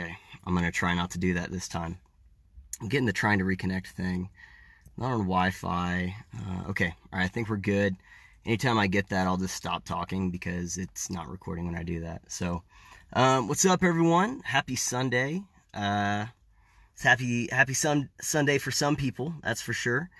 Okay, 0.00 0.16
I'm 0.46 0.54
gonna 0.54 0.70
try 0.70 0.94
not 0.94 1.10
to 1.12 1.18
do 1.18 1.34
that 1.34 1.50
this 1.50 1.66
time. 1.66 1.98
I'm 2.80 2.88
getting 2.88 3.06
the 3.06 3.12
trying 3.12 3.40
to 3.40 3.44
reconnect 3.44 3.88
thing. 3.88 4.30
Not 4.96 5.10
on 5.10 5.18
Wi-Fi. 5.20 6.14
Uh, 6.36 6.70
okay, 6.70 6.94
all 7.12 7.18
right, 7.18 7.24
I 7.24 7.28
think 7.28 7.48
we're 7.48 7.56
good. 7.56 7.96
Anytime 8.46 8.78
I 8.78 8.86
get 8.86 9.08
that, 9.08 9.26
I'll 9.26 9.36
just 9.36 9.56
stop 9.56 9.84
talking 9.84 10.30
because 10.30 10.76
it's 10.76 11.10
not 11.10 11.28
recording 11.28 11.66
when 11.66 11.74
I 11.74 11.82
do 11.82 12.00
that. 12.00 12.22
So, 12.28 12.62
um, 13.12 13.48
what's 13.48 13.64
up, 13.66 13.82
everyone? 13.82 14.40
Happy 14.44 14.76
Sunday. 14.76 15.42
Uh, 15.74 16.26
it's 16.94 17.02
happy 17.02 17.48
happy 17.50 17.74
sun, 17.74 18.08
Sunday 18.20 18.58
for 18.58 18.70
some 18.70 18.94
people, 18.94 19.34
that's 19.42 19.62
for 19.62 19.72
sure. 19.72 20.10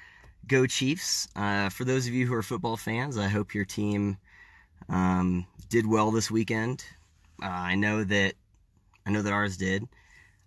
Go 0.48 0.66
Chiefs! 0.66 1.28
Uh, 1.36 1.68
for 1.68 1.84
those 1.84 2.08
of 2.08 2.14
you 2.14 2.26
who 2.26 2.34
are 2.34 2.42
football 2.42 2.76
fans, 2.76 3.16
I 3.16 3.28
hope 3.28 3.54
your 3.54 3.64
team 3.64 4.16
um, 4.88 5.46
did 5.68 5.86
well 5.86 6.10
this 6.10 6.32
weekend. 6.32 6.84
Uh, 7.40 7.46
I 7.46 7.76
know 7.76 8.02
that 8.02 8.34
I 9.08 9.10
know 9.10 9.22
that 9.22 9.32
ours 9.32 9.56
did. 9.56 9.88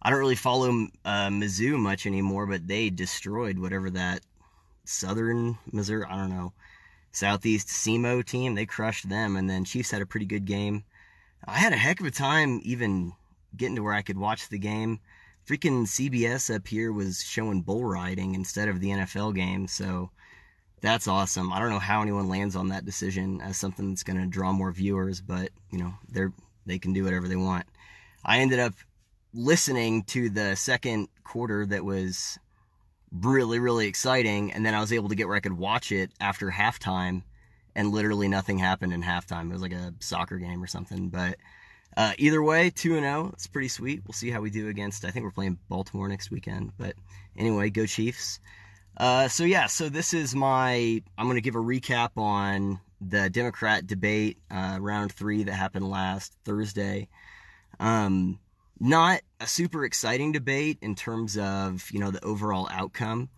I 0.03 0.11
don't 0.11 0.19
really 0.19 0.35
follow 0.35 0.69
uh, 1.03 1.29
Mizzou 1.29 1.79
much 1.79 2.05
anymore, 2.05 2.45
but 2.45 2.67
they 2.67 2.91
destroyed 2.91 3.57
whatever 3.57 3.89
that 3.89 4.21
Southern 4.85 5.57
Missouri, 5.71 6.05
I 6.07 6.15
don't 6.15 6.29
know, 6.29 6.53
Southeast 7.11 7.69
SEMO 7.69 8.23
team. 8.23 8.53
They 8.53 8.67
crushed 8.67 9.09
them, 9.09 9.35
and 9.35 9.49
then 9.49 9.65
Chiefs 9.65 9.89
had 9.89 10.03
a 10.03 10.05
pretty 10.05 10.27
good 10.27 10.45
game. 10.45 10.83
I 11.47 11.57
had 11.57 11.73
a 11.73 11.77
heck 11.77 11.99
of 12.01 12.05
a 12.05 12.11
time 12.11 12.61
even 12.63 13.13
getting 13.57 13.77
to 13.77 13.81
where 13.81 13.95
I 13.95 14.03
could 14.03 14.19
watch 14.19 14.47
the 14.47 14.59
game. 14.59 14.99
Freaking 15.47 15.87
CBS 15.87 16.53
up 16.53 16.67
here 16.67 16.93
was 16.93 17.23
showing 17.23 17.63
bull 17.63 17.83
riding 17.83 18.35
instead 18.35 18.69
of 18.69 18.79
the 18.79 18.89
NFL 18.89 19.33
game, 19.33 19.67
so 19.67 20.11
that's 20.81 21.07
awesome. 21.07 21.51
I 21.51 21.57
don't 21.57 21.71
know 21.71 21.79
how 21.79 22.03
anyone 22.03 22.29
lands 22.29 22.55
on 22.55 22.69
that 22.69 22.85
decision 22.85 23.41
as 23.41 23.57
something 23.57 23.89
that's 23.89 24.03
going 24.03 24.19
to 24.19 24.27
draw 24.27 24.51
more 24.51 24.71
viewers, 24.71 25.19
but 25.19 25.49
you 25.71 25.79
know 25.79 25.95
they're 26.09 26.31
they 26.67 26.77
can 26.77 26.93
do 26.93 27.03
whatever 27.03 27.27
they 27.27 27.35
want. 27.35 27.65
I 28.23 28.39
ended 28.39 28.59
up 28.59 28.73
listening 29.33 30.03
to 30.03 30.29
the 30.29 30.55
second 30.55 31.07
quarter 31.23 31.65
that 31.65 31.85
was 31.85 32.37
really, 33.11 33.59
really 33.59 33.87
exciting. 33.87 34.51
And 34.53 34.65
then 34.65 34.73
I 34.73 34.79
was 34.79 34.93
able 34.93 35.09
to 35.09 35.15
get 35.15 35.27
where 35.27 35.37
I 35.37 35.41
could 35.41 35.57
watch 35.57 35.91
it 35.91 36.11
after 36.19 36.49
halftime, 36.49 37.23
and 37.75 37.91
literally 37.91 38.27
nothing 38.27 38.57
happened 38.57 38.93
in 38.93 39.03
halftime. 39.03 39.49
It 39.49 39.53
was 39.53 39.61
like 39.61 39.73
a 39.73 39.93
soccer 39.99 40.37
game 40.37 40.61
or 40.63 40.67
something. 40.67 41.09
But 41.09 41.37
uh, 41.97 42.13
either 42.17 42.41
way, 42.41 42.69
2 42.69 42.99
0, 42.99 43.31
it's 43.33 43.47
pretty 43.47 43.67
sweet. 43.67 44.01
We'll 44.05 44.13
see 44.13 44.29
how 44.31 44.41
we 44.41 44.49
do 44.49 44.69
against, 44.69 45.05
I 45.05 45.11
think 45.11 45.23
we're 45.23 45.31
playing 45.31 45.57
Baltimore 45.69 46.07
next 46.07 46.31
weekend. 46.31 46.71
But 46.77 46.95
anyway, 47.37 47.69
go 47.69 47.85
Chiefs. 47.85 48.39
Uh, 48.97 49.27
so 49.27 49.43
yeah, 49.43 49.67
so 49.67 49.89
this 49.89 50.13
is 50.13 50.35
my, 50.35 51.01
I'm 51.17 51.25
going 51.25 51.35
to 51.35 51.41
give 51.41 51.55
a 51.55 51.59
recap 51.59 52.11
on 52.17 52.79
the 52.99 53.29
Democrat 53.29 53.87
debate, 53.87 54.37
uh, 54.51 54.77
round 54.79 55.11
three 55.11 55.43
that 55.43 55.53
happened 55.53 55.89
last 55.89 56.35
Thursday. 56.45 57.07
Um, 57.81 58.39
not 58.79 59.21
a 59.39 59.47
super 59.47 59.83
exciting 59.83 60.31
debate 60.31 60.77
in 60.81 60.95
terms 60.95 61.37
of, 61.37 61.89
you 61.91 61.99
know, 61.99 62.11
the 62.11 62.23
overall 62.23 62.69
outcome. 62.71 63.29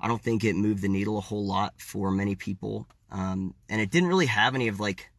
I 0.00 0.08
don't 0.08 0.22
think 0.22 0.44
it 0.44 0.56
moved 0.56 0.82
the 0.82 0.88
needle 0.88 1.18
a 1.18 1.20
whole 1.20 1.44
lot 1.44 1.74
for 1.78 2.10
many 2.10 2.36
people. 2.36 2.86
Um, 3.10 3.54
and 3.68 3.80
it 3.80 3.90
didn't 3.90 4.08
really 4.08 4.26
have 4.26 4.54
any 4.54 4.68
of 4.68 4.80
like 4.80 5.10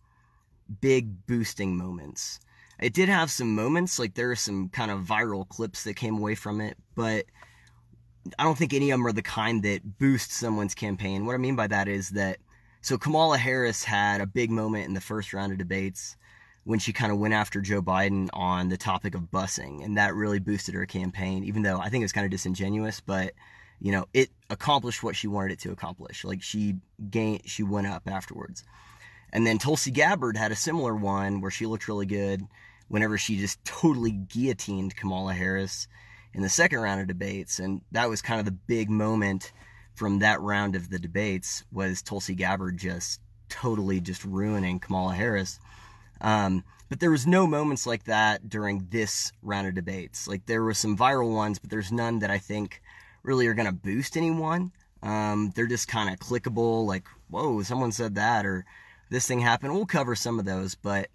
big 0.82 1.26
boosting 1.28 1.78
moments. 1.78 2.40
It 2.80 2.94
did 2.94 3.10
have 3.10 3.30
some 3.30 3.54
moments, 3.54 4.00
like 4.00 4.14
there 4.14 4.32
are 4.32 4.38
some 4.38 4.70
kind 4.70 4.90
of 4.90 5.02
viral 5.02 5.48
clips 5.48 5.84
that 5.84 5.96
came 5.96 6.18
away 6.18 6.36
from 6.36 6.62
it, 6.62 6.78
but 6.96 7.26
I 8.38 8.44
don't 8.44 8.58
think 8.58 8.74
any 8.74 8.92
of 8.92 9.00
them 9.00 9.08
are 9.08 9.12
the 9.12 9.22
kind 9.22 9.64
that 9.64 9.98
boost 9.98 10.32
someone's 10.32 10.76
campaign. 10.76 11.26
What 11.26 11.36
I 11.36 11.40
mean 11.40 11.58
by 11.58 11.68
that 11.68 11.90
is 11.90 12.12
that 12.12 12.38
so 12.82 12.98
Kamala 12.98 13.38
Harris 13.38 13.84
had 13.84 14.22
a 14.22 14.26
big 14.26 14.50
moment 14.50 14.86
in 14.86 14.94
the 14.94 15.02
first 15.02 15.34
round 15.34 15.52
of 15.52 15.58
debates 15.58 16.16
when 16.64 16.80
she 16.80 16.94
kind 16.94 17.12
of 17.12 17.18
went 17.18 17.34
after 17.34 17.62
Joe 17.62 17.82
Biden 17.82 18.30
on 18.34 18.70
the 18.70 18.78
topic 18.78 19.16
of 19.16 19.32
busing, 19.32 19.84
and 19.84 19.98
that 19.98 20.16
really 20.16 20.40
boosted 20.40 20.76
her 20.76 20.86
campaign. 20.86 21.44
Even 21.44 21.64
though 21.64 21.80
I 21.80 21.90
think 21.90 22.02
it 22.02 22.06
was 22.06 22.12
kind 22.12 22.26
of 22.26 22.32
disingenuous, 22.32 23.00
but 23.00 23.34
you 23.82 23.92
know, 23.92 24.06
it 24.14 24.30
accomplished 24.50 25.04
what 25.04 25.16
she 25.16 25.28
wanted 25.28 25.54
it 25.54 25.60
to 25.60 25.72
accomplish. 25.72 26.24
Like 26.24 26.44
she 26.44 26.76
gained, 27.10 27.42
she 27.46 27.64
went 27.64 27.88
up 27.88 28.04
afterwards. 28.08 28.64
And 29.32 29.46
then 29.46 29.58
Tulsi 29.58 29.92
Gabbard 29.92 30.36
had 30.36 30.52
a 30.52 30.56
similar 30.56 30.96
one 30.96 31.40
where 31.40 31.52
she 31.52 31.66
looked 31.66 31.88
really 31.88 32.06
good 32.06 32.42
whenever 32.88 33.18
she 33.18 33.38
just 33.38 33.64
totally 33.64 34.12
guillotined 34.12 34.96
Kamala 34.96 35.34
Harris 35.34 35.88
in 36.34 36.42
the 36.42 36.50
second 36.50 36.80
round 36.80 37.02
of 37.02 37.08
debates, 37.08 37.60
and 37.60 37.82
that 37.92 38.10
was 38.10 38.22
kind 38.22 38.40
of 38.40 38.46
the 38.46 38.52
big 38.52 38.90
moment 38.90 39.52
from 39.96 40.20
that 40.20 40.42
round 40.42 40.76
of 40.76 40.90
the 40.90 41.00
debates 41.00 41.64
was 41.72 42.02
Tulsi 42.02 42.36
Gabbard 42.36 42.78
just 42.78 43.20
totally 43.50 44.00
just 44.00 44.24
ruining 44.24 44.80
Kamala 44.80 45.14
Harris. 45.14 45.60
Um, 46.22 46.64
but 46.90 47.00
there 47.00 47.12
was 47.12 47.28
no 47.28 47.46
moments 47.46 47.86
like 47.86 48.06
that 48.06 48.50
during 48.50 48.88
this 48.90 49.32
round 49.42 49.68
of 49.68 49.76
debates. 49.76 50.28
Like 50.28 50.46
there 50.46 50.64
were 50.64 50.74
some 50.74 50.98
viral 50.98 51.34
ones, 51.34 51.60
but 51.60 51.70
there's 51.70 51.92
none 51.92 52.20
that 52.20 52.32
I 52.32 52.40
think 52.40 52.82
really 53.24 53.48
are 53.48 53.54
going 53.54 53.68
to 53.68 53.72
boost 53.72 54.18
anyone. 54.18 54.72
Um, 55.04 55.52
they're 55.56 55.68
just 55.68 55.88
kind 55.88 56.10
of 56.12 56.20
clickable, 56.20 56.86
like, 56.86 57.08
whoa, 57.30 57.62
someone 57.64 57.92
said 57.92 58.16
that, 58.16 58.46
or 58.46 58.66
this 59.10 59.28
thing 59.28 59.40
happened. 59.40 59.74
We'll 59.74 59.86
cover 59.86 60.16
some 60.16 60.40
of 60.40 60.46
those, 60.46 60.76
but 60.76 61.08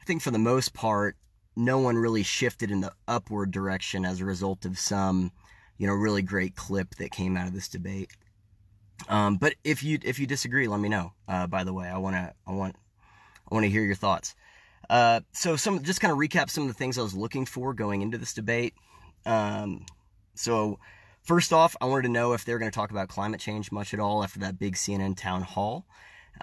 I 0.00 0.04
think 0.04 0.22
for 0.22 0.30
the 0.30 0.38
most 0.38 0.74
part, 0.74 1.16
no 1.56 1.78
one 1.78 1.96
really 1.96 2.22
shifted 2.22 2.70
in 2.70 2.80
the 2.80 2.92
upward 3.08 3.50
direction 3.50 4.04
as 4.04 4.20
a 4.20 4.24
result 4.24 4.64
of 4.64 4.78
some, 4.78 5.32
you 5.76 5.86
know, 5.86 5.92
really 5.92 6.22
great 6.22 6.56
clip 6.56 6.94
that 6.96 7.10
came 7.10 7.36
out 7.36 7.48
of 7.48 7.54
this 7.54 7.68
debate. 7.68 8.10
Um, 9.08 9.36
but 9.36 9.54
if 9.64 9.82
you 9.82 9.98
if 10.02 10.18
you 10.18 10.26
disagree, 10.26 10.68
let 10.68 10.80
me 10.80 10.88
know. 10.88 11.12
Uh, 11.26 11.46
by 11.46 11.64
the 11.64 11.72
way, 11.72 11.88
I 11.88 11.98
wanna 11.98 12.34
I 12.46 12.52
want 12.52 12.76
I 13.50 13.54
want 13.54 13.64
to 13.64 13.70
hear 13.70 13.82
your 13.82 13.96
thoughts. 13.96 14.34
Uh, 14.92 15.22
so 15.32 15.56
some 15.56 15.82
just 15.82 16.02
kind 16.02 16.12
of 16.12 16.18
recap 16.18 16.50
some 16.50 16.64
of 16.64 16.68
the 16.68 16.74
things 16.74 16.98
I 16.98 17.02
was 17.02 17.14
looking 17.14 17.46
for 17.46 17.72
going 17.72 18.02
into 18.02 18.18
this 18.18 18.34
debate. 18.34 18.74
Um, 19.24 19.86
so 20.34 20.80
first 21.22 21.50
off, 21.50 21.74
I 21.80 21.86
wanted 21.86 22.02
to 22.02 22.08
know 22.10 22.34
if 22.34 22.44
they're 22.44 22.58
going 22.58 22.70
to 22.70 22.74
talk 22.74 22.90
about 22.90 23.08
climate 23.08 23.40
change 23.40 23.72
much 23.72 23.94
at 23.94 24.00
all 24.00 24.22
after 24.22 24.40
that 24.40 24.58
big 24.58 24.74
CNN 24.74 25.16
town 25.16 25.40
hall. 25.40 25.86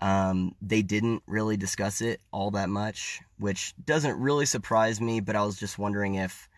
Um, 0.01 0.55
they 0.63 0.81
didn't 0.81 1.21
really 1.27 1.57
discuss 1.57 2.01
it 2.01 2.21
all 2.31 2.49
that 2.51 2.69
much, 2.69 3.21
which 3.37 3.75
doesn't 3.85 4.19
really 4.19 4.47
surprise 4.47 4.99
me. 4.99 5.19
But 5.19 5.35
I 5.35 5.43
was 5.43 5.59
just 5.59 5.77
wondering 5.77 6.15
if 6.15 6.49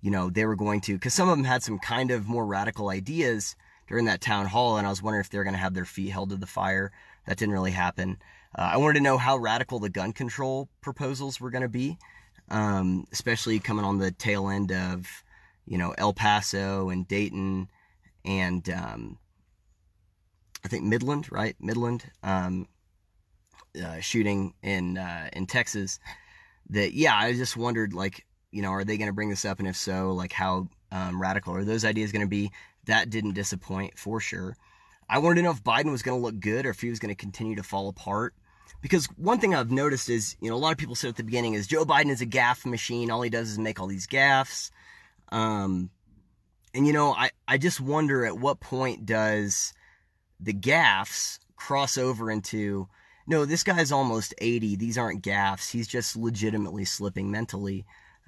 you 0.00 0.10
know 0.10 0.30
they 0.30 0.44
were 0.44 0.56
going 0.56 0.80
to, 0.82 0.94
because 0.94 1.14
some 1.14 1.28
of 1.28 1.36
them 1.36 1.44
had 1.44 1.62
some 1.62 1.78
kind 1.78 2.10
of 2.10 2.26
more 2.26 2.46
radical 2.46 2.88
ideas 2.88 3.54
during 3.86 4.06
that 4.06 4.20
town 4.20 4.46
hall, 4.46 4.76
and 4.76 4.88
I 4.88 4.90
was 4.90 5.04
wondering 5.04 5.20
if 5.20 5.30
they're 5.30 5.44
going 5.44 5.54
to 5.54 5.60
have 5.60 5.74
their 5.74 5.84
feet 5.84 6.10
held 6.10 6.30
to 6.30 6.36
the 6.36 6.46
fire. 6.46 6.90
That 7.26 7.38
didn't 7.38 7.54
really 7.54 7.70
happen. 7.70 8.18
Uh, 8.58 8.70
I 8.72 8.76
wanted 8.78 8.94
to 8.94 9.04
know 9.04 9.18
how 9.18 9.36
radical 9.36 9.78
the 9.78 9.88
gun 9.88 10.12
control 10.12 10.68
proposals 10.80 11.40
were 11.40 11.50
going 11.50 11.62
to 11.62 11.68
be, 11.68 11.96
um, 12.50 13.06
especially 13.12 13.60
coming 13.60 13.84
on 13.84 13.98
the 13.98 14.10
tail 14.10 14.48
end 14.48 14.72
of, 14.72 15.06
you 15.64 15.78
know, 15.78 15.94
El 15.96 16.12
Paso 16.12 16.88
and 16.88 17.06
Dayton 17.06 17.68
and 18.24 18.68
um, 18.70 19.18
I 20.64 20.68
think 20.68 20.82
Midland, 20.82 21.30
right? 21.30 21.54
Midland 21.60 22.10
um, 22.24 22.66
uh, 23.80 24.00
shooting 24.00 24.54
in 24.60 24.98
uh, 24.98 25.28
in 25.32 25.46
Texas. 25.46 26.00
That 26.70 26.94
yeah, 26.94 27.16
I 27.16 27.34
just 27.34 27.56
wondered 27.56 27.92
like, 27.92 28.26
you 28.50 28.62
know, 28.62 28.70
are 28.70 28.84
they 28.84 28.98
going 28.98 29.08
to 29.08 29.14
bring 29.14 29.30
this 29.30 29.44
up, 29.44 29.60
and 29.60 29.68
if 29.68 29.76
so, 29.76 30.12
like 30.12 30.32
how 30.32 30.68
um, 30.90 31.22
radical 31.22 31.54
are 31.54 31.64
those 31.64 31.84
ideas 31.84 32.10
going 32.10 32.26
to 32.26 32.28
be? 32.28 32.50
That 32.86 33.08
didn't 33.08 33.34
disappoint 33.34 33.96
for 33.96 34.18
sure. 34.18 34.56
I 35.08 35.18
wanted 35.18 35.36
to 35.36 35.42
know 35.42 35.52
if 35.52 35.62
Biden 35.62 35.92
was 35.92 36.02
going 36.02 36.18
to 36.18 36.22
look 36.22 36.40
good 36.40 36.66
or 36.66 36.70
if 36.70 36.80
he 36.80 36.90
was 36.90 36.98
going 36.98 37.14
to 37.14 37.20
continue 37.20 37.54
to 37.54 37.62
fall 37.62 37.88
apart. 37.88 38.34
Because 38.80 39.06
one 39.16 39.40
thing 39.40 39.54
I've 39.54 39.70
noticed 39.70 40.08
is, 40.08 40.36
you 40.40 40.48
know, 40.48 40.56
a 40.56 40.58
lot 40.58 40.72
of 40.72 40.78
people 40.78 40.94
said 40.94 41.08
at 41.08 41.16
the 41.16 41.24
beginning 41.24 41.54
is 41.54 41.66
Joe 41.66 41.84
Biden 41.84 42.10
is 42.10 42.20
a 42.20 42.26
gaffe 42.26 42.64
machine. 42.64 43.10
All 43.10 43.22
he 43.22 43.30
does 43.30 43.50
is 43.50 43.58
make 43.58 43.80
all 43.80 43.86
these 43.86 44.06
gaffes. 44.06 44.70
Um, 45.30 45.90
and 46.74 46.86
you 46.86 46.92
know, 46.92 47.12
I, 47.12 47.30
I 47.46 47.58
just 47.58 47.80
wonder 47.80 48.24
at 48.24 48.38
what 48.38 48.60
point 48.60 49.06
does 49.06 49.72
the 50.40 50.52
gaffes 50.52 51.38
cross 51.56 51.98
over 51.98 52.30
into, 52.30 52.88
no, 53.26 53.44
this 53.44 53.64
guy's 53.64 53.92
almost 53.92 54.34
80. 54.38 54.76
These 54.76 54.96
aren't 54.96 55.22
gaffes. 55.22 55.70
He's 55.70 55.88
just 55.88 56.16
legitimately 56.16 56.84
slipping 56.84 57.30
mentally. 57.30 57.84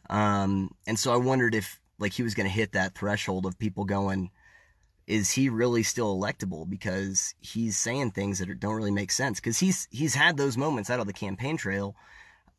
Um, 0.08 0.70
and 0.86 0.98
so 0.98 1.12
I 1.12 1.16
wondered 1.16 1.54
if 1.54 1.80
like 1.98 2.12
he 2.12 2.22
was 2.22 2.34
going 2.34 2.46
to 2.46 2.52
hit 2.52 2.72
that 2.72 2.94
threshold 2.94 3.46
of 3.46 3.58
people 3.58 3.84
going, 3.84 4.30
is 5.10 5.30
he 5.32 5.48
really 5.48 5.82
still 5.82 6.16
electable? 6.16 6.68
Because 6.68 7.34
he's 7.40 7.76
saying 7.76 8.12
things 8.12 8.38
that 8.38 8.60
don't 8.60 8.74
really 8.74 8.90
make 8.90 9.10
sense. 9.10 9.40
Because 9.40 9.58
he's 9.58 9.88
he's 9.90 10.14
had 10.14 10.36
those 10.36 10.56
moments 10.56 10.90
out 10.90 11.00
of 11.00 11.06
the 11.06 11.12
campaign 11.12 11.56
trail 11.56 11.96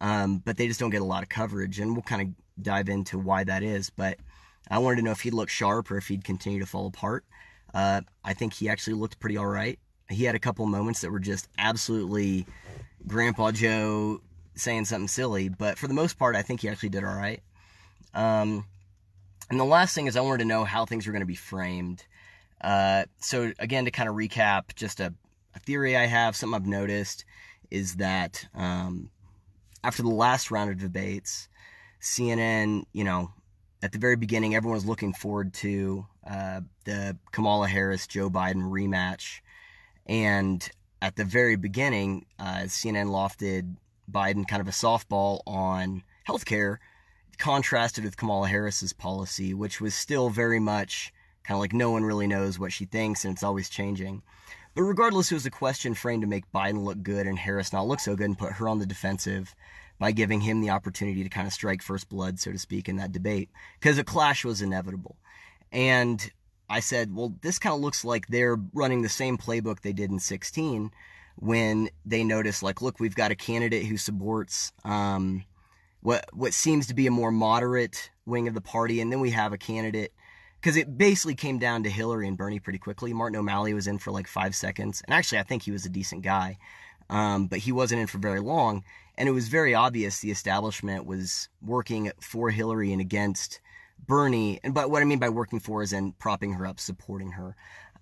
um, 0.01 0.41
but 0.43 0.57
they 0.57 0.67
just 0.67 0.79
don't 0.79 0.89
get 0.89 1.01
a 1.01 1.05
lot 1.05 1.23
of 1.23 1.29
coverage 1.29 1.79
and 1.79 1.93
we'll 1.93 2.01
kind 2.01 2.21
of 2.23 2.63
dive 2.63 2.89
into 2.89 3.19
why 3.19 3.43
that 3.43 3.63
is. 3.63 3.89
But 3.89 4.17
i 4.69 4.77
wanted 4.77 4.97
to 4.97 5.01
know 5.03 5.11
if 5.11 5.21
he'd 5.21 5.33
look 5.33 5.49
sharp 5.49 5.91
or 5.91 5.97
if 5.97 6.07
he'd 6.07 6.23
continue 6.23 6.59
to 6.59 6.65
fall 6.65 6.87
apart. 6.87 7.23
Uh, 7.73 8.01
i 8.25 8.33
think 8.33 8.53
he 8.53 8.67
actually 8.67 8.95
looked 8.95 9.19
pretty 9.19 9.37
all 9.37 9.45
right. 9.45 9.79
He 10.09 10.25
had 10.25 10.35
a 10.35 10.39
couple 10.39 10.65
moments 10.65 11.01
that 11.01 11.11
were 11.11 11.19
just 11.19 11.47
absolutely 11.57 12.45
grandpa 13.07 13.51
joe 13.51 14.21
saying 14.55 14.85
something 14.85 15.07
silly 15.07 15.49
but 15.49 15.77
for 15.77 15.87
the 15.87 15.93
most 15.93 16.19
part 16.19 16.35
i 16.35 16.41
think 16.41 16.61
he 16.61 16.69
actually 16.69 16.89
did 16.89 17.03
all 17.03 17.15
right. 17.15 17.41
Um, 18.13 18.65
and 19.49 19.59
the 19.59 19.65
last 19.65 19.95
thing 19.95 20.07
is 20.07 20.17
i 20.17 20.21
wanted 20.21 20.39
to 20.39 20.45
know 20.45 20.65
how 20.65 20.85
things 20.85 21.05
were 21.05 21.13
going 21.13 21.21
to 21.21 21.27
be 21.27 21.35
framed 21.35 22.03
uh, 22.63 23.05
so 23.19 23.51
again, 23.59 23.85
to 23.85 23.91
kind 23.91 24.07
of 24.07 24.15
recap, 24.15 24.75
just 24.75 24.99
a, 24.99 25.13
a, 25.55 25.59
theory 25.59 25.97
I 25.97 26.05
have, 26.05 26.35
something 26.35 26.55
I've 26.55 26.67
noticed 26.67 27.25
is 27.69 27.95
that 27.95 28.45
um, 28.53 29.09
after 29.83 30.03
the 30.03 30.09
last 30.09 30.51
round 30.51 30.69
of 30.69 30.77
debates, 30.77 31.49
CNN, 32.01 32.83
you 32.93 33.03
know, 33.03 33.31
at 33.81 33.91
the 33.91 33.97
very 33.97 34.15
beginning, 34.15 34.53
everyone 34.53 34.75
was 34.75 34.85
looking 34.85 35.13
forward 35.13 35.53
to 35.55 36.05
uh, 36.29 36.61
the 36.85 37.17
Kamala 37.31 37.67
Harris 37.67 38.05
Joe 38.05 38.29
Biden 38.29 38.69
rematch. 38.69 39.39
And 40.05 40.67
at 41.01 41.15
the 41.15 41.25
very 41.25 41.55
beginning, 41.55 42.25
uh, 42.37 42.63
CNN 42.65 43.07
lofted 43.07 43.75
Biden 44.11 44.47
kind 44.47 44.61
of 44.61 44.67
a 44.67 44.71
softball 44.71 45.41
on 45.47 46.03
healthcare, 46.27 46.77
contrasted 47.39 48.03
with 48.03 48.17
Kamala 48.17 48.47
Harris's 48.47 48.93
policy, 48.93 49.53
which 49.53 49.81
was 49.81 49.95
still 49.95 50.29
very 50.29 50.59
much 50.59 51.11
kind 51.43 51.55
of 51.55 51.59
like 51.59 51.73
no 51.73 51.91
one 51.91 52.03
really 52.03 52.27
knows 52.27 52.59
what 52.59 52.71
she 52.71 52.85
thinks 52.85 53.25
and 53.25 53.33
it's 53.33 53.43
always 53.43 53.69
changing. 53.69 54.21
But 54.73 54.83
regardless, 54.83 55.31
it 55.31 55.35
was 55.35 55.45
a 55.45 55.51
question 55.51 55.93
framed 55.93 56.21
to 56.21 56.27
make 56.27 56.51
Biden 56.51 56.83
look 56.83 57.03
good 57.03 57.27
and 57.27 57.37
Harris 57.37 57.73
not 57.73 57.87
look 57.87 57.99
so 57.99 58.15
good 58.15 58.27
and 58.27 58.37
put 58.37 58.53
her 58.53 58.69
on 58.69 58.79
the 58.79 58.85
defensive 58.85 59.53
by 59.99 60.11
giving 60.11 60.41
him 60.41 60.61
the 60.61 60.69
opportunity 60.69 61.23
to 61.23 61.29
kind 61.29 61.45
of 61.45 61.53
strike 61.53 61.81
first 61.81 62.09
blood, 62.09 62.39
so 62.39 62.51
to 62.51 62.57
speak, 62.57 62.89
in 62.89 62.95
that 62.97 63.11
debate 63.11 63.49
because 63.79 63.97
a 63.97 64.03
clash 64.03 64.45
was 64.45 64.61
inevitable. 64.61 65.17
And 65.71 66.31
I 66.69 66.79
said, 66.79 67.13
well, 67.13 67.35
this 67.41 67.59
kind 67.59 67.75
of 67.75 67.81
looks 67.81 68.05
like 68.05 68.27
they're 68.27 68.57
running 68.73 69.01
the 69.01 69.09
same 69.09 69.37
playbook 69.37 69.81
they 69.81 69.93
did 69.93 70.09
in 70.09 70.19
16 70.19 70.91
when 71.35 71.89
they 72.05 72.23
notice, 72.23 72.63
like, 72.63 72.81
look, 72.81 72.99
we've 72.99 73.15
got 73.15 73.31
a 73.31 73.35
candidate 73.35 73.85
who 73.85 73.97
supports 73.97 74.71
um, 74.85 75.43
what 76.01 76.25
what 76.33 76.53
seems 76.53 76.87
to 76.87 76.93
be 76.93 77.07
a 77.07 77.11
more 77.11 77.31
moderate 77.31 78.09
wing 78.25 78.47
of 78.47 78.53
the 78.53 78.61
party, 78.61 79.01
and 79.01 79.11
then 79.11 79.19
we 79.19 79.31
have 79.31 79.53
a 79.53 79.57
candidate 79.57 80.13
because 80.61 80.77
it 80.77 80.95
basically 80.95 81.33
came 81.33 81.57
down 81.57 81.83
to 81.83 81.89
Hillary 81.89 82.27
and 82.27 82.37
Bernie 82.37 82.59
pretty 82.59 82.77
quickly. 82.77 83.13
Martin 83.13 83.39
O'Malley 83.39 83.73
was 83.73 83.87
in 83.87 83.97
for 83.97 84.11
like 84.11 84.27
five 84.27 84.53
seconds, 84.55 85.01
and 85.05 85.13
actually, 85.13 85.39
I 85.39 85.43
think 85.43 85.63
he 85.63 85.71
was 85.71 85.85
a 85.85 85.89
decent 85.89 86.21
guy, 86.21 86.57
um, 87.09 87.47
but 87.47 87.59
he 87.59 87.71
wasn't 87.71 88.01
in 88.01 88.07
for 88.07 88.19
very 88.19 88.39
long. 88.39 88.83
And 89.17 89.27
it 89.27 89.33
was 89.33 89.49
very 89.49 89.73
obvious 89.75 90.19
the 90.19 90.31
establishment 90.31 91.05
was 91.05 91.49
working 91.61 92.11
for 92.21 92.49
Hillary 92.49 92.91
and 92.91 93.01
against 93.01 93.59
Bernie. 94.07 94.59
And 94.63 94.73
but 94.73 94.89
what 94.89 95.01
I 95.01 95.05
mean 95.05 95.19
by 95.19 95.29
working 95.29 95.59
for 95.59 95.81
is 95.81 95.93
in 95.93 96.13
propping 96.13 96.53
her 96.53 96.65
up, 96.65 96.79
supporting 96.79 97.31
her. 97.31 97.55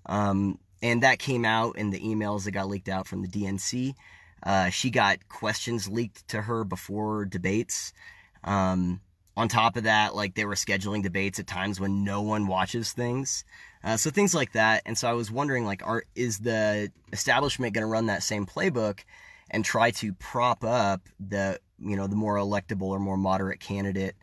Um, 0.06 0.59
and 0.81 1.03
that 1.03 1.19
came 1.19 1.45
out 1.45 1.77
in 1.77 1.89
the 1.89 2.00
emails 2.00 2.45
that 2.45 2.51
got 2.51 2.67
leaked 2.67 2.89
out 2.89 3.07
from 3.07 3.21
the 3.21 3.27
DNC. 3.27 3.95
Uh, 4.44 4.69
she 4.69 4.89
got 4.89 5.27
questions 5.27 5.89
leaked 5.89 6.27
to 6.29 6.41
her 6.41 6.63
before 6.63 7.25
debates. 7.25 7.91
Um, 8.44 9.01
on 9.37 9.47
top 9.47 9.77
of 9.77 9.83
that, 9.83 10.15
like 10.15 10.35
they 10.35 10.45
were 10.45 10.55
scheduling 10.55 11.03
debates 11.03 11.39
at 11.39 11.47
times 11.47 11.79
when 11.79 12.03
no 12.03 12.21
one 12.21 12.47
watches 12.47 12.91
things. 12.91 13.45
Uh, 13.83 13.95
so 13.95 14.09
things 14.09 14.35
like 14.35 14.51
that. 14.53 14.81
And 14.85 14.97
so 14.97 15.09
I 15.09 15.13
was 15.13 15.31
wondering, 15.31 15.65
like, 15.65 15.85
are 15.85 16.03
is 16.15 16.39
the 16.39 16.91
establishment 17.13 17.73
going 17.73 17.83
to 17.83 17.87
run 17.87 18.07
that 18.07 18.23
same 18.23 18.45
playbook 18.45 18.99
and 19.51 19.63
try 19.63 19.91
to 19.91 20.13
prop 20.13 20.63
up 20.63 21.01
the 21.19 21.59
you 21.79 21.95
know 21.95 22.07
the 22.07 22.15
more 22.15 22.35
electable 22.35 22.89
or 22.89 22.99
more 22.99 23.17
moderate 23.17 23.59
candidate 23.59 24.15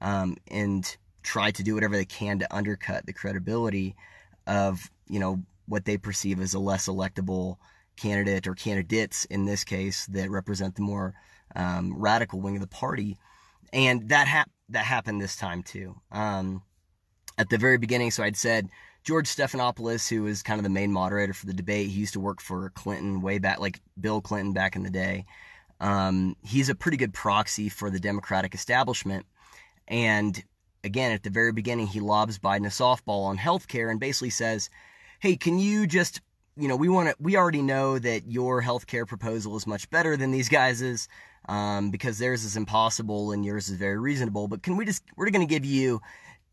um, 0.00 0.36
and 0.48 0.96
try 1.22 1.50
to 1.50 1.62
do 1.62 1.74
whatever 1.74 1.96
they 1.96 2.04
can 2.04 2.38
to 2.38 2.54
undercut 2.54 3.06
the 3.06 3.12
credibility 3.12 3.94
of 4.46 4.90
you 5.08 5.18
know 5.18 5.42
what 5.66 5.84
they 5.84 5.96
perceive 5.96 6.40
as 6.40 6.54
a 6.54 6.58
less 6.58 6.88
electable 6.88 7.56
candidate 7.96 8.46
or 8.46 8.54
candidates 8.54 9.24
in 9.26 9.44
this 9.44 9.64
case 9.64 10.06
that 10.06 10.30
represent 10.30 10.74
the 10.74 10.82
more 10.82 11.14
um, 11.56 11.94
radical 11.96 12.40
wing 12.40 12.56
of 12.56 12.60
the 12.60 12.66
party 12.66 13.16
and 13.72 14.08
that 14.08 14.26
hap- 14.26 14.50
that 14.70 14.84
happened 14.84 15.20
this 15.20 15.36
time 15.36 15.62
too. 15.62 15.94
Um, 16.10 16.62
at 17.38 17.50
the 17.50 17.58
very 17.58 17.78
beginning, 17.78 18.10
so 18.10 18.22
I'd 18.22 18.36
said 18.36 18.68
George 19.02 19.28
Stephanopoulos, 19.28 20.08
who 20.08 20.22
was 20.22 20.42
kind 20.42 20.58
of 20.58 20.64
the 20.64 20.70
main 20.70 20.92
moderator 20.92 21.34
for 21.34 21.46
the 21.46 21.52
debate, 21.52 21.90
he 21.90 22.00
used 22.00 22.14
to 22.14 22.20
work 22.20 22.40
for 22.40 22.70
Clinton 22.70 23.20
way 23.20 23.38
back, 23.38 23.60
like 23.60 23.80
Bill 24.00 24.20
Clinton 24.20 24.52
back 24.52 24.76
in 24.76 24.82
the 24.82 24.90
day. 24.90 25.26
Um, 25.80 26.36
he's 26.42 26.70
a 26.70 26.74
pretty 26.74 26.96
good 26.96 27.12
proxy 27.12 27.68
for 27.68 27.90
the 27.90 28.00
Democratic 28.00 28.54
establishment. 28.54 29.26
And 29.86 30.42
again, 30.82 31.12
at 31.12 31.22
the 31.22 31.30
very 31.30 31.52
beginning, 31.52 31.86
he 31.86 32.00
lobs 32.00 32.38
Biden 32.38 32.66
a 32.66 32.70
softball 32.70 33.26
on 33.26 33.36
healthcare 33.36 33.90
and 33.90 34.00
basically 34.00 34.30
says, 34.30 34.70
"Hey, 35.20 35.36
can 35.36 35.58
you 35.58 35.86
just, 35.86 36.22
you 36.56 36.68
know, 36.68 36.76
we 36.76 36.88
want 36.88 37.10
to, 37.10 37.16
we 37.18 37.36
already 37.36 37.60
know 37.60 37.98
that 37.98 38.30
your 38.30 38.62
healthcare 38.62 39.06
proposal 39.06 39.56
is 39.56 39.66
much 39.66 39.90
better 39.90 40.16
than 40.16 40.30
these 40.30 40.48
guys's 40.48 41.08
um, 41.48 41.90
because 41.90 42.18
theirs 42.18 42.44
is 42.44 42.56
impossible 42.56 43.32
and 43.32 43.44
yours 43.44 43.68
is 43.68 43.76
very 43.76 43.98
reasonable. 43.98 44.48
But 44.48 44.62
can 44.62 44.76
we 44.76 44.84
just, 44.84 45.02
we're 45.16 45.30
going 45.30 45.46
to 45.46 45.52
give 45.52 45.64
you 45.64 46.00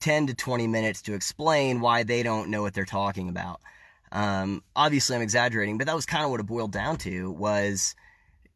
10 0.01 0.27
to 0.27 0.33
20 0.33 0.67
minutes 0.67 1.01
to 1.03 1.13
explain 1.13 1.79
why 1.79 2.03
they 2.03 2.23
don't 2.23 2.49
know 2.49 2.61
what 2.61 2.73
they're 2.73 2.85
talking 2.85 3.29
about. 3.29 3.61
Um, 4.11 4.63
obviously, 4.75 5.15
I'm 5.15 5.21
exaggerating, 5.21 5.77
but 5.77 5.87
that 5.87 5.95
was 5.95 6.05
kind 6.05 6.25
of 6.25 6.31
what 6.31 6.39
it 6.39 6.45
boiled 6.45 6.73
down 6.73 6.97
to 6.97 7.31
was 7.31 7.95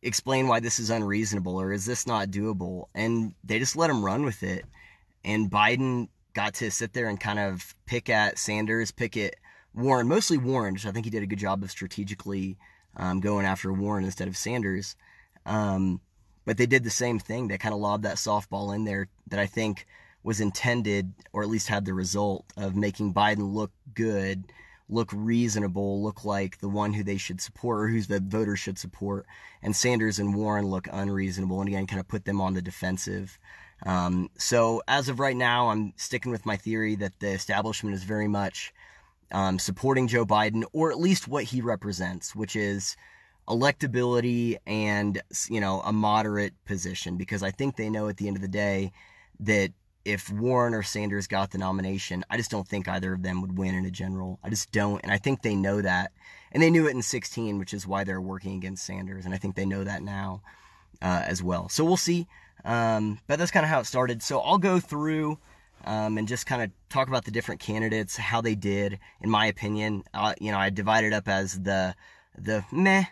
explain 0.02 0.48
why 0.48 0.60
this 0.60 0.80
is 0.80 0.90
unreasonable 0.90 1.60
or 1.60 1.72
is 1.72 1.86
this 1.86 2.06
not 2.06 2.30
doable. 2.30 2.86
And 2.94 3.34
they 3.44 3.60
just 3.60 3.76
let 3.76 3.90
him 3.90 4.04
run 4.04 4.26
with 4.26 4.44
it. 4.44 4.66
And 5.24 5.50
Biden 5.50 6.10
got 6.34 6.56
to 6.56 6.70
sit 6.70 6.94
there 6.94 7.08
and 7.08 7.20
kind 7.20 7.40
of 7.40 7.74
pick 7.86 8.10
at 8.10 8.38
Sanders, 8.38 8.92
pick 8.92 9.16
at 9.16 9.36
Warren, 9.74 10.08
mostly 10.08 10.38
Warren, 10.38 10.74
which 10.74 10.86
I 10.86 10.92
think 10.92 11.06
he 11.06 11.12
did 11.12 11.24
a 11.24 11.28
good 11.28 11.40
job 11.40 11.64
of 11.64 11.72
strategically 11.72 12.58
um, 12.98 13.20
going 13.20 13.46
after 13.46 13.72
Warren 13.72 14.04
instead 14.04 14.28
of 14.28 14.36
Sanders. 14.36 14.96
Um, 15.46 16.02
but 16.46 16.58
they 16.58 16.66
did 16.66 16.84
the 16.84 16.90
same 16.90 17.20
thing. 17.20 17.48
They 17.48 17.58
kind 17.58 17.74
of 17.74 17.82
lobbed 17.82 18.04
that 18.04 18.18
softball 18.18 18.74
in 18.74 18.86
there 18.86 19.08
that 19.28 19.40
I 19.40 19.48
think 19.48 19.86
was 20.24 20.40
intended, 20.40 21.14
or 21.34 21.44
at 21.44 21.50
least 21.50 21.68
had 21.68 21.86
the 21.86 21.94
result 21.94 22.46
of 22.58 22.76
making 22.76 23.14
Biden 23.14 23.54
look 23.54 23.72
good, 23.94 24.46
look 24.90 25.10
reasonable, 25.14 26.02
look 26.02 26.26
like 26.26 26.60
the 26.60 26.70
one 26.70 26.94
who 26.94 27.04
they 27.04 27.18
should 27.18 27.42
support 27.42 27.82
or 27.82 27.88
who's 27.88 28.08
the 28.08 28.20
voters 28.20 28.60
should 28.60 28.80
support, 28.80 29.26
and 29.62 29.76
Sanders 29.76 30.20
and 30.20 30.36
Warren 30.36 30.66
look 30.66 30.88
unreasonable, 30.92 31.60
and 31.60 31.68
again, 31.68 31.88
kind 31.88 32.00
of 32.00 32.08
put 32.08 32.26
them 32.26 32.42
on 32.42 32.54
the 32.54 32.62
defensive. 32.62 33.38
Um, 33.86 34.30
so 34.38 34.82
as 34.88 35.10
of 35.10 35.20
right 35.20 35.36
now, 35.36 35.70
I'm 35.70 35.94
sticking 35.98 36.32
with 36.32 36.46
my 36.46 36.58
theory 36.58 36.96
that 36.96 37.20
the 37.20 37.30
establishment 37.30 37.96
is 37.96 38.04
very 38.04 38.28
much 38.28 38.74
um, 39.32 39.60
supporting 39.60 40.08
Joe 40.08 40.26
Biden, 40.26 40.64
or 40.74 40.92
at 40.92 41.00
least 41.00 41.28
what 41.28 41.46
he 41.46 41.62
represents, 41.62 42.36
which 42.36 42.56
is 42.56 42.96
electability 43.48 44.58
and 44.66 45.22
you 45.50 45.62
know 45.62 45.82
a 45.86 45.94
moderate 45.94 46.54
position 46.66 47.18
because 47.18 47.44
I 47.44 47.52
think 47.52 47.76
they 47.76 47.90
know 47.90 48.08
at 48.08 48.18
the 48.18 48.28
end 48.28 48.38
of 48.38 48.42
the 48.42 48.48
day 48.48 48.92
that 49.40 49.72
if 50.04 50.32
Warren 50.32 50.76
or 50.76 50.84
Sanders 50.84 51.28
got 51.28 51.52
the 51.52 51.58
nomination, 51.58 52.24
I 52.30 52.38
just 52.38 52.52
don't 52.52 52.68
think 52.68 52.88
either 52.88 53.14
of 53.14 53.24
them 53.24 53.42
would 53.42 53.58
win 53.58 53.74
in 53.74 53.86
a 53.86 53.92
general. 53.92 54.40
I 54.44 54.50
just 54.52 54.72
don't, 54.72 55.02
and 55.02 55.12
I 55.12 55.18
think 55.18 55.42
they 55.42 55.56
know 55.56 55.82
that, 55.82 56.12
and 56.52 56.62
they 56.62 56.70
knew 56.70 56.88
it 56.88 56.92
in 56.92 57.02
16, 57.02 57.58
which 57.58 57.74
is 57.74 57.88
why 57.88 58.04
they're 58.04 58.22
working 58.22 58.56
against 58.56 58.86
Sanders, 58.86 59.26
and 59.26 59.34
I 59.34 59.38
think 59.38 59.56
they 59.56 59.66
know 59.66 59.84
that 59.84 60.04
now 60.04 60.42
uh, 61.02 61.24
as 61.26 61.42
well. 61.42 61.70
So 61.70 61.84
we'll 61.84 61.98
see, 61.98 62.28
um, 62.64 63.20
but 63.26 63.40
that's 63.40 63.52
kind 63.52 63.66
of 63.66 63.70
how 63.72 63.80
it 63.80 63.88
started. 63.88 64.22
So 64.22 64.40
I'll 64.40 64.60
go 64.60 64.80
through. 64.80 65.38
Um, 65.84 66.18
and 66.18 66.28
just 66.28 66.48
kind 66.48 66.64
of 66.64 66.72
talk 66.90 67.10
about 67.10 67.26
the 67.26 67.32
different 67.32 67.62
candidates, 67.62 68.18
how 68.18 68.42
they 68.42 68.56
did, 68.56 68.98
in 69.22 69.30
my 69.30 69.46
opinion. 69.46 70.04
Uh, 70.16 70.34
you 70.42 70.52
know, 70.52 70.58
I 70.58 70.72
divided 70.72 71.14
up 71.14 71.28
as 71.28 71.62
the 71.62 71.94
the 72.36 72.66
meh 72.72 73.06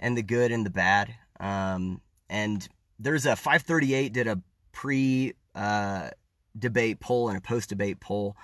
and 0.00 0.16
the 0.16 0.22
good 0.22 0.50
and 0.50 0.66
the 0.66 0.70
bad. 0.70 1.14
Um, 1.38 2.00
and 2.28 2.66
there's 2.98 3.26
a 3.26 3.36
538 3.36 4.12
did 4.12 4.26
a 4.26 4.40
pre 4.72 5.34
uh, 5.54 6.10
debate 6.58 6.98
poll 6.98 7.28
and 7.28 7.38
a 7.38 7.40
post 7.40 7.68
debate 7.68 8.00
poll 8.00 8.36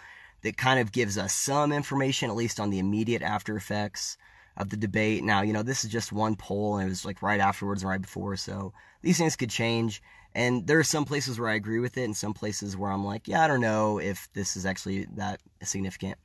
that 0.43 0.57
kind 0.57 0.79
of 0.79 0.93
gives 0.93 1.19
us 1.19 1.33
some 1.33 1.73
information, 1.73 2.31
at 2.31 2.37
least 2.37 2.61
on 2.61 2.71
the 2.71 2.79
immediate 2.79 3.23
after 3.23 3.57
effects 3.57 4.17
of 4.57 4.71
the 4.71 4.77
debate. 4.77 5.25
Now, 5.25 5.43
you 5.43 5.53
know, 5.53 5.63
this 5.63 5.85
is 5.85 5.91
just 5.91 6.13
one 6.13 6.37
poll 6.37 6.77
and 6.77 6.87
it 6.87 6.91
was 6.91 7.05
like 7.05 7.23
right 7.23 7.41
afterwards 7.41 7.83
and 7.83 7.91
right 7.91 8.01
before, 8.01 8.37
so 8.37 8.73
these 9.03 9.19
things 9.19 9.35
could 9.37 9.51
change. 9.51 10.03
And 10.35 10.67
there 10.67 10.79
are 10.79 10.85
some 10.85 11.07
places 11.07 11.41
where 11.41 11.49
I 11.49 11.55
agree 11.55 11.79
with 11.79 11.97
it, 11.97 12.05
and 12.05 12.15
some 12.15 12.35
places 12.35 12.77
where 12.77 12.91
I'm 12.91 13.07
like, 13.07 13.27
yeah, 13.27 13.43
I 13.43 13.47
don't 13.47 13.63
know 13.63 13.99
if 13.99 14.29
this 14.35 14.55
is 14.55 14.67
actually 14.67 15.07
that 15.15 15.41
significant. 15.63 16.19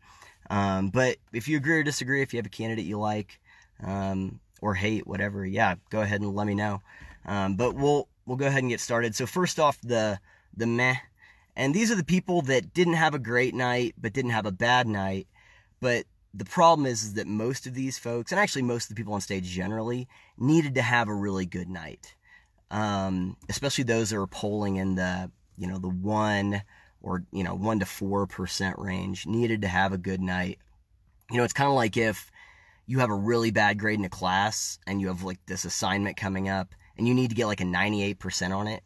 Um, 0.50 0.90
but 0.90 1.16
if 1.32 1.48
you 1.48 1.56
agree 1.56 1.78
or 1.78 1.84
disagree, 1.84 2.22
if 2.22 2.34
you 2.34 2.38
have 2.38 2.46
a 2.46 2.50
candidate 2.50 2.84
you 2.84 3.00
like, 3.00 3.40
um, 3.82 4.42
or 4.62 4.76
hate, 4.76 5.06
whatever, 5.08 5.46
yeah, 5.46 5.76
go 5.90 6.02
ahead 6.02 6.22
and 6.22 6.36
let 6.36 6.48
me 6.48 6.56
know. 6.56 6.82
Um, 7.26 7.56
but 7.56 7.76
we'll 7.76 8.08
we'll 8.26 8.38
go 8.38 8.48
ahead 8.48 8.64
and 8.64 8.70
get 8.70 8.80
started. 8.80 9.16
So 9.16 9.26
first 9.26 9.60
off, 9.60 9.80
the 9.82 10.20
the 10.56 10.68
meh, 10.68 10.96
and 11.56 11.74
these 11.74 11.92
are 11.92 11.96
the 11.96 12.04
people 12.04 12.42
that 12.44 12.74
didn't 12.74 12.94
have 12.94 13.14
a 13.14 13.20
great 13.20 13.54
night, 13.54 13.96
but 13.98 14.14
didn't 14.14 14.32
have 14.32 14.46
a 14.46 14.52
bad 14.52 14.88
night. 14.88 15.28
But 15.80 16.06
the 16.34 16.46
problem 16.46 16.86
is, 16.86 17.04
is 17.04 17.14
that 17.16 17.28
most 17.28 17.68
of 17.68 17.74
these 17.74 17.98
folks, 17.98 18.32
and 18.32 18.40
actually 18.40 18.62
most 18.62 18.86
of 18.86 18.90
the 18.90 18.96
people 18.96 19.14
on 19.14 19.22
stage 19.22 19.46
generally, 19.46 20.08
needed 20.38 20.76
to 20.76 20.82
have 20.82 21.10
a 21.10 21.14
really 21.14 21.46
good 21.46 21.70
night. 21.70 22.16
Um, 22.70 23.36
especially 23.50 23.84
those 23.84 24.12
that 24.12 24.18
are 24.18 24.28
polling 24.28 24.78
in 24.78 24.96
the 24.96 25.30
you 25.58 25.68
know 25.68 25.78
the 25.78 25.90
one 25.90 26.64
or 27.02 27.24
you 27.32 27.44
know 27.44 27.56
one 27.56 27.80
to 27.80 27.86
four 27.86 28.28
percent 28.28 28.78
range, 28.80 29.26
needed 29.26 29.62
to 29.62 29.68
have 29.68 29.92
a 29.92 29.98
good 29.98 30.22
night. 30.22 30.60
You 31.30 31.38
know, 31.38 31.44
it's 31.44 31.54
kind 31.54 31.70
of 31.70 31.76
like 31.76 31.98
if 31.98 32.31
you 32.92 33.00
have 33.00 33.10
a 33.10 33.16
really 33.16 33.52
bad 33.52 33.80
grade 33.80 33.98
in 33.98 34.04
a 34.04 34.10
class 34.10 34.78
and 34.86 35.00
you 35.00 35.08
have 35.08 35.24
like 35.24 35.40
this 35.46 35.64
assignment 35.64 36.18
coming 36.18 36.50
up 36.50 36.76
and 36.98 37.08
you 37.08 37.14
need 37.14 37.30
to 37.30 37.36
get 37.36 37.46
like 37.46 37.62
a 37.62 37.64
98% 37.64 38.54
on 38.54 38.68
it 38.68 38.84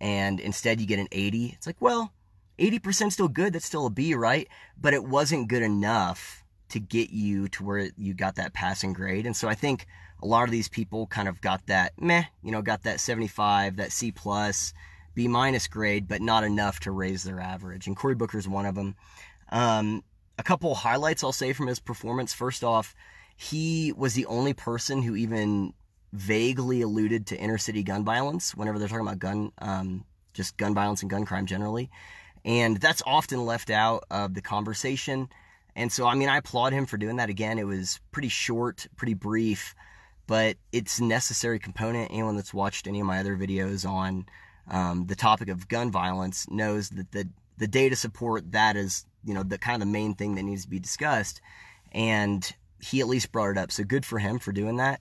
and 0.00 0.38
instead 0.38 0.80
you 0.80 0.86
get 0.86 1.00
an 1.00 1.08
80 1.10 1.54
it's 1.56 1.66
like 1.66 1.80
well 1.80 2.12
80% 2.60 3.10
still 3.10 3.26
good 3.26 3.52
that's 3.52 3.66
still 3.66 3.86
a 3.86 3.90
b 3.90 4.14
right 4.14 4.46
but 4.80 4.94
it 4.94 5.02
wasn't 5.02 5.48
good 5.48 5.62
enough 5.62 6.44
to 6.68 6.78
get 6.78 7.10
you 7.10 7.48
to 7.48 7.64
where 7.64 7.90
you 7.96 8.14
got 8.14 8.36
that 8.36 8.54
passing 8.54 8.92
grade 8.92 9.26
and 9.26 9.36
so 9.36 9.48
i 9.48 9.54
think 9.54 9.86
a 10.22 10.26
lot 10.26 10.44
of 10.44 10.52
these 10.52 10.68
people 10.68 11.08
kind 11.08 11.26
of 11.26 11.40
got 11.40 11.66
that 11.66 11.92
meh 12.00 12.22
you 12.44 12.52
know 12.52 12.62
got 12.62 12.84
that 12.84 13.00
75 13.00 13.76
that 13.76 13.90
c 13.90 14.12
plus 14.12 14.72
B 15.12 15.26
minus 15.26 15.66
grade, 15.66 16.06
but 16.06 16.22
not 16.22 16.44
enough 16.44 16.78
to 16.80 16.92
raise 16.92 17.24
their 17.24 17.40
average. 17.40 17.88
And 17.88 17.96
Cory 17.96 18.14
Booker's 18.14 18.46
one 18.46 18.64
of 18.64 18.76
them. 18.76 18.94
Um, 19.50 20.04
a 20.38 20.42
couple 20.42 20.74
highlights 20.74 21.24
I'll 21.24 21.32
say 21.32 21.52
from 21.52 21.66
his 21.66 21.80
performance. 21.80 22.32
First 22.32 22.62
off, 22.62 22.94
he 23.40 23.94
was 23.96 24.12
the 24.12 24.26
only 24.26 24.52
person 24.52 25.00
who 25.00 25.16
even 25.16 25.72
vaguely 26.12 26.82
alluded 26.82 27.26
to 27.26 27.38
inner 27.38 27.56
city 27.56 27.82
gun 27.82 28.04
violence 28.04 28.54
whenever 28.54 28.78
they're 28.78 28.86
talking 28.86 29.06
about 29.06 29.18
gun, 29.18 29.50
um, 29.62 30.04
just 30.34 30.58
gun 30.58 30.74
violence 30.74 31.00
and 31.00 31.10
gun 31.10 31.24
crime 31.24 31.46
generally. 31.46 31.88
And 32.44 32.76
that's 32.76 33.02
often 33.06 33.46
left 33.46 33.70
out 33.70 34.04
of 34.10 34.34
the 34.34 34.42
conversation. 34.42 35.30
And 35.74 35.90
so, 35.90 36.06
I 36.06 36.16
mean, 36.16 36.28
I 36.28 36.36
applaud 36.36 36.74
him 36.74 36.84
for 36.84 36.98
doing 36.98 37.16
that. 37.16 37.30
Again, 37.30 37.58
it 37.58 37.66
was 37.66 37.98
pretty 38.12 38.28
short, 38.28 38.86
pretty 38.96 39.14
brief, 39.14 39.74
but 40.26 40.56
it's 40.70 40.98
a 40.98 41.04
necessary 41.04 41.58
component. 41.58 42.10
Anyone 42.10 42.36
that's 42.36 42.52
watched 42.52 42.86
any 42.86 43.00
of 43.00 43.06
my 43.06 43.20
other 43.20 43.38
videos 43.38 43.88
on 43.88 44.26
um, 44.68 45.06
the 45.06 45.16
topic 45.16 45.48
of 45.48 45.66
gun 45.66 45.90
violence 45.90 46.46
knows 46.50 46.90
that 46.90 47.10
the 47.12 47.26
the 47.56 47.68
data 47.68 47.96
support 47.96 48.52
that 48.52 48.76
is 48.76 49.06
you 49.24 49.32
know 49.32 49.42
the 49.42 49.58
kind 49.58 49.82
of 49.82 49.88
the 49.88 49.92
main 49.92 50.14
thing 50.14 50.34
that 50.34 50.42
needs 50.42 50.64
to 50.64 50.70
be 50.70 50.78
discussed, 50.78 51.40
and 51.92 52.54
he 52.82 53.00
at 53.00 53.08
least 53.08 53.32
brought 53.32 53.50
it 53.50 53.58
up. 53.58 53.72
So 53.72 53.84
good 53.84 54.04
for 54.04 54.18
him 54.18 54.38
for 54.38 54.52
doing 54.52 54.76
that. 54.76 55.00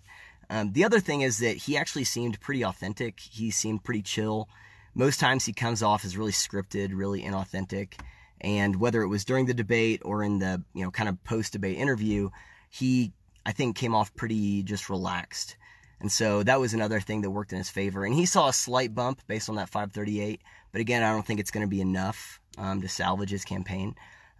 Um, 0.49 0.71
the 0.73 0.83
other 0.83 0.99
thing 0.99 1.21
is 1.21 1.39
that 1.39 1.57
he 1.57 1.77
actually 1.77 2.03
seemed 2.03 2.39
pretty 2.39 2.63
authentic. 2.63 3.19
He 3.19 3.51
seemed 3.51 3.83
pretty 3.83 4.01
chill. 4.01 4.49
Most 4.95 5.19
times 5.19 5.45
he 5.45 5.53
comes 5.53 5.83
off 5.83 6.03
as 6.03 6.17
really 6.17 6.31
scripted, 6.31 6.89
really 6.93 7.21
inauthentic. 7.21 7.99
And 8.41 8.77
whether 8.77 9.01
it 9.01 9.07
was 9.07 9.25
during 9.25 9.45
the 9.45 9.53
debate 9.53 10.01
or 10.03 10.23
in 10.23 10.39
the 10.39 10.63
you 10.73 10.83
know 10.83 10.91
kind 10.91 11.09
of 11.09 11.23
post 11.23 11.53
debate 11.53 11.77
interview, 11.77 12.29
he 12.69 13.13
I 13.45 13.51
think 13.51 13.75
came 13.75 13.93
off 13.93 14.15
pretty 14.15 14.63
just 14.63 14.89
relaxed. 14.89 15.57
And 15.99 16.11
so 16.11 16.43
that 16.43 16.59
was 16.59 16.73
another 16.73 16.99
thing 16.99 17.21
that 17.21 17.29
worked 17.29 17.51
in 17.51 17.57
his 17.57 17.69
favor. 17.69 18.05
And 18.05 18.15
he 18.15 18.25
saw 18.25 18.47
a 18.47 18.53
slight 18.53 18.95
bump 18.95 19.21
based 19.27 19.49
on 19.49 19.55
that 19.55 19.69
538. 19.69 20.41
But 20.71 20.81
again, 20.81 21.03
I 21.03 21.11
don't 21.11 21.25
think 21.25 21.39
it's 21.39 21.51
going 21.51 21.65
to 21.65 21.69
be 21.69 21.81
enough 21.81 22.39
um, 22.57 22.81
to 22.81 22.87
salvage 22.87 23.31
his 23.31 23.43
campaign. 23.43 23.95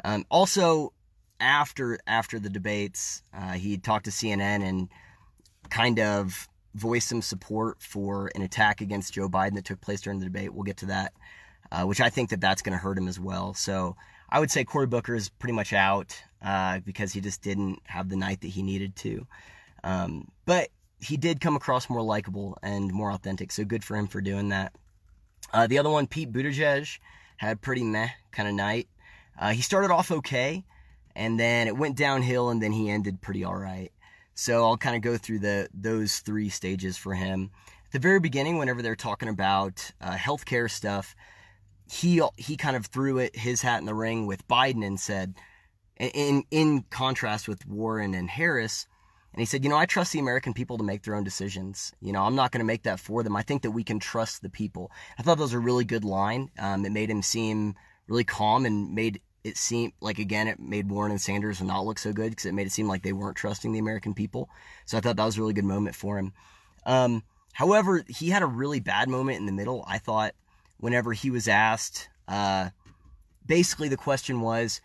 Um, 0.05 0.25
also, 0.29 0.93
after 1.39 1.99
after 2.07 2.39
the 2.39 2.49
debates, 2.49 3.23
uh, 3.33 3.53
he 3.53 3.77
talked 3.77 4.05
to 4.05 4.11
CNN 4.11 4.63
and 4.63 4.89
kind 5.69 5.99
of 5.99 6.47
voiced 6.75 7.09
some 7.09 7.21
support 7.21 7.81
for 7.81 8.31
an 8.35 8.41
attack 8.41 8.81
against 8.81 9.13
Joe 9.13 9.29
Biden 9.29 9.55
that 9.55 9.65
took 9.65 9.81
place 9.81 10.01
during 10.01 10.19
the 10.19 10.25
debate. 10.25 10.53
We'll 10.53 10.63
get 10.63 10.77
to 10.77 10.87
that, 10.87 11.13
uh, 11.71 11.83
which 11.83 12.01
I 12.01 12.09
think 12.09 12.29
that 12.29 12.41
that's 12.41 12.61
going 12.61 12.73
to 12.73 12.79
hurt 12.79 12.97
him 12.97 13.07
as 13.07 13.19
well. 13.19 13.53
So 13.53 13.95
I 14.29 14.39
would 14.39 14.51
say 14.51 14.63
Cory 14.63 14.87
Booker 14.87 15.15
is 15.15 15.29
pretty 15.29 15.53
much 15.53 15.73
out 15.73 16.21
uh, 16.43 16.79
because 16.79 17.13
he 17.13 17.21
just 17.21 17.41
didn't 17.41 17.79
have 17.85 18.09
the 18.09 18.15
night 18.15 18.41
that 18.41 18.47
he 18.47 18.61
needed 18.61 18.95
to. 18.97 19.27
Um, 19.83 20.27
but 20.45 20.69
he 20.99 21.17
did 21.17 21.41
come 21.41 21.55
across 21.55 21.89
more 21.89 22.01
likable 22.01 22.57
and 22.61 22.91
more 22.93 23.11
authentic. 23.11 23.51
So 23.51 23.63
good 23.63 23.83
for 23.83 23.95
him 23.95 24.07
for 24.07 24.21
doing 24.21 24.49
that. 24.49 24.73
Uh, 25.53 25.67
the 25.67 25.79
other 25.79 25.89
one, 25.89 26.05
Pete 26.05 26.31
Buttigieg, 26.31 26.99
had 27.37 27.53
a 27.53 27.59
pretty 27.59 27.83
meh 27.83 28.09
kind 28.31 28.47
of 28.47 28.55
night. 28.55 28.87
Uh, 29.39 29.51
he 29.51 29.61
started 29.61 29.89
off 29.89 30.11
okay, 30.11 30.65
and 31.15 31.39
then 31.39 31.67
it 31.67 31.77
went 31.77 31.95
downhill, 31.95 32.49
and 32.49 32.61
then 32.61 32.71
he 32.71 32.89
ended 32.89 33.21
pretty 33.21 33.43
all 33.43 33.55
right. 33.55 33.91
So 34.35 34.63
I'll 34.65 34.77
kind 34.77 34.95
of 34.95 35.01
go 35.01 35.17
through 35.17 35.39
the 35.39 35.69
those 35.73 36.19
three 36.19 36.49
stages 36.49 36.97
for 36.97 37.13
him. 37.13 37.51
At 37.85 37.91
the 37.91 37.99
very 37.99 38.19
beginning, 38.19 38.57
whenever 38.57 38.81
they're 38.81 38.95
talking 38.95 39.29
about 39.29 39.91
uh, 39.99 40.11
healthcare 40.11 40.69
stuff, 40.69 41.15
he 41.91 42.21
he 42.37 42.55
kind 42.55 42.75
of 42.75 42.85
threw 42.85 43.17
it 43.17 43.35
his 43.35 43.61
hat 43.61 43.79
in 43.79 43.85
the 43.85 43.95
ring 43.95 44.27
with 44.27 44.47
Biden 44.47 44.85
and 44.85 44.99
said, 44.99 45.35
in 45.97 46.43
in 46.51 46.83
contrast 46.89 47.47
with 47.47 47.65
Warren 47.67 48.13
and 48.13 48.29
Harris, 48.29 48.87
and 49.33 49.41
he 49.41 49.45
said, 49.45 49.63
You 49.63 49.69
know, 49.69 49.77
I 49.77 49.85
trust 49.85 50.13
the 50.13 50.19
American 50.19 50.53
people 50.53 50.77
to 50.77 50.83
make 50.83 51.03
their 51.03 51.15
own 51.15 51.23
decisions. 51.23 51.93
You 52.01 52.11
know, 52.11 52.23
I'm 52.23 52.35
not 52.35 52.51
going 52.51 52.59
to 52.59 52.65
make 52.65 52.83
that 52.83 52.99
for 52.99 53.23
them. 53.23 53.35
I 53.35 53.41
think 53.41 53.61
that 53.61 53.71
we 53.71 53.83
can 53.83 53.99
trust 53.99 54.41
the 54.41 54.49
people. 54.49 54.91
I 55.17 55.23
thought 55.23 55.37
that 55.37 55.43
was 55.43 55.53
a 55.53 55.59
really 55.59 55.85
good 55.85 56.03
line. 56.03 56.49
Um, 56.57 56.85
it 56.85 56.91
made 56.91 57.09
him 57.09 57.21
seem 57.21 57.75
really 58.07 58.23
calm 58.23 58.65
and 58.65 58.93
made 58.93 59.21
it 59.43 59.57
seemed 59.57 59.93
like, 60.01 60.19
again, 60.19 60.47
it 60.47 60.59
made 60.59 60.89
Warren 60.89 61.11
and 61.11 61.21
Sanders 61.21 61.61
not 61.61 61.85
look 61.85 61.99
so 61.99 62.11
good 62.11 62.31
because 62.31 62.45
it 62.45 62.53
made 62.53 62.67
it 62.67 62.71
seem 62.71 62.87
like 62.87 63.03
they 63.03 63.13
weren't 63.13 63.37
trusting 63.37 63.71
the 63.71 63.79
American 63.79 64.13
people. 64.13 64.49
So 64.85 64.97
I 64.97 65.01
thought 65.01 65.15
that 65.15 65.25
was 65.25 65.37
a 65.37 65.41
really 65.41 65.53
good 65.53 65.65
moment 65.65 65.95
for 65.95 66.17
him. 66.17 66.33
Um, 66.85 67.23
however, 67.53 68.03
he 68.07 68.29
had 68.29 68.41
a 68.41 68.47
really 68.47 68.79
bad 68.79 69.09
moment 69.09 69.37
in 69.37 69.45
the 69.45 69.51
middle. 69.51 69.85
I 69.87 69.97
thought 69.97 70.35
whenever 70.79 71.13
he 71.13 71.31
was 71.31 71.47
asked, 71.47 72.09
uh, 72.27 72.69
basically 73.45 73.87
the 73.87 73.97
question 73.97 74.41
was, 74.41 74.81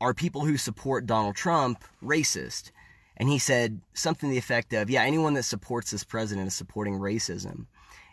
Are 0.00 0.14
people 0.14 0.44
who 0.44 0.56
support 0.56 1.06
Donald 1.06 1.36
Trump 1.36 1.84
racist? 2.02 2.70
And 3.16 3.28
he 3.28 3.38
said 3.38 3.80
something 3.94 4.28
to 4.28 4.32
the 4.32 4.38
effect 4.38 4.72
of, 4.72 4.88
yeah, 4.88 5.02
anyone 5.02 5.34
that 5.34 5.42
supports 5.42 5.90
this 5.90 6.04
president 6.04 6.46
is 6.46 6.54
supporting 6.54 6.98
racism. 6.98 7.66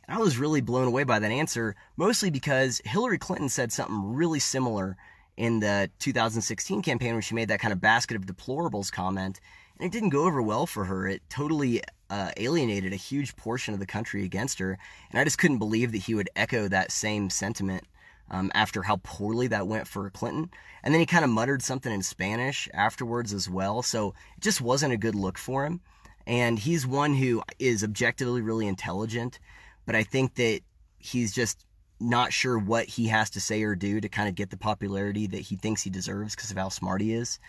And 0.07 0.17
I 0.17 0.17
was 0.17 0.37
really 0.37 0.61
blown 0.61 0.87
away 0.87 1.03
by 1.03 1.19
that 1.19 1.31
answer, 1.31 1.75
mostly 1.95 2.29
because 2.29 2.81
Hillary 2.85 3.19
Clinton 3.19 3.49
said 3.49 3.71
something 3.71 4.13
really 4.13 4.39
similar 4.39 4.97
in 5.37 5.59
the 5.59 5.89
2016 5.99 6.81
campaign 6.81 7.13
when 7.13 7.21
she 7.21 7.35
made 7.35 7.49
that 7.49 7.59
kind 7.59 7.71
of 7.71 7.81
basket 7.81 8.15
of 8.15 8.25
deplorables 8.25 8.91
comment. 8.91 9.39
And 9.79 9.87
it 9.87 9.91
didn't 9.91 10.09
go 10.09 10.25
over 10.25 10.41
well 10.41 10.65
for 10.65 10.85
her. 10.85 11.07
It 11.07 11.21
totally 11.29 11.81
uh, 12.09 12.31
alienated 12.37 12.93
a 12.93 12.97
huge 12.97 13.35
portion 13.35 13.73
of 13.73 13.79
the 13.79 13.85
country 13.85 14.23
against 14.23 14.59
her. 14.59 14.77
And 15.11 15.19
I 15.19 15.23
just 15.23 15.37
couldn't 15.37 15.57
believe 15.57 15.91
that 15.91 16.03
he 16.03 16.15
would 16.15 16.29
echo 16.35 16.67
that 16.67 16.91
same 16.91 17.29
sentiment 17.29 17.83
um, 18.29 18.51
after 18.55 18.83
how 18.83 18.97
poorly 19.03 19.47
that 19.47 19.67
went 19.67 19.87
for 19.87 20.09
Clinton. 20.09 20.49
And 20.83 20.93
then 20.93 20.99
he 20.99 21.05
kind 21.05 21.25
of 21.25 21.31
muttered 21.31 21.61
something 21.61 21.91
in 21.91 22.01
Spanish 22.01 22.69
afterwards 22.73 23.33
as 23.33 23.49
well. 23.49 23.81
So 23.81 24.09
it 24.37 24.41
just 24.41 24.61
wasn't 24.61 24.93
a 24.93 24.97
good 24.97 25.15
look 25.15 25.37
for 25.37 25.65
him. 25.65 25.81
And 26.27 26.57
he's 26.57 26.87
one 26.87 27.13
who 27.15 27.43
is 27.59 27.83
objectively 27.83 28.41
really 28.41 28.67
intelligent, 28.67 29.39
but 29.85 29.95
I 29.95 30.01
think 30.01 30.35
that 30.35 30.61
he's 30.97 31.33
just 31.33 31.65
not 31.99 32.33
sure 32.33 32.57
what 32.57 32.85
he 32.85 33.07
has 33.07 33.29
to 33.31 33.39
say 33.39 33.63
or 33.63 33.75
do 33.75 34.01
to 34.01 34.09
kind 34.09 34.27
of 34.27 34.35
get 34.35 34.49
the 34.49 34.57
popularity 34.57 35.27
that 35.27 35.39
he 35.39 35.55
thinks 35.55 35.81
he 35.81 35.89
deserves 35.89 36.35
because 36.35 36.51
of 36.51 36.57
how 36.57 36.69
smart 36.69 37.01
he 37.01 37.13
is. 37.13 37.39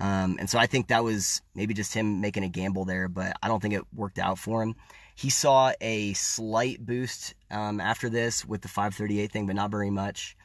Um, 0.00 0.36
and 0.38 0.48
so 0.48 0.58
I 0.58 0.66
think 0.66 0.88
that 0.88 1.04
was 1.04 1.42
maybe 1.54 1.74
just 1.74 1.94
him 1.94 2.20
making 2.20 2.44
a 2.44 2.48
gamble 2.48 2.84
there, 2.84 3.08
but 3.08 3.36
I 3.42 3.48
don't 3.48 3.60
think 3.60 3.74
it 3.74 3.84
worked 3.94 4.18
out 4.18 4.38
for 4.38 4.62
him. 4.62 4.76
He 5.14 5.30
saw 5.30 5.72
a 5.80 6.12
slight 6.14 6.84
boost 6.84 7.34
um, 7.50 7.80
after 7.80 8.08
this 8.08 8.44
with 8.44 8.62
the 8.62 8.68
538 8.68 9.30
thing, 9.30 9.46
but 9.46 9.56
not 9.56 9.70
very 9.70 9.90
much. 9.90 10.36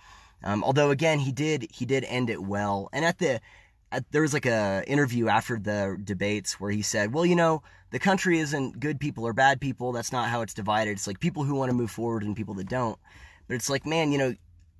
Um, 0.43 0.63
although 0.63 0.89
again, 0.91 1.19
he 1.19 1.31
did 1.31 1.67
he 1.71 1.85
did 1.85 2.03
end 2.03 2.29
it 2.29 2.41
well. 2.41 2.89
And 2.91 3.05
at 3.05 3.17
the 3.17 3.39
at, 3.91 4.11
there 4.11 4.21
was 4.21 4.33
like 4.33 4.45
a 4.45 4.83
interview 4.85 5.27
after 5.29 5.57
the 5.57 5.97
debates 6.03 6.59
where 6.59 6.71
he 6.71 6.81
said, 6.81 7.13
"Well, 7.13 7.25
you 7.25 7.35
know, 7.35 7.63
the 7.91 7.99
country 7.99 8.39
isn't 8.39 8.79
good 8.79 8.99
people 8.99 9.25
or 9.25 9.33
bad 9.33 9.61
people. 9.61 9.91
That's 9.91 10.11
not 10.11 10.29
how 10.29 10.41
it's 10.41 10.53
divided. 10.53 10.91
It's 10.91 11.07
like 11.07 11.19
people 11.19 11.45
who 11.45 11.55
want 11.55 11.71
to 11.71 11.77
move 11.77 11.91
forward 11.91 12.23
and 12.23 12.35
people 12.35 12.55
that 12.55 12.67
don't." 12.67 12.99
But 13.47 13.55
it's 13.55 13.69
like, 13.69 13.85
man, 13.85 14.11
you 14.11 14.17
know, 14.17 14.33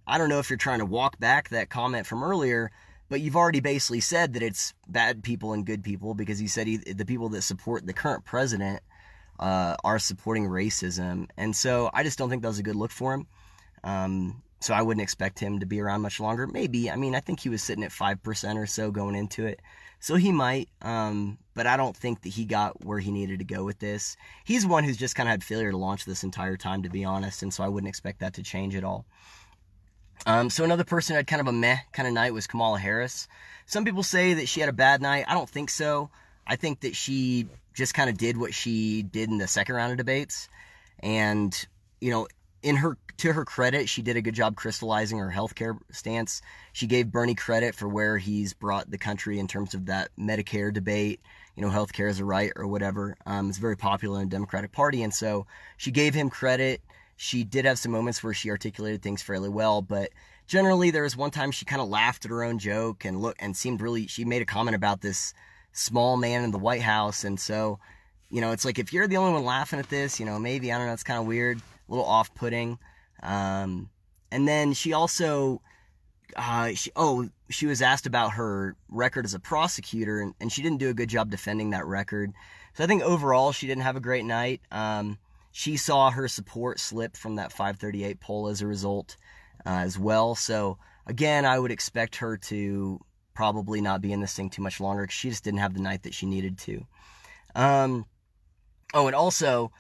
I 0.08 0.18
don't 0.18 0.30
know 0.30 0.40
if 0.40 0.50
you're 0.50 0.58
trying 0.58 0.80
to 0.80 0.86
walk 0.86 1.20
back 1.20 1.50
that 1.50 1.70
comment 1.70 2.06
from 2.06 2.24
earlier, 2.24 2.72
but 3.10 3.22
you've 3.22 3.36
already 3.36 3.60
basically 3.60 4.00
said 4.00 4.34
that 4.34 4.44
it's 4.44 4.74
bad 4.88 5.24
people 5.24 5.54
and 5.54 5.66
good 5.66 5.84
people 5.84 6.14
because 6.14 6.42
you 6.42 6.48
said 6.48 6.68
he, 6.68 6.78
the 6.78 7.06
people 7.06 7.30
that 7.30 7.42
support 7.42 7.86
the 7.86 7.94
current 7.94 8.26
president 8.26 8.82
uh, 9.40 9.76
are 9.84 10.00
supporting 10.00 10.46
racism. 10.46 11.28
And 11.38 11.56
so 11.56 11.90
I 11.94 12.04
just 12.04 12.18
don't 12.18 12.30
think 12.30 12.42
that 12.42 12.48
was 12.48 12.60
a 12.60 12.64
good 12.64 12.76
look 12.76 12.92
for 12.92 13.14
him. 13.14 13.28
Um, 13.84 14.42
so 14.62 14.74
I 14.74 14.82
wouldn't 14.82 15.04
expect 15.04 15.40
him 15.40 15.60
to 15.60 15.66
be 15.66 15.80
around 15.80 16.02
much 16.02 16.20
longer. 16.20 16.48
Maybe. 16.48 16.90
I 16.90 16.96
mean, 16.96 17.14
I 17.14 17.20
think 17.20 17.40
he 17.40 17.50
was 17.50 17.62
sitting 17.62 17.84
at 17.84 17.92
5% 17.92 18.56
or 18.56 18.66
so 18.66 18.90
going 18.90 19.16
into 19.16 19.46
it. 19.46 19.62
So 20.06 20.18
he 20.18 20.32
might, 20.32 20.70
um, 20.84 21.40
but 21.56 21.66
I 21.66 21.78
don't 21.78 21.98
think 21.98 22.22
that 22.22 22.30
he 22.30 22.46
got 22.46 22.86
where 22.86 23.00
he 23.00 23.10
needed 23.10 23.40
to 23.40 23.44
go 23.44 23.64
with 23.64 23.80
this. 23.80 24.18
He's 24.44 24.64
one 24.64 24.84
who's 24.84 24.98
just 24.98 25.16
kind 25.16 25.28
of 25.28 25.32
had 25.32 25.44
failure 25.44 25.72
to 25.72 25.78
launch 25.78 26.06
this 26.06 26.24
entire 26.24 26.58
time, 26.58 26.84
to 26.84 26.90
be 26.90 27.04
honest, 27.04 27.42
and 27.42 27.52
so 27.52 27.64
I 27.64 27.70
wouldn't 27.70 27.90
expect 27.90 28.20
that 28.20 28.36
to 28.36 28.44
change 28.44 28.76
at 28.76 28.84
all. 28.84 29.08
Um, 30.28 30.52
so 30.52 30.64
another 30.64 30.84
person 30.84 31.16
had 31.16 31.26
kind 31.26 31.42
of 31.42 31.48
a 31.48 31.52
meh 31.52 31.78
kind 31.92 32.08
of 32.08 32.14
night 32.14 32.36
was 32.36 32.46
Kamala 32.46 32.78
Harris. 32.78 33.28
Some 33.66 33.84
people 33.84 34.04
say 34.04 34.36
that 34.36 34.48
she 34.48 34.60
had 34.60 34.70
a 34.70 34.74
bad 34.74 35.02
night. 35.02 35.26
I 35.28 35.34
don't 35.34 35.50
think 35.50 35.72
so. 35.72 36.12
I 36.46 36.56
think 36.56 36.82
that 36.82 36.96
she 36.96 37.48
just 37.74 37.96
kind 37.96 38.08
of 38.08 38.16
did 38.16 38.38
what 38.38 38.54
she 38.54 39.02
did 39.02 39.32
in 39.32 39.40
the 39.40 39.48
second 39.48 39.74
round 39.74 39.90
of 39.92 39.98
debates. 39.98 40.50
And, 41.00 41.52
you 42.00 42.12
know, 42.12 42.28
in 42.66 42.78
her 42.78 42.98
to 43.18 43.32
her 43.32 43.46
credit, 43.46 43.88
she 43.88 44.02
did 44.02 44.18
a 44.18 44.22
good 44.24 44.34
job 44.34 44.56
crystallizing 44.56 45.20
her 45.20 45.32
healthcare 45.32 45.78
stance. 45.92 46.42
She 46.74 46.88
gave 46.88 47.12
Bernie 47.12 47.36
credit 47.36 47.76
for 47.76 47.88
where 47.88 48.18
he's 48.18 48.54
brought 48.54 48.90
the 48.90 48.98
country 48.98 49.38
in 49.38 49.48
terms 49.48 49.76
of 49.76 49.86
that 49.86 50.10
Medicare 50.20 50.74
debate. 50.74 51.22
You 51.56 51.62
know, 51.62 51.70
healthcare 51.70 52.10
is 52.10 52.20
a 52.20 52.26
right 52.26 52.52
or 52.56 52.66
whatever. 52.66 53.16
Um, 53.28 53.50
it's 53.50 53.60
very 53.60 53.78
popular 53.78 54.20
in 54.20 54.30
the 54.30 54.36
Democratic 54.36 54.72
Party, 54.72 55.04
and 55.04 55.14
so 55.14 55.46
she 55.78 55.92
gave 55.92 56.16
him 56.16 56.32
credit. 56.32 56.82
She 57.18 57.44
did 57.44 57.66
have 57.66 57.78
some 57.78 57.92
moments 57.92 58.24
where 58.24 58.34
she 58.34 58.50
articulated 58.50 59.04
things 59.04 59.22
fairly 59.22 59.48
well, 59.48 59.84
but 59.84 60.10
generally 60.48 60.90
there 60.90 61.04
was 61.04 61.16
one 61.16 61.32
time 61.32 61.52
she 61.52 61.66
kind 61.66 61.84
of 61.84 61.88
laughed 61.88 62.26
at 62.26 62.32
her 62.32 62.44
own 62.44 62.58
joke 62.58 63.06
and 63.06 63.22
look 63.22 63.36
and 63.38 63.56
seemed 63.56 63.80
really. 63.80 64.08
She 64.08 64.26
made 64.26 64.42
a 64.42 64.46
comment 64.46 64.76
about 64.76 65.02
this 65.02 65.36
small 65.72 66.18
man 66.18 66.44
in 66.44 66.50
the 66.50 66.58
White 66.58 66.82
House. 66.82 67.24
And 67.24 67.40
so, 67.40 67.78
you 68.32 68.42
know, 68.42 68.52
it's 68.52 68.66
like 68.66 68.80
if 68.80 68.92
you're 68.92 69.08
the 69.08 69.18
only 69.18 69.34
one 69.34 69.46
laughing 69.46 69.78
at 69.78 69.90
this, 69.90 70.20
you 70.20 70.26
know, 70.26 70.40
maybe, 70.40 70.74
I 70.74 70.80
don't 70.80 70.88
know, 70.88 70.94
it's 70.94 71.04
kind 71.04 71.20
of 71.20 71.28
weird, 71.28 71.62
a 71.88 71.92
little 71.92 72.06
off 72.06 72.34
putting. 72.36 72.80
Um, 73.22 73.90
and 74.32 74.48
then 74.48 74.74
she 74.74 74.94
also, 74.94 75.62
uh, 76.36 76.70
she, 76.74 76.92
oh, 76.96 77.30
she 77.50 77.66
was 77.66 77.82
asked 77.82 78.06
about 78.06 78.34
her 78.34 78.76
record 78.90 79.26
as 79.26 79.34
a 79.34 79.40
prosecutor, 79.40 80.20
and, 80.20 80.34
and 80.40 80.52
she 80.52 80.62
didn't 80.62 80.80
do 80.80 80.90
a 80.90 80.94
good 80.94 81.10
job 81.10 81.30
defending 81.30 81.72
that 81.72 81.86
record. 81.86 82.34
So 82.74 82.84
I 82.84 82.88
think 82.88 83.04
overall 83.04 83.52
she 83.52 83.68
didn't 83.68 83.84
have 83.84 83.96
a 83.96 84.02
great 84.02 84.26
night. 84.26 84.62
Um, 84.72 85.18
she 85.52 85.78
saw 85.78 86.12
her 86.12 86.28
support 86.28 86.80
slip 86.80 87.16
from 87.16 87.36
that 87.36 87.52
538 87.52 88.20
poll 88.20 88.50
as 88.50 88.62
a 88.62 88.68
result 88.68 89.16
uh, 89.66 89.70
as 89.70 89.98
well. 89.98 90.36
So 90.36 90.78
again, 91.08 91.46
I 91.46 91.58
would 91.58 91.72
expect 91.72 92.18
her 92.18 92.36
to 92.38 93.00
probably 93.34 93.82
not 93.82 94.02
be 94.02 94.12
in 94.12 94.20
this 94.20 94.34
thing 94.34 94.50
too 94.50 94.62
much 94.62 94.82
longer 94.82 95.04
because 95.04 95.16
she 95.16 95.30
just 95.30 95.44
didn't 95.44 95.60
have 95.60 95.74
the 95.74 95.82
night 95.82 96.04
that 96.04 96.14
she 96.14 96.26
needed 96.26 96.58
to. 96.58 96.86
Um, 97.56 98.06
oh, 98.94 99.08
and 99.08 99.16
also 99.16 99.72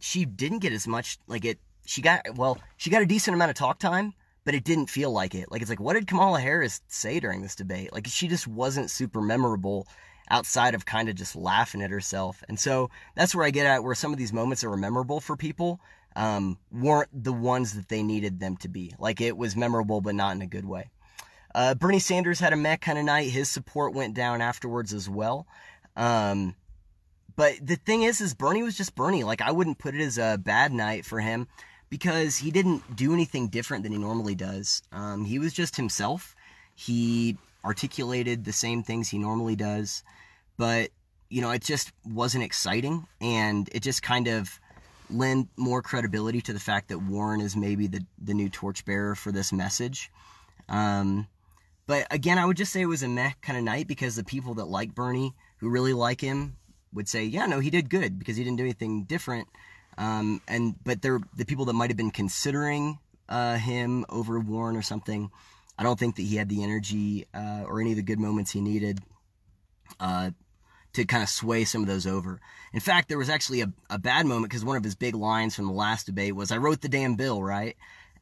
she 0.00 0.24
didn't 0.24 0.58
get 0.58 0.72
as 0.72 0.86
much 0.86 1.18
like 1.26 1.44
it. 1.44 1.58
She 1.86 2.02
got 2.02 2.36
well, 2.36 2.58
she 2.76 2.90
got 2.90 3.02
a 3.02 3.06
decent 3.06 3.34
amount 3.34 3.50
of 3.50 3.56
talk 3.56 3.78
time, 3.78 4.14
but 4.44 4.54
it 4.54 4.64
didn't 4.64 4.86
feel 4.86 5.12
like 5.12 5.34
it. 5.34 5.50
Like 5.50 5.62
it's 5.62 5.70
like, 5.70 5.80
what 5.80 5.94
did 5.94 6.06
Kamala 6.06 6.40
Harris 6.40 6.80
say 6.88 7.20
during 7.20 7.42
this 7.42 7.54
debate? 7.54 7.92
Like 7.92 8.06
she 8.06 8.28
just 8.28 8.46
wasn't 8.46 8.90
super 8.90 9.20
memorable 9.20 9.86
outside 10.30 10.74
of 10.74 10.86
kind 10.86 11.08
of 11.08 11.16
just 11.16 11.36
laughing 11.36 11.82
at 11.82 11.90
herself. 11.90 12.42
And 12.48 12.58
so 12.58 12.90
that's 13.16 13.34
where 13.34 13.44
I 13.44 13.50
get 13.50 13.66
at 13.66 13.82
where 13.82 13.94
some 13.94 14.12
of 14.12 14.18
these 14.18 14.32
moments 14.32 14.62
that 14.62 14.68
were 14.68 14.76
memorable 14.76 15.20
for 15.20 15.36
people 15.36 15.80
um, 16.16 16.58
weren't 16.70 17.08
the 17.12 17.32
ones 17.32 17.74
that 17.74 17.88
they 17.88 18.02
needed 18.02 18.40
them 18.40 18.56
to 18.58 18.68
be. 18.68 18.94
Like 18.98 19.20
it 19.20 19.36
was 19.36 19.56
memorable, 19.56 20.00
but 20.00 20.14
not 20.14 20.34
in 20.34 20.42
a 20.42 20.46
good 20.46 20.64
way. 20.64 20.90
Uh, 21.54 21.74
Bernie 21.74 21.98
Sanders 21.98 22.38
had 22.38 22.52
a 22.52 22.56
meh 22.56 22.76
kind 22.76 22.98
of 22.98 23.04
night. 23.04 23.30
His 23.30 23.48
support 23.48 23.92
went 23.92 24.14
down 24.14 24.40
afterwards 24.40 24.92
as 24.92 25.08
well. 25.08 25.46
Um, 25.96 26.54
but 27.36 27.54
the 27.62 27.76
thing 27.76 28.02
is, 28.02 28.20
is 28.20 28.34
Bernie 28.34 28.62
was 28.62 28.76
just 28.76 28.94
Bernie. 28.94 29.24
Like 29.24 29.40
I 29.40 29.50
wouldn't 29.50 29.78
put 29.78 29.94
it 29.94 30.00
as 30.00 30.18
a 30.18 30.38
bad 30.38 30.72
night 30.72 31.04
for 31.04 31.20
him 31.20 31.48
because 31.88 32.36
he 32.36 32.50
didn't 32.50 32.96
do 32.96 33.12
anything 33.12 33.48
different 33.48 33.82
than 33.82 33.92
he 33.92 33.98
normally 33.98 34.34
does. 34.34 34.82
Um, 34.92 35.24
he 35.24 35.38
was 35.38 35.52
just 35.52 35.76
himself. 35.76 36.34
He 36.74 37.36
articulated 37.64 38.44
the 38.44 38.52
same 38.52 38.82
things 38.82 39.08
he 39.08 39.18
normally 39.18 39.56
does, 39.56 40.02
but 40.56 40.90
you 41.28 41.40
know, 41.42 41.50
it 41.50 41.62
just 41.62 41.92
wasn't 42.04 42.42
exciting, 42.42 43.06
and 43.20 43.68
it 43.72 43.80
just 43.80 44.02
kind 44.02 44.26
of 44.26 44.58
lend 45.08 45.48
more 45.56 45.82
credibility 45.82 46.40
to 46.40 46.52
the 46.52 46.60
fact 46.60 46.88
that 46.88 46.98
Warren 46.98 47.40
is 47.40 47.56
maybe 47.56 47.86
the 47.86 48.04
the 48.22 48.34
new 48.34 48.48
torchbearer 48.48 49.14
for 49.14 49.32
this 49.32 49.52
message. 49.52 50.10
Um, 50.68 51.26
but 51.86 52.06
again, 52.10 52.38
I 52.38 52.46
would 52.46 52.56
just 52.56 52.72
say 52.72 52.82
it 52.82 52.86
was 52.86 53.02
a 53.02 53.08
meh 53.08 53.32
kind 53.42 53.58
of 53.58 53.64
night 53.64 53.88
because 53.88 54.16
the 54.16 54.24
people 54.24 54.54
that 54.54 54.66
like 54.66 54.94
Bernie, 54.94 55.34
who 55.58 55.68
really 55.68 55.92
like 55.92 56.20
him, 56.20 56.56
would 56.92 57.08
say, 57.08 57.24
yeah, 57.24 57.46
no, 57.46 57.60
he 57.60 57.70
did 57.70 57.90
good 57.90 58.18
because 58.18 58.36
he 58.36 58.44
didn't 58.44 58.58
do 58.58 58.64
anything 58.64 59.04
different. 59.04 59.48
Um, 59.98 60.40
and 60.48 60.74
but 60.84 61.02
they're 61.02 61.20
the 61.36 61.44
people 61.44 61.66
that 61.66 61.74
might 61.74 61.90
have 61.90 61.96
been 61.96 62.10
considering 62.10 62.98
uh, 63.28 63.56
him 63.56 64.04
over 64.08 64.40
Warren 64.40 64.76
or 64.76 64.82
something. 64.82 65.30
I 65.78 65.82
don't 65.82 65.98
think 65.98 66.16
that 66.16 66.22
he 66.22 66.36
had 66.36 66.48
the 66.48 66.62
energy 66.62 67.26
uh, 67.34 67.64
or 67.66 67.80
any 67.80 67.90
of 67.92 67.96
the 67.96 68.02
good 68.02 68.18
moments 68.18 68.50
he 68.50 68.60
needed 68.60 69.00
uh, 69.98 70.30
to 70.92 71.04
kind 71.04 71.22
of 71.22 71.28
sway 71.28 71.64
some 71.64 71.82
of 71.82 71.88
those 71.88 72.06
over. 72.06 72.40
In 72.72 72.80
fact, 72.80 73.08
there 73.08 73.18
was 73.18 73.30
actually 73.30 73.62
a, 73.62 73.72
a 73.88 73.98
bad 73.98 74.26
moment 74.26 74.50
because 74.50 74.64
one 74.64 74.76
of 74.76 74.84
his 74.84 74.94
big 74.94 75.14
lines 75.14 75.54
from 75.54 75.66
the 75.66 75.72
last 75.72 76.06
debate 76.06 76.34
was, 76.34 76.52
"I 76.52 76.58
wrote 76.58 76.80
the 76.80 76.88
damn 76.88 77.16
bill, 77.16 77.42
right?" 77.42 77.76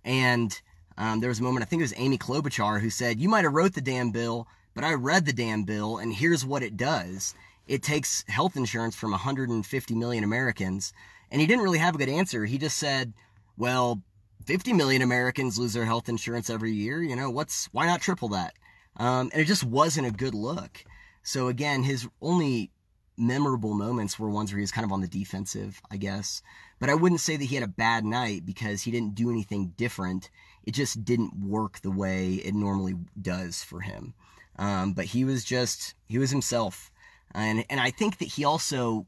And 0.05 0.59
um, 0.97 1.21
there 1.21 1.29
was 1.31 1.41
a 1.41 1.43
moment, 1.43 1.65
I 1.65 1.67
think 1.67 1.81
it 1.81 1.85
was 1.85 1.95
Amy 1.97 2.19
Klobuchar, 2.19 2.81
who 2.81 2.91
said, 2.91 3.21
"You 3.21 3.29
might 3.29 3.45
have 3.45 3.55
wrote 3.55 3.75
the 3.75 3.81
damn 3.81 4.11
bill, 4.11 4.47
but 4.75 4.85
I 4.85 4.95
read 4.95 5.27
the 5.27 5.33
damn 5.33 5.65
bill, 5.65 5.99
and 5.99 6.13
here's 6.13 6.45
what 6.45 6.63
it 6.63 6.77
does." 6.77 7.35
It 7.69 7.83
takes 7.83 8.25
health 8.29 8.57
insurance 8.57 8.97
from 8.97 9.13
150 9.13 9.95
million 9.95 10.25
Americans 10.25 10.93
and 11.31 11.41
he 11.41 11.47
didn't 11.47 11.63
really 11.65 11.79
have 11.79 11.95
a 11.95 11.99
good 11.99 12.09
answer. 12.09 12.45
He 12.45 12.59
just 12.59 12.79
said, 12.79 13.13
well, 13.57 14.03
50 14.47 14.73
million 14.73 15.03
Americans 15.03 15.59
lose 15.59 15.75
their 15.75 15.85
health 15.85 16.09
insurance 16.09 16.49
every 16.49 16.73
year. 16.73 17.03
You 17.03 17.17
know, 17.17 17.31
what's, 17.31 17.67
why 17.67 17.87
not 17.87 18.01
triple 18.01 18.29
that? 18.29 18.55
Um, 18.97 19.31
and 19.33 19.43
it 19.43 19.47
just 19.47 19.65
wasn't 19.65 20.07
a 20.07 20.13
good 20.13 20.35
look. 20.35 20.85
So 21.23 21.49
again, 21.49 21.83
his 21.83 22.09
only 22.23 22.71
memorable 23.17 23.75
moments 23.75 24.19
were 24.19 24.31
ones 24.31 24.51
where 24.51 24.59
he 24.59 24.63
was 24.63 24.73
kind 24.73 24.85
of 24.85 24.93
on 24.93 25.01
the 25.01 25.09
defensive, 25.09 25.81
I 25.91 25.97
guess. 25.97 26.41
But 26.79 26.89
I 26.89 26.95
wouldn't 26.95 27.21
say 27.21 27.37
that 27.37 27.45
he 27.45 27.55
had 27.57 27.65
a 27.65 27.69
bad 27.69 28.05
night 28.05 28.47
because 28.47 28.83
he 28.83 28.91
didn't 28.91 29.15
do 29.15 29.31
anything 29.31 29.75
different. 29.77 30.31
It 30.65 30.73
just 30.73 31.05
didn't 31.05 31.35
work 31.45 31.81
the 31.81 31.91
way 31.91 32.35
it 32.35 32.55
normally 32.55 32.95
does 33.21 33.63
for 33.63 33.81
him. 33.81 34.15
Um, 34.57 34.93
but 34.93 35.07
he 35.07 35.25
was 35.25 35.45
just, 35.45 35.95
he 36.07 36.19
was 36.19 36.31
himself. 36.31 36.91
And, 37.35 37.65
and 37.69 37.81
I 37.81 37.91
think 37.91 38.19
that 38.19 38.27
he 38.29 38.45
also 38.45 39.07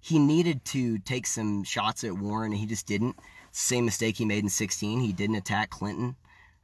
he 0.00 0.18
needed 0.18 0.64
to 0.66 0.98
take 0.98 1.26
some 1.28 1.62
shots 1.62 2.02
at 2.02 2.18
Warren, 2.18 2.50
and 2.50 2.60
he 2.60 2.66
just 2.66 2.86
didn't. 2.86 3.16
Same 3.52 3.84
mistake 3.84 4.16
he 4.16 4.24
made 4.24 4.42
in 4.42 4.50
16. 4.50 5.00
He 5.00 5.12
didn't 5.12 5.36
attack 5.36 5.70
Clinton 5.70 6.16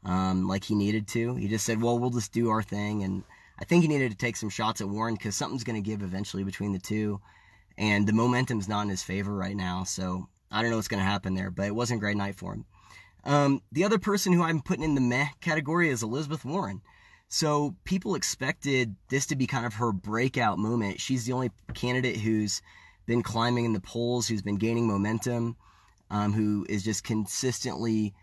um, 0.04 0.48
like 0.48 0.64
he 0.64 0.74
needed 0.74 1.06
to. 1.08 1.36
He 1.36 1.46
just 1.46 1.64
said, 1.64 1.80
well, 1.80 1.98
we'll 1.98 2.10
just 2.10 2.32
do 2.32 2.48
our 2.50 2.62
thing. 2.62 3.04
And 3.04 3.22
I 3.60 3.64
think 3.64 3.82
he 3.82 3.88
needed 3.88 4.10
to 4.10 4.16
take 4.16 4.36
some 4.36 4.50
shots 4.50 4.80
at 4.80 4.88
Warren 4.88 5.14
because 5.14 5.36
something's 5.36 5.62
going 5.62 5.80
to 5.80 5.88
give 5.88 6.02
eventually 6.02 6.42
between 6.42 6.72
the 6.72 6.80
two. 6.80 7.20
And 7.76 8.08
the 8.08 8.12
momentum's 8.12 8.68
not 8.68 8.82
in 8.82 8.88
his 8.88 9.04
favor 9.04 9.32
right 9.32 9.54
now. 9.54 9.84
So 9.84 10.26
I 10.50 10.60
don't 10.60 10.70
know 10.70 10.76
what's 10.76 10.88
going 10.88 11.02
to 11.02 11.08
happen 11.08 11.34
there, 11.34 11.52
but 11.52 11.66
it 11.66 11.74
wasn't 11.74 11.98
a 11.98 12.00
great 12.00 12.16
night 12.16 12.34
for 12.34 12.54
him. 12.54 12.64
Um, 13.24 13.62
the 13.70 13.84
other 13.84 13.98
person 13.98 14.32
who 14.32 14.42
I'm 14.42 14.62
putting 14.62 14.84
in 14.84 14.94
the 14.96 15.00
meh 15.00 15.28
category 15.40 15.90
is 15.90 16.02
Elizabeth 16.02 16.44
Warren. 16.44 16.80
So 17.28 17.76
people 17.84 18.14
expected 18.14 18.96
this 19.10 19.26
to 19.26 19.36
be 19.36 19.46
kind 19.46 19.66
of 19.66 19.74
her 19.74 19.92
breakout 19.92 20.58
moment. 20.58 21.00
She's 21.00 21.26
the 21.26 21.32
only 21.32 21.50
candidate 21.74 22.16
who's 22.16 22.62
been 23.06 23.22
climbing 23.22 23.64
in 23.64 23.72
the 23.74 23.80
polls, 23.80 24.26
who's 24.26 24.42
been 24.42 24.56
gaining 24.56 24.86
momentum, 24.86 25.56
um, 26.10 26.32
who 26.32 26.66
is 26.68 26.82
just 26.82 27.04
consistently 27.04 28.14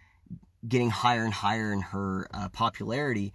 getting 0.67 0.89
higher 0.89 1.23
and 1.23 1.33
higher 1.33 1.71
in 1.71 1.81
her 1.81 2.27
uh, 2.33 2.49
popularity. 2.49 3.33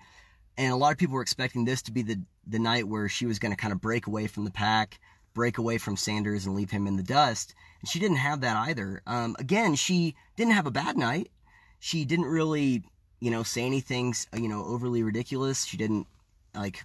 And 0.59 0.73
a 0.73 0.77
lot 0.77 0.93
of 0.93 0.99
people 0.99 1.15
were 1.15 1.23
expecting 1.23 1.65
this 1.65 1.83
to 1.83 1.93
be 1.93 2.03
the, 2.03 2.21
the 2.47 2.59
night 2.59 2.89
where 2.89 3.09
she 3.09 3.27
was 3.27 3.39
going 3.39 3.53
to 3.53 3.57
kind 3.57 3.73
of 3.73 3.81
break 3.81 4.09
away 4.09 4.27
from 4.27 4.45
the 4.45 4.51
pack, 4.51 4.99
break 5.35 5.59
away 5.59 5.79
from 5.79 5.97
Sanders 5.97 6.47
and 6.47 6.57
leave 6.57 6.71
him 6.71 6.89
in 6.89 6.97
the 6.97 7.03
dust. 7.03 7.55
And 7.81 7.89
she 7.89 8.01
didn't 8.01 8.17
have 8.17 8.41
that 8.41 8.57
either. 8.57 9.03
Um, 9.07 9.37
again, 9.39 9.77
she 9.77 10.17
didn't 10.37 10.55
have 10.55 10.67
a 10.67 10.73
bad 10.73 10.97
night. 10.97 11.31
She 11.79 12.05
didn't 12.05 12.27
really, 12.27 12.83
you 13.21 13.31
know, 13.31 13.43
say 13.43 13.63
anything, 13.63 14.15
you 14.35 14.49
know, 14.49 14.65
overly 14.65 15.03
ridiculous. 15.03 15.65
She 15.65 15.77
didn't 15.77 16.07
like 16.55 16.85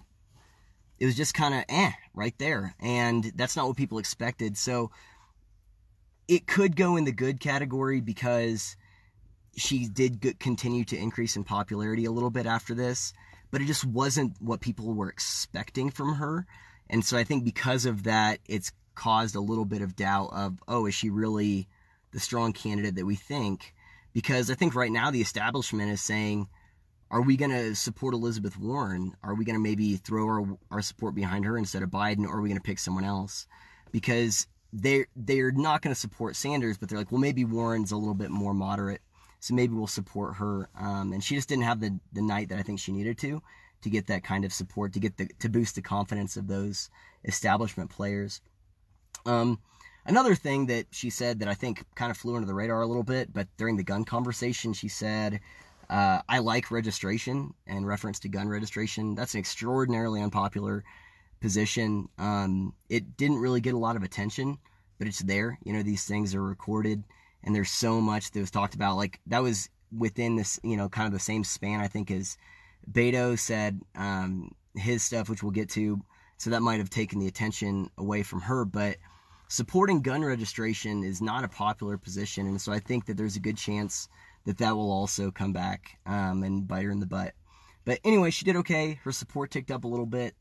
it 0.98 1.06
was 1.06 1.16
just 1.16 1.34
kind 1.34 1.54
of 1.54 1.64
eh 1.68 1.92
right 2.14 2.34
there. 2.38 2.74
And 2.80 3.32
that's 3.34 3.56
not 3.56 3.66
what 3.66 3.76
people 3.76 3.98
expected. 3.98 4.56
So 4.56 4.90
it 6.28 6.46
could 6.46 6.76
go 6.76 6.96
in 6.96 7.04
the 7.04 7.12
good 7.12 7.40
category 7.40 8.00
because 8.00 8.76
she 9.56 9.86
did 9.86 10.38
continue 10.38 10.84
to 10.84 10.96
increase 10.96 11.36
in 11.36 11.44
popularity 11.44 12.04
a 12.04 12.10
little 12.10 12.30
bit 12.30 12.46
after 12.46 12.74
this 12.74 13.12
but 13.50 13.62
it 13.62 13.66
just 13.66 13.84
wasn't 13.84 14.34
what 14.40 14.60
people 14.60 14.92
were 14.92 15.08
expecting 15.08 15.90
from 15.90 16.16
her. 16.16 16.46
And 16.88 17.04
so 17.04 17.16
i 17.16 17.24
think 17.24 17.44
because 17.44 17.86
of 17.86 18.04
that 18.04 18.38
it's 18.46 18.72
caused 18.94 19.34
a 19.34 19.40
little 19.40 19.64
bit 19.64 19.82
of 19.82 19.96
doubt 19.96 20.30
of 20.32 20.58
oh 20.68 20.86
is 20.86 20.94
she 20.94 21.10
really 21.10 21.68
the 22.12 22.20
strong 22.20 22.52
candidate 22.52 22.94
that 22.94 23.04
we 23.06 23.16
think 23.16 23.74
because 24.16 24.50
i 24.50 24.54
think 24.54 24.74
right 24.74 24.90
now 24.90 25.10
the 25.10 25.20
establishment 25.20 25.90
is 25.90 26.00
saying 26.00 26.48
are 27.10 27.22
we 27.22 27.36
going 27.36 27.50
to 27.50 27.74
support 27.76 28.14
Elizabeth 28.14 28.58
Warren? 28.58 29.14
Are 29.22 29.34
we 29.34 29.44
going 29.44 29.54
to 29.54 29.62
maybe 29.62 29.96
throw 29.96 30.26
our, 30.26 30.58
our 30.70 30.82
support 30.82 31.14
behind 31.14 31.44
her 31.44 31.56
instead 31.56 31.82
of 31.82 31.90
Biden, 31.90 32.24
or 32.24 32.38
are 32.38 32.40
we 32.40 32.48
going 32.48 32.60
to 32.60 32.62
pick 32.62 32.78
someone 32.78 33.04
else? 33.04 33.46
Because 33.92 34.46
they 34.72 35.04
they're 35.14 35.52
not 35.52 35.82
going 35.82 35.94
to 35.94 36.00
support 36.00 36.36
Sanders, 36.36 36.76
but 36.76 36.88
they're 36.88 36.98
like, 36.98 37.12
well, 37.12 37.20
maybe 37.20 37.44
Warren's 37.44 37.92
a 37.92 37.96
little 37.96 38.14
bit 38.14 38.30
more 38.30 38.52
moderate, 38.52 39.00
so 39.38 39.54
maybe 39.54 39.74
we'll 39.74 39.86
support 39.86 40.36
her. 40.36 40.68
Um, 40.78 41.12
and 41.12 41.22
she 41.22 41.36
just 41.36 41.48
didn't 41.48 41.64
have 41.64 41.80
the 41.80 41.98
the 42.12 42.22
night 42.22 42.48
that 42.48 42.58
I 42.58 42.62
think 42.62 42.80
she 42.80 42.92
needed 42.92 43.18
to 43.18 43.40
to 43.82 43.90
get 43.90 44.08
that 44.08 44.24
kind 44.24 44.44
of 44.44 44.52
support 44.52 44.92
to 44.94 45.00
get 45.00 45.16
the 45.16 45.28
to 45.38 45.48
boost 45.48 45.76
the 45.76 45.82
confidence 45.82 46.36
of 46.36 46.48
those 46.48 46.90
establishment 47.24 47.90
players. 47.90 48.40
Um, 49.24 49.60
another 50.06 50.34
thing 50.34 50.66
that 50.66 50.86
she 50.90 51.10
said 51.10 51.40
that 51.40 51.48
I 51.48 51.54
think 51.54 51.84
kind 51.94 52.10
of 52.10 52.16
flew 52.16 52.36
under 52.36 52.46
the 52.46 52.54
radar 52.54 52.80
a 52.80 52.86
little 52.86 53.02
bit, 53.02 53.32
but 53.32 53.48
during 53.56 53.76
the 53.76 53.84
gun 53.84 54.04
conversation, 54.04 54.72
she 54.72 54.88
said 54.88 55.40
uh, 55.88 56.20
I 56.28 56.38
like 56.38 56.70
registration 56.70 57.54
and 57.66 57.86
reference 57.86 58.18
to 58.20 58.28
gun 58.28 58.48
registration. 58.48 59.14
That's 59.14 59.34
an 59.34 59.40
extraordinarily 59.40 60.20
unpopular 60.22 60.84
position. 61.40 62.08
Um, 62.18 62.74
it 62.88 63.16
didn't 63.16 63.38
really 63.38 63.60
get 63.60 63.74
a 63.74 63.78
lot 63.78 63.96
of 63.96 64.02
attention, 64.02 64.58
but 64.98 65.06
it's 65.06 65.20
there. 65.20 65.58
You 65.64 65.72
know, 65.72 65.82
these 65.82 66.04
things 66.04 66.34
are 66.34 66.42
recorded, 66.42 67.04
and 67.44 67.54
there's 67.54 67.70
so 67.70 68.00
much 68.00 68.30
that 68.30 68.40
was 68.40 68.50
talked 68.50 68.74
about. 68.74 68.96
Like 68.96 69.20
that 69.26 69.42
was 69.42 69.68
within 69.96 70.36
this, 70.36 70.58
you 70.64 70.76
know, 70.76 70.88
kind 70.88 71.06
of 71.06 71.12
the 71.12 71.20
same 71.20 71.44
span. 71.44 71.80
I 71.80 71.88
think 71.88 72.10
as 72.10 72.36
Beto 72.90 73.38
said 73.38 73.80
um, 73.94 74.52
his 74.74 75.02
stuff, 75.02 75.28
which 75.28 75.42
we'll 75.42 75.52
get 75.52 75.70
to. 75.70 76.00
So 76.38 76.50
that 76.50 76.60
might 76.60 76.80
have 76.80 76.90
taken 76.90 77.18
the 77.18 77.28
attention 77.28 77.90
away 77.96 78.22
from 78.22 78.42
her, 78.42 78.64
but 78.64 78.96
supporting 79.48 80.02
gun 80.02 80.24
registration 80.24 81.04
is 81.04 81.20
not 81.20 81.44
a 81.44 81.48
popular 81.48 81.96
position, 81.96 82.46
and 82.46 82.60
so 82.60 82.72
I 82.72 82.78
think 82.78 83.06
that 83.06 83.16
there's 83.16 83.36
a 83.36 83.40
good 83.40 83.56
chance 83.56 84.08
that 84.44 84.58
that 84.58 84.76
will 84.76 84.90
also 84.90 85.30
come 85.30 85.52
back 85.52 85.98
um, 86.06 86.42
and 86.42 86.66
bite 86.66 86.84
her 86.84 86.90
in 86.90 87.00
the 87.00 87.06
butt. 87.06 87.34
But 87.84 88.00
anyway, 88.04 88.30
she 88.30 88.44
did 88.44 88.56
okay. 88.56 88.98
Her 89.04 89.12
support 89.12 89.50
ticked 89.50 89.70
up 89.70 89.84
a 89.84 89.88
little 89.88 90.06
bit. 90.06 90.34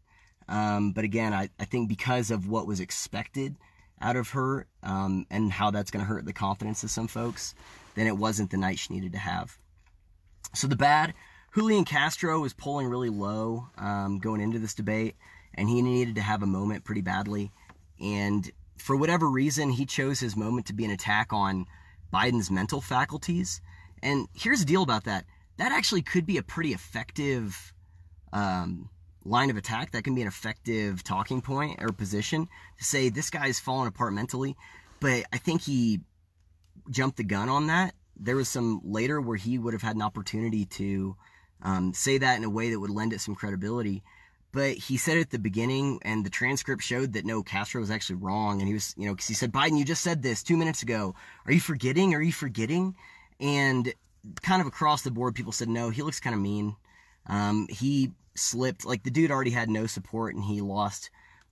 Um, 0.48 0.92
but 0.92 1.04
again, 1.04 1.34
I, 1.34 1.50
I 1.60 1.66
think 1.66 1.90
because 1.90 2.32
of 2.32 2.48
what 2.48 2.68
was 2.68 2.80
expected 2.80 3.56
out 4.02 4.16
of 4.16 4.30
her 4.30 4.68
um, 4.84 5.26
and 5.32 5.52
how 5.52 5.72
that's 5.72 5.92
going 5.92 6.04
to 6.04 6.08
hurt 6.08 6.26
the 6.26 6.34
confidence 6.34 6.84
of 6.84 6.92
some 6.92 7.08
folks, 7.08 7.56
then 7.96 8.08
it 8.08 8.18
wasn't 8.18 8.52
the 8.52 8.58
night 8.58 8.80
she 8.80 8.94
needed 8.94 9.14
to 9.14 9.18
have. 9.18 9.58
So 10.54 10.68
the 10.68 10.76
bad, 10.76 11.14
Julian 11.54 11.86
Castro 11.86 12.40
was 12.40 12.54
polling 12.54 12.88
really 12.88 13.10
low 13.10 13.68
um, 13.78 14.20
going 14.20 14.42
into 14.42 14.60
this 14.60 14.74
debate, 14.74 15.16
and 15.54 15.70
he 15.70 15.82
needed 15.82 16.16
to 16.16 16.22
have 16.22 16.44
a 16.44 16.48
moment 16.48 16.84
pretty 16.84 17.02
badly. 17.02 17.52
And 18.00 18.50
for 18.78 18.96
whatever 18.96 19.30
reason, 19.30 19.70
he 19.70 19.86
chose 19.86 20.20
his 20.20 20.36
moment 20.36 20.68
to 20.68 20.74
be 20.74 20.86
an 20.86 20.92
attack 20.92 21.32
on 21.32 21.66
Biden's 22.14 22.52
mental 22.52 22.82
faculties. 22.82 23.62
And 24.02 24.28
here's 24.34 24.60
the 24.60 24.66
deal 24.66 24.84
about 24.84 25.06
that 25.06 25.26
that 25.58 25.72
actually 25.72 26.02
could 26.02 26.26
be 26.26 26.38
a 26.38 26.44
pretty 26.44 26.74
effective 26.74 27.74
um, 28.34 28.90
line 29.24 29.50
of 29.50 29.58
attack. 29.58 29.92
That 29.92 30.04
can 30.04 30.16
be 30.16 30.22
an 30.22 30.28
effective 30.28 31.04
talking 31.04 31.42
point 31.42 31.82
or 31.82 31.90
position 31.90 32.48
to 32.78 32.84
say 32.84 33.10
this 33.10 33.30
guy's 33.30 33.60
fallen 33.60 33.88
apart 33.88 34.14
mentally. 34.14 34.56
But 35.00 35.26
I 35.32 35.38
think 35.38 35.62
he 35.62 36.02
jumped 36.90 37.18
the 37.18 37.24
gun 37.24 37.50
on 37.50 37.68
that. 37.68 37.96
There 38.18 38.36
was 38.36 38.48
some 38.48 38.82
later 38.84 39.20
where 39.20 39.38
he 39.38 39.58
would 39.58 39.74
have 39.74 39.82
had 39.82 39.96
an 39.96 40.02
opportunity 40.02 40.66
to 40.66 41.16
um, 41.62 41.94
say 41.94 42.18
that 42.18 42.38
in 42.38 42.44
a 42.44 42.50
way 42.50 42.70
that 42.72 42.80
would 42.80 42.90
lend 42.90 43.14
it 43.14 43.22
some 43.22 43.36
credibility. 43.36 44.04
But 44.56 44.78
he 44.78 44.96
said 44.96 45.18
at 45.18 45.32
the 45.32 45.38
beginning, 45.38 46.00
and 46.04 46.26
the 46.26 46.30
transcript 46.30 46.82
showed 46.82 47.12
that 47.12 47.26
no, 47.26 47.44
Castro 47.44 47.82
was 47.82 47.92
actually 47.92 48.16
wrong. 48.16 48.62
And 48.62 48.70
he 48.70 48.74
was, 48.74 48.96
you 48.98 49.06
know, 49.06 49.14
because 49.14 49.28
he 49.28 49.34
said, 49.34 49.52
Biden, 49.52 49.78
you 49.78 49.84
just 49.84 50.02
said 50.02 50.24
this 50.24 50.44
two 50.44 50.56
minutes 50.56 50.82
ago. 50.82 51.14
Are 51.46 51.52
you 51.52 51.60
forgetting? 51.60 52.14
Are 52.14 52.22
you 52.22 52.32
forgetting? 52.32 52.96
And 53.42 53.94
kind 54.44 54.62
of 54.62 54.68
across 54.68 55.02
the 55.02 55.12
board, 55.12 55.36
people 55.36 55.52
said, 55.52 55.68
no, 55.68 55.90
he 55.90 56.04
looks 56.04 56.22
kind 56.22 56.34
of 56.34 56.42
mean. 56.42 56.78
Um, 57.28 57.68
he 57.70 58.14
slipped, 58.36 58.86
like 58.86 59.04
the 59.04 59.12
dude 59.12 59.30
already 59.30 59.52
had 59.52 59.70
no 59.70 59.88
support 59.88 60.36
and 60.36 60.44
he 60.46 60.62
lost 60.62 61.10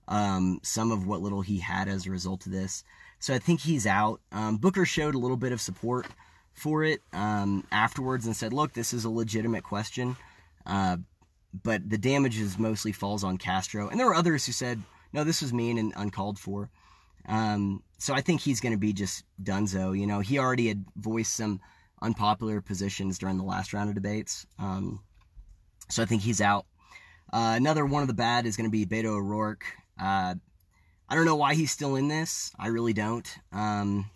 um, 0.08 0.60
some 0.62 0.90
of 0.90 1.06
what 1.06 1.20
little 1.20 1.42
he 1.42 1.58
had 1.58 1.88
as 1.88 2.06
a 2.06 2.10
result 2.10 2.46
of 2.46 2.52
this. 2.52 2.84
So 3.18 3.34
I 3.34 3.38
think 3.38 3.60
he's 3.60 3.86
out. 3.86 4.22
Um, 4.32 4.56
Booker 4.56 4.86
showed 4.86 5.14
a 5.14 5.18
little 5.18 5.36
bit 5.36 5.52
of 5.52 5.60
support 5.60 6.06
for 6.54 6.84
it 6.84 7.02
um, 7.12 7.66
afterwards 7.70 8.24
and 8.24 8.34
said, 8.34 8.54
look, 8.54 8.72
this 8.72 8.94
is 8.94 9.04
a 9.04 9.10
legitimate 9.10 9.64
question. 9.64 10.16
Uh, 10.64 10.96
but 11.62 11.88
the 11.88 11.98
damages 11.98 12.58
mostly 12.58 12.92
falls 12.92 13.22
on 13.22 13.38
Castro. 13.38 13.88
And 13.88 13.98
there 13.98 14.06
were 14.06 14.14
others 14.14 14.46
who 14.46 14.52
said, 14.52 14.82
no, 15.12 15.22
this 15.24 15.40
was 15.40 15.52
mean 15.52 15.78
and 15.78 15.92
uncalled 15.96 16.38
for. 16.38 16.70
Um, 17.26 17.82
so 17.98 18.12
I 18.12 18.20
think 18.20 18.40
he's 18.40 18.60
going 18.60 18.72
to 18.72 18.78
be 18.78 18.92
just 18.92 19.24
donezo. 19.42 19.98
You 19.98 20.06
know, 20.06 20.20
he 20.20 20.38
already 20.38 20.68
had 20.68 20.84
voiced 20.96 21.34
some 21.34 21.60
unpopular 22.02 22.60
positions 22.60 23.18
during 23.18 23.38
the 23.38 23.44
last 23.44 23.72
round 23.72 23.88
of 23.88 23.94
debates. 23.94 24.46
Um, 24.58 25.00
so 25.88 26.02
I 26.02 26.06
think 26.06 26.22
he's 26.22 26.40
out. 26.40 26.66
Uh, 27.32 27.54
another 27.56 27.86
one 27.86 28.02
of 28.02 28.08
the 28.08 28.14
bad 28.14 28.46
is 28.46 28.56
going 28.56 28.70
to 28.70 28.70
be 28.70 28.84
Beto 28.86 29.16
O'Rourke. 29.16 29.64
Uh, 29.98 30.34
I 31.08 31.14
don't 31.14 31.24
know 31.24 31.36
why 31.36 31.54
he's 31.54 31.70
still 31.70 31.96
in 31.96 32.08
this. 32.08 32.52
I 32.58 32.68
really 32.68 32.92
don't. 32.92 33.28
Um, 33.52 34.10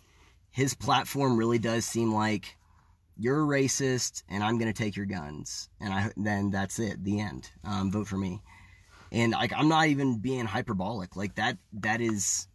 his 0.51 0.73
platform 0.73 1.37
really 1.37 1.59
does 1.59 1.85
seem 1.85 2.13
like 2.13 2.57
you're 3.19 3.43
a 3.43 3.61
racist 3.61 4.23
and 4.29 4.43
I'm 4.43 4.57
going 4.57 4.71
to 4.71 4.83
take 4.83 4.95
your 4.95 5.05
guns. 5.05 5.69
And 5.79 5.93
I 5.93 6.11
then 6.15 6.51
that's 6.51 6.79
it, 6.79 7.03
the 7.03 7.19
end. 7.19 7.49
Um, 7.63 7.91
vote 7.91 8.07
for 8.07 8.17
me. 8.17 8.41
And 9.11 9.33
like 9.33 9.51
I'm 9.53 9.67
not 9.67 9.87
even 9.87 10.19
being 10.19 10.45
hyperbolic. 10.45 11.15
Like 11.15 11.35
that 11.35 11.57
that 11.73 11.99
is 11.99 12.47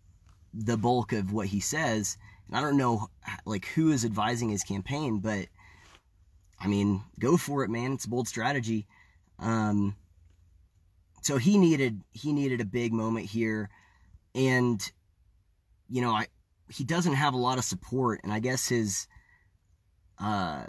the 0.55 0.79
bulk 0.79 1.12
of 1.12 1.33
what 1.33 1.48
he 1.48 1.61
says. 1.61 2.16
And 2.48 2.57
I 2.57 2.62
don't 2.62 2.79
know 2.79 3.09
like 3.44 3.66
who 3.66 3.92
is 3.92 4.05
advising 4.05 4.48
his 4.48 4.62
campaign, 4.62 5.18
but 5.18 5.48
I 6.59 6.66
mean, 6.66 7.03
go 7.20 7.37
for 7.37 7.62
it, 7.62 7.70
man. 7.70 7.92
It's 7.92 8.07
a 8.07 8.09
bold 8.09 8.27
strategy. 8.27 8.87
Um, 9.38 9.96
so 11.20 11.37
he 11.37 11.59
needed 11.59 12.00
he 12.12 12.33
needed 12.33 12.61
a 12.61 12.66
big 12.66 12.92
moment 12.92 13.27
here, 13.27 13.68
and 14.35 14.81
you 15.88 16.00
know, 16.00 16.12
I 16.12 16.29
he 16.70 16.85
doesn't 16.85 17.14
have 17.14 17.35
a 17.35 17.38
lot 17.38 17.59
of 17.59 17.64
support, 17.64 18.20
and 18.22 18.33
I 18.33 18.40
guess 18.40 18.68
his 18.68 19.09
uh 20.18 20.64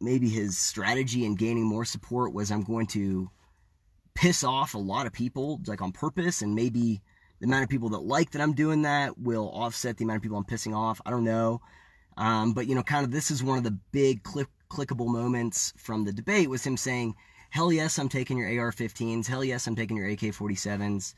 maybe 0.00 0.28
his 0.28 0.58
strategy 0.58 1.24
in 1.24 1.34
gaining 1.34 1.64
more 1.64 1.84
support 1.84 2.32
was 2.32 2.50
I'm 2.50 2.62
going 2.62 2.86
to 2.88 3.30
piss 4.14 4.44
off 4.44 4.74
a 4.74 4.78
lot 4.78 5.06
of 5.06 5.12
people 5.12 5.60
like 5.66 5.82
on 5.82 5.92
purpose 5.92 6.42
and 6.42 6.54
maybe 6.54 7.02
the 7.40 7.46
amount 7.46 7.64
of 7.64 7.68
people 7.68 7.88
that 7.90 8.02
like 8.02 8.30
that 8.30 8.42
I'm 8.42 8.54
doing 8.54 8.82
that 8.82 9.18
will 9.18 9.50
offset 9.50 9.96
the 9.96 10.04
amount 10.04 10.18
of 10.18 10.22
people 10.22 10.38
I'm 10.38 10.44
pissing 10.44 10.76
off. 10.76 11.00
I 11.04 11.10
don't 11.10 11.24
know. 11.24 11.60
Um, 12.16 12.52
but 12.52 12.66
you 12.66 12.74
know, 12.74 12.82
kind 12.82 13.04
of 13.04 13.10
this 13.10 13.30
is 13.30 13.42
one 13.42 13.58
of 13.58 13.64
the 13.64 13.76
big 13.92 14.22
click, 14.22 14.46
clickable 14.70 15.08
moments 15.08 15.72
from 15.76 16.04
the 16.04 16.12
debate 16.12 16.48
was 16.48 16.64
him 16.64 16.76
saying, 16.76 17.14
hell 17.50 17.72
yes, 17.72 17.98
I'm 17.98 18.08
taking 18.08 18.38
your 18.38 18.48
AR-15s. 18.48 19.26
Hell 19.26 19.44
yes, 19.44 19.66
I'm 19.66 19.76
taking 19.76 19.96
your 19.96 20.08
AK-47s. 20.08 21.14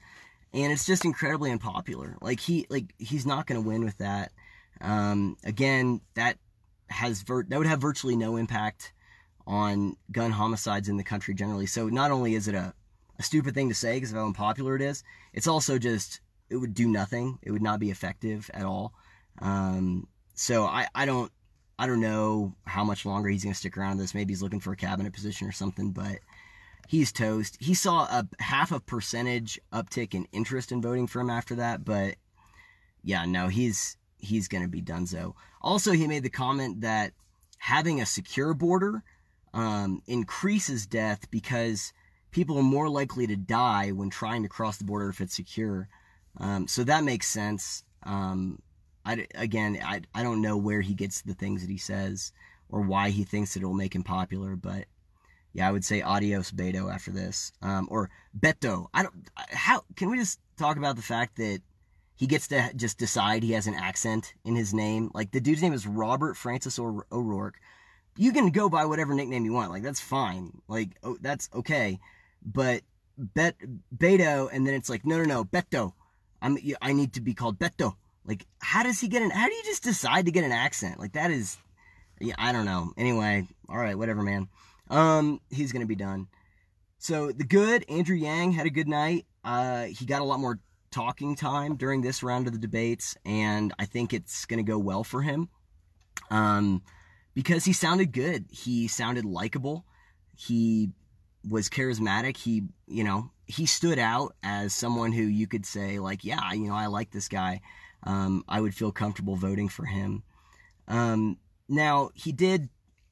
And 0.52 0.72
it's 0.72 0.86
just 0.86 1.04
incredibly 1.04 1.50
unpopular. 1.50 2.16
Like 2.22 2.40
he, 2.40 2.66
like 2.70 2.94
he's 2.98 3.26
not 3.26 3.46
going 3.46 3.62
to 3.62 3.66
win 3.66 3.84
with 3.84 3.98
that. 3.98 4.32
Um, 4.80 5.36
again, 5.44 6.00
that 6.14 6.38
has 6.88 7.24
that 7.24 7.58
would 7.58 7.66
have 7.66 7.80
virtually 7.80 8.16
no 8.16 8.36
impact 8.36 8.92
on 9.46 9.96
gun 10.10 10.32
homicides 10.32 10.88
in 10.88 10.96
the 10.96 11.04
country 11.04 11.34
generally. 11.34 11.66
So 11.66 11.88
not 11.88 12.10
only 12.10 12.34
is 12.34 12.48
it 12.48 12.54
a 12.54 12.74
a 13.18 13.22
stupid 13.22 13.54
thing 13.54 13.68
to 13.68 13.74
say 13.74 13.94
because 13.94 14.12
of 14.12 14.18
how 14.18 14.26
unpopular 14.26 14.76
it 14.76 14.82
is. 14.82 15.02
It's 15.32 15.46
also 15.46 15.78
just 15.78 16.20
it 16.50 16.56
would 16.56 16.74
do 16.74 16.88
nothing. 16.88 17.38
It 17.42 17.50
would 17.50 17.62
not 17.62 17.80
be 17.80 17.90
effective 17.90 18.50
at 18.54 18.64
all. 18.64 18.92
Um, 19.40 20.06
so 20.34 20.64
I, 20.64 20.86
I 20.94 21.06
don't 21.06 21.32
I 21.78 21.86
don't 21.86 22.00
know 22.00 22.54
how 22.66 22.84
much 22.84 23.04
longer 23.04 23.28
he's 23.28 23.44
going 23.44 23.52
to 23.52 23.58
stick 23.58 23.76
around 23.76 23.98
this. 23.98 24.14
Maybe 24.14 24.32
he's 24.32 24.42
looking 24.42 24.60
for 24.60 24.72
a 24.72 24.76
cabinet 24.76 25.12
position 25.12 25.46
or 25.46 25.52
something, 25.52 25.92
but 25.92 26.18
he's 26.88 27.12
toast. 27.12 27.56
He 27.60 27.74
saw 27.74 28.04
a 28.04 28.26
half 28.40 28.72
a 28.72 28.80
percentage 28.80 29.60
uptick 29.72 30.14
in 30.14 30.26
interest 30.32 30.72
in 30.72 30.80
voting 30.80 31.06
for 31.06 31.20
him 31.20 31.30
after 31.30 31.56
that, 31.56 31.84
but 31.84 32.16
yeah, 33.02 33.24
no, 33.24 33.48
he's 33.48 33.96
he's 34.26 34.48
going 34.48 34.62
to 34.62 34.68
be 34.68 34.82
donezo. 34.82 35.34
Also, 35.62 35.92
he 35.92 36.06
made 36.06 36.22
the 36.22 36.30
comment 36.30 36.82
that 36.82 37.12
having 37.58 38.00
a 38.00 38.06
secure 38.06 38.54
border 38.54 39.02
um, 39.54 40.02
increases 40.06 40.86
death 40.86 41.30
because 41.30 41.92
people 42.30 42.58
are 42.58 42.62
more 42.62 42.88
likely 42.88 43.26
to 43.26 43.36
die 43.36 43.90
when 43.90 44.10
trying 44.10 44.42
to 44.42 44.48
cross 44.48 44.76
the 44.76 44.84
border 44.84 45.08
if 45.08 45.20
it's 45.20 45.34
secure. 45.34 45.88
Um, 46.38 46.68
so 46.68 46.84
that 46.84 47.04
makes 47.04 47.26
sense. 47.26 47.82
Um, 48.02 48.60
I, 49.04 49.26
again, 49.34 49.78
I, 49.82 50.02
I 50.14 50.22
don't 50.22 50.42
know 50.42 50.56
where 50.56 50.82
he 50.82 50.94
gets 50.94 51.22
the 51.22 51.34
things 51.34 51.62
that 51.62 51.70
he 51.70 51.78
says 51.78 52.32
or 52.68 52.82
why 52.82 53.10
he 53.10 53.24
thinks 53.24 53.54
that 53.54 53.60
it'll 53.60 53.72
make 53.72 53.94
him 53.94 54.02
popular, 54.02 54.56
but 54.56 54.84
yeah, 55.52 55.66
I 55.66 55.72
would 55.72 55.84
say 55.84 56.02
adios 56.02 56.50
Beto 56.50 56.92
after 56.92 57.10
this. 57.10 57.52
Um, 57.62 57.88
or 57.90 58.10
Beto. 58.38 58.88
I 58.92 59.04
don't, 59.04 59.14
how, 59.36 59.84
can 59.96 60.10
we 60.10 60.18
just 60.18 60.38
talk 60.58 60.76
about 60.76 60.96
the 60.96 61.02
fact 61.02 61.36
that 61.36 61.60
he 62.16 62.26
gets 62.26 62.48
to 62.48 62.70
just 62.74 62.98
decide 62.98 63.42
he 63.42 63.52
has 63.52 63.66
an 63.66 63.74
accent 63.74 64.34
in 64.44 64.56
his 64.56 64.74
name? 64.74 65.10
Like 65.14 65.30
the 65.30 65.40
dude's 65.40 65.62
name 65.62 65.72
is 65.72 65.86
Robert 65.86 66.36
Francis 66.36 66.78
or- 66.78 67.06
O'Rourke. 67.12 67.60
You 68.16 68.32
can 68.32 68.50
go 68.50 68.68
by 68.68 68.86
whatever 68.86 69.14
nickname 69.14 69.44
you 69.44 69.52
want. 69.52 69.70
Like 69.70 69.82
that's 69.82 70.00
fine. 70.00 70.62
Like, 70.68 70.96
oh, 71.02 71.18
that's 71.20 71.48
okay 71.54 71.98
but 72.46 72.82
Bet 73.18 73.56
Beto, 73.94 74.48
and 74.52 74.66
then 74.66 74.74
it's 74.74 74.88
like, 74.88 75.04
no, 75.04 75.18
no, 75.18 75.24
no, 75.24 75.44
Beto. 75.44 75.92
I'm 76.40 76.58
I 76.80 76.92
need 76.92 77.14
to 77.14 77.20
be 77.20 77.34
called 77.34 77.58
Beto. 77.58 77.96
Like, 78.24 78.46
how 78.60 78.82
does 78.82 79.00
he 79.00 79.08
get 79.08 79.22
an? 79.22 79.30
How 79.30 79.46
do 79.46 79.54
you 79.54 79.62
just 79.64 79.82
decide 79.82 80.26
to 80.26 80.32
get 80.32 80.44
an 80.44 80.52
accent? 80.52 81.00
Like 81.00 81.12
that 81.12 81.30
is, 81.30 81.58
yeah, 82.20 82.34
I 82.38 82.52
don't 82.52 82.66
know. 82.66 82.92
Anyway, 82.96 83.46
all 83.68 83.78
right, 83.78 83.96
whatever, 83.96 84.22
man. 84.22 84.48
Um, 84.88 85.40
he's 85.50 85.72
gonna 85.72 85.86
be 85.86 85.96
done. 85.96 86.28
So 86.98 87.32
the 87.32 87.44
good 87.44 87.84
Andrew 87.88 88.16
Yang 88.16 88.52
had 88.52 88.66
a 88.66 88.70
good 88.70 88.88
night. 88.88 89.26
Uh, 89.44 89.84
he 89.84 90.06
got 90.06 90.20
a 90.20 90.24
lot 90.24 90.40
more 90.40 90.58
talking 90.96 91.36
time 91.36 91.76
during 91.76 92.00
this 92.00 92.22
round 92.22 92.46
of 92.46 92.54
the 92.54 92.58
debates, 92.58 93.16
and 93.26 93.74
I 93.78 93.84
think 93.84 94.14
it's 94.14 94.46
gonna 94.46 94.62
go 94.62 94.78
well 94.78 95.04
for 95.04 95.20
him. 95.20 95.50
Um, 96.30 96.82
because 97.34 97.66
he 97.66 97.74
sounded 97.74 98.12
good. 98.12 98.46
He 98.50 98.88
sounded 98.88 99.26
likable. 99.26 99.84
He 100.34 100.88
was 101.46 101.68
charismatic. 101.68 102.38
He, 102.38 102.62
you 102.86 103.04
know, 103.04 103.30
he 103.44 103.66
stood 103.66 103.98
out 103.98 104.34
as 104.42 104.72
someone 104.72 105.12
who 105.12 105.24
you 105.24 105.46
could 105.46 105.66
say, 105.66 105.98
like, 105.98 106.24
yeah, 106.24 106.50
you 106.54 106.68
know, 106.68 106.74
I 106.74 106.86
like 106.86 107.10
this 107.10 107.28
guy. 107.28 107.60
Um, 108.02 108.42
I 108.48 108.62
would 108.62 108.74
feel 108.74 108.90
comfortable 108.90 109.36
voting 109.36 109.68
for 109.68 109.84
him. 109.84 110.22
Um, 110.88 111.36
now, 111.68 112.08
he 112.14 112.32
did, 112.32 112.70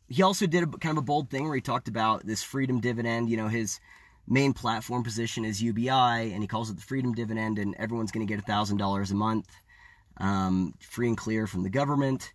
he 0.08 0.22
also 0.22 0.46
did 0.46 0.62
a 0.62 0.66
kind 0.66 0.96
of 0.96 1.02
a 1.02 1.06
bold 1.06 1.28
thing 1.28 1.44
where 1.44 1.54
he 1.54 1.60
talked 1.60 1.88
about 1.88 2.26
this 2.26 2.42
freedom 2.42 2.80
dividend. 2.80 3.28
You 3.28 3.36
know, 3.36 3.48
his 3.48 3.78
main 4.26 4.52
platform 4.52 5.02
position 5.02 5.44
is 5.44 5.62
UBI, 5.62 5.90
and 6.32 6.42
he 6.42 6.46
calls 6.46 6.70
it 6.70 6.76
the 6.76 6.82
freedom 6.82 7.12
dividend, 7.12 7.58
and 7.58 7.74
everyone's 7.78 8.12
going 8.12 8.26
to 8.26 8.32
get 8.32 8.44
$1,000 8.44 9.10
a 9.10 9.14
month, 9.14 9.48
um, 10.18 10.74
free 10.80 11.08
and 11.08 11.16
clear 11.16 11.46
from 11.46 11.62
the 11.62 11.70
government. 11.70 12.32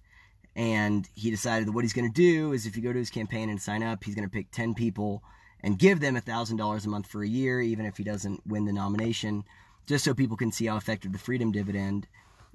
And 0.55 1.07
he 1.15 1.29
decided 1.29 1.67
that 1.67 1.71
what 1.71 1.83
he's 1.83 1.93
going 1.93 2.11
to 2.11 2.13
do 2.13 2.53
is 2.53 2.65
if 2.65 2.75
you 2.75 2.83
go 2.83 2.91
to 2.91 2.99
his 2.99 3.09
campaign 3.09 3.49
and 3.49 3.61
sign 3.61 3.83
up, 3.83 4.03
he's 4.03 4.15
going 4.15 4.27
to 4.27 4.33
pick 4.33 4.51
10 4.51 4.73
people 4.73 5.23
and 5.61 5.79
give 5.79 5.99
them 5.99 6.15
$1,000 6.15 6.85
a 6.85 6.89
month 6.89 7.07
for 7.07 7.23
a 7.23 7.27
year, 7.27 7.61
even 7.61 7.85
if 7.85 7.97
he 7.97 8.03
doesn't 8.03 8.45
win 8.45 8.65
the 8.65 8.73
nomination, 8.73 9.43
just 9.87 10.03
so 10.03 10.13
people 10.13 10.37
can 10.37 10.51
see 10.51 10.65
how 10.65 10.77
effective 10.77 11.11
the 11.11 11.19
freedom 11.19 11.51
dividend 11.51 12.07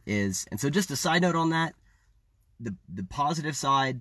is. 0.07 0.47
And 0.51 0.61
so, 0.61 0.71
just 0.71 0.91
a 0.91 0.97
side 0.97 1.23
note 1.23 1.37
on 1.37 1.51
that 1.51 1.75
the, 2.61 2.75
the 2.93 3.05
positive 3.05 3.57
side, 3.57 4.01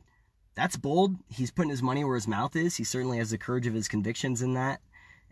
that's 0.56 0.78
bold. 0.78 1.16
He's 1.30 1.52
putting 1.52 1.70
his 1.70 1.82
money 1.82 2.04
where 2.04 2.16
his 2.16 2.28
mouth 2.28 2.56
is. 2.56 2.76
He 2.76 2.84
certainly 2.84 3.18
has 3.18 3.32
the 3.32 3.38
courage 3.38 3.68
of 3.68 3.74
his 3.74 3.88
convictions 3.88 4.42
in 4.42 4.54
that. 4.54 4.82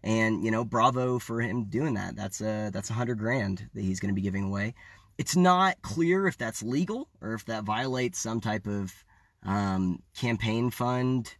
And, 0.03 0.43
you 0.43 0.51
know, 0.51 0.65
bravo 0.65 1.19
for 1.19 1.41
him 1.41 1.65
doing 1.65 1.93
that. 1.93 2.15
That's 2.15 2.41
a, 2.41 2.69
that's 2.73 2.89
a 2.89 2.93
hundred 2.93 3.19
grand 3.19 3.69
that 3.73 3.81
he's 3.81 3.99
going 3.99 4.09
to 4.09 4.15
be 4.15 4.21
giving 4.21 4.45
away. 4.45 4.73
It's 5.17 5.35
not 5.35 5.81
clear 5.81 6.27
if 6.27 6.37
that's 6.37 6.63
legal 6.63 7.07
or 7.21 7.33
if 7.33 7.45
that 7.45 7.63
violates 7.63 8.19
some 8.19 8.41
type 8.41 8.65
of 8.65 8.91
um, 9.43 10.01
campaign 10.15 10.71
fund 10.71 11.35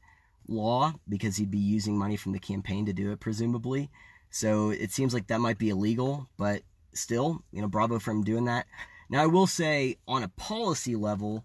law 0.48 0.94
because 1.10 1.38
he'd 1.38 1.50
be 1.50 1.58
using 1.58 1.98
money 1.98 2.18
from 2.18 2.34
the 2.34 2.40
campaign 2.40 2.86
to 2.86 2.94
do 2.94 3.12
it, 3.12 3.20
presumably. 3.20 3.90
So 4.30 4.70
it 4.70 4.92
seems 4.92 5.14
like 5.14 5.28
that 5.28 5.40
might 5.40 5.58
be 5.58 5.70
illegal, 5.70 6.28
but 6.38 6.62
still, 6.94 7.44
you 7.52 7.62
know, 7.62 7.68
bravo 7.68 8.00
for 8.00 8.12
him 8.12 8.24
doing 8.24 8.46
that. 8.46 8.68
Now, 9.10 9.24
I 9.24 9.28
will 9.28 9.48
say, 9.48 9.98
on 10.08 10.24
a 10.24 10.30
policy 10.30 10.96
level, 10.96 11.44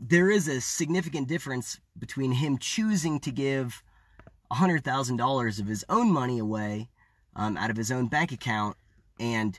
there 0.00 0.30
is 0.30 0.48
a 0.48 0.60
significant 0.60 1.28
difference 1.28 1.80
between 1.98 2.32
him 2.32 2.58
choosing 2.58 3.20
to 3.20 3.30
give 3.30 3.82
$100,000 4.54 5.60
of 5.60 5.66
his 5.66 5.84
own 5.88 6.12
money 6.12 6.38
away 6.38 6.88
um, 7.36 7.56
out 7.56 7.70
of 7.70 7.76
his 7.76 7.90
own 7.90 8.06
bank 8.06 8.32
account 8.32 8.76
and 9.18 9.58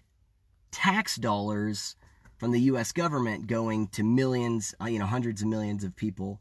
tax 0.71 1.15
dollars 1.15 1.95
from 2.37 2.51
the 2.51 2.61
U.S. 2.61 2.91
government 2.91 3.47
going 3.47 3.87
to 3.89 4.03
millions, 4.03 4.75
uh, 4.81 4.85
you 4.85 4.99
know, 4.99 5.05
hundreds 5.05 5.41
of 5.41 5.47
millions 5.47 5.83
of 5.83 5.95
people 5.95 6.39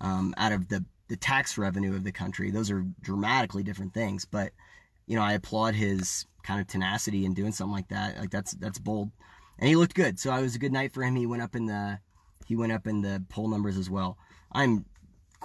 um, 0.00 0.34
out 0.36 0.52
of 0.52 0.68
the, 0.68 0.84
the 1.08 1.16
tax 1.16 1.56
revenue 1.56 1.94
of 1.94 2.04
the 2.04 2.12
country. 2.12 2.50
Those 2.50 2.70
are 2.70 2.84
dramatically 3.00 3.62
different 3.62 3.94
things. 3.94 4.24
But, 4.24 4.52
you 5.06 5.16
know, 5.16 5.22
I 5.22 5.34
applaud 5.34 5.74
his 5.74 6.26
kind 6.46 6.60
of 6.60 6.66
tenacity 6.66 7.24
in 7.24 7.34
doing 7.34 7.52
something 7.52 7.74
like 7.74 7.88
that. 7.88 8.18
Like 8.18 8.30
that's 8.30 8.52
that's 8.52 8.78
bold, 8.78 9.10
and 9.58 9.68
he 9.68 9.76
looked 9.76 9.94
good. 9.94 10.18
So 10.18 10.32
it 10.34 10.42
was 10.42 10.54
a 10.54 10.60
good 10.60 10.72
night 10.72 10.92
for 10.92 11.02
him. 11.02 11.16
He 11.16 11.26
went 11.26 11.42
up 11.42 11.56
in 11.56 11.66
the 11.66 11.98
he 12.46 12.56
went 12.56 12.72
up 12.72 12.86
in 12.86 13.02
the 13.02 13.22
poll 13.28 13.48
numbers 13.48 13.76
as 13.76 13.90
well. 13.90 14.16
I'm 14.52 14.86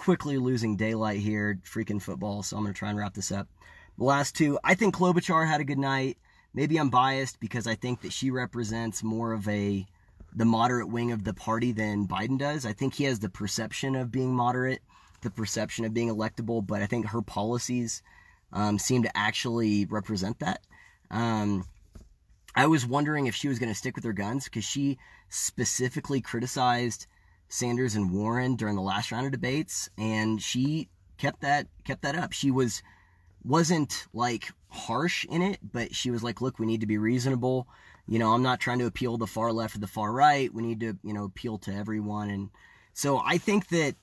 quickly 0.01 0.39
losing 0.39 0.75
daylight 0.75 1.19
here, 1.19 1.59
freaking 1.63 2.01
football. 2.01 2.41
So 2.41 2.57
I'm 2.57 2.63
gonna 2.63 2.73
try 2.73 2.89
and 2.89 2.97
wrap 2.97 3.13
this 3.13 3.31
up. 3.31 3.47
The 3.99 4.03
last 4.03 4.35
two, 4.35 4.57
I 4.63 4.73
think 4.73 4.95
Klobuchar 4.95 5.47
had 5.47 5.61
a 5.61 5.63
good 5.63 5.77
night. 5.77 6.17
Maybe 6.55 6.77
I'm 6.77 6.89
biased 6.89 7.39
because 7.39 7.67
I 7.67 7.75
think 7.75 8.01
that 8.01 8.11
she 8.11 8.31
represents 8.31 9.03
more 9.03 9.31
of 9.31 9.47
a 9.47 9.85
the 10.33 10.45
moderate 10.45 10.89
wing 10.89 11.11
of 11.11 11.23
the 11.23 11.35
party 11.35 11.71
than 11.71 12.07
Biden 12.07 12.39
does. 12.39 12.65
I 12.65 12.73
think 12.73 12.95
he 12.95 13.03
has 13.03 13.19
the 13.19 13.29
perception 13.29 13.95
of 13.95 14.11
being 14.11 14.33
moderate, 14.33 14.81
the 15.21 15.29
perception 15.29 15.85
of 15.85 15.93
being 15.93 16.09
electable, 16.09 16.65
but 16.65 16.81
I 16.81 16.87
think 16.87 17.05
her 17.05 17.21
policies 17.21 18.01
um, 18.51 18.79
seem 18.79 19.03
to 19.03 19.15
actually 19.15 19.85
represent 19.85 20.39
that. 20.39 20.61
Um, 21.11 21.65
I 22.55 22.65
was 22.65 22.87
wondering 22.87 23.27
if 23.27 23.35
she 23.35 23.49
was 23.49 23.59
going 23.59 23.71
to 23.71 23.77
stick 23.77 23.95
with 23.95 24.05
her 24.05 24.13
guns 24.13 24.45
because 24.45 24.65
she 24.65 24.97
specifically 25.29 26.21
criticized 26.21 27.05
Sanders 27.51 27.95
and 27.95 28.11
Warren 28.11 28.55
during 28.55 28.75
the 28.75 28.81
last 28.81 29.11
round 29.11 29.25
of 29.25 29.33
debates, 29.33 29.89
and 29.97 30.41
she 30.41 30.89
kept 31.17 31.41
that 31.41 31.67
kept 31.83 32.01
that 32.03 32.15
up. 32.15 32.31
She 32.31 32.49
was 32.49 32.81
wasn't 33.43 34.07
like 34.13 34.51
harsh 34.69 35.25
in 35.25 35.41
it, 35.41 35.59
but 35.61 35.93
she 35.93 36.11
was 36.11 36.23
like, 36.23 36.41
"Look, 36.41 36.59
we 36.59 36.65
need 36.65 36.81
to 36.81 36.87
be 36.87 36.97
reasonable. 36.97 37.67
You 38.07 38.19
know, 38.19 38.33
I'm 38.33 38.41
not 38.41 38.61
trying 38.61 38.79
to 38.79 38.85
appeal 38.85 39.13
to 39.13 39.17
the 39.19 39.27
far 39.27 39.51
left 39.51 39.75
or 39.75 39.79
the 39.79 39.87
far 39.87 40.13
right. 40.13 40.53
We 40.53 40.63
need 40.63 40.79
to, 40.79 40.97
you 41.03 41.13
know, 41.13 41.25
appeal 41.25 41.57
to 41.59 41.73
everyone." 41.75 42.29
And 42.29 42.51
so 42.93 43.19
I 43.19 43.37
think 43.37 43.67
that 43.67 43.95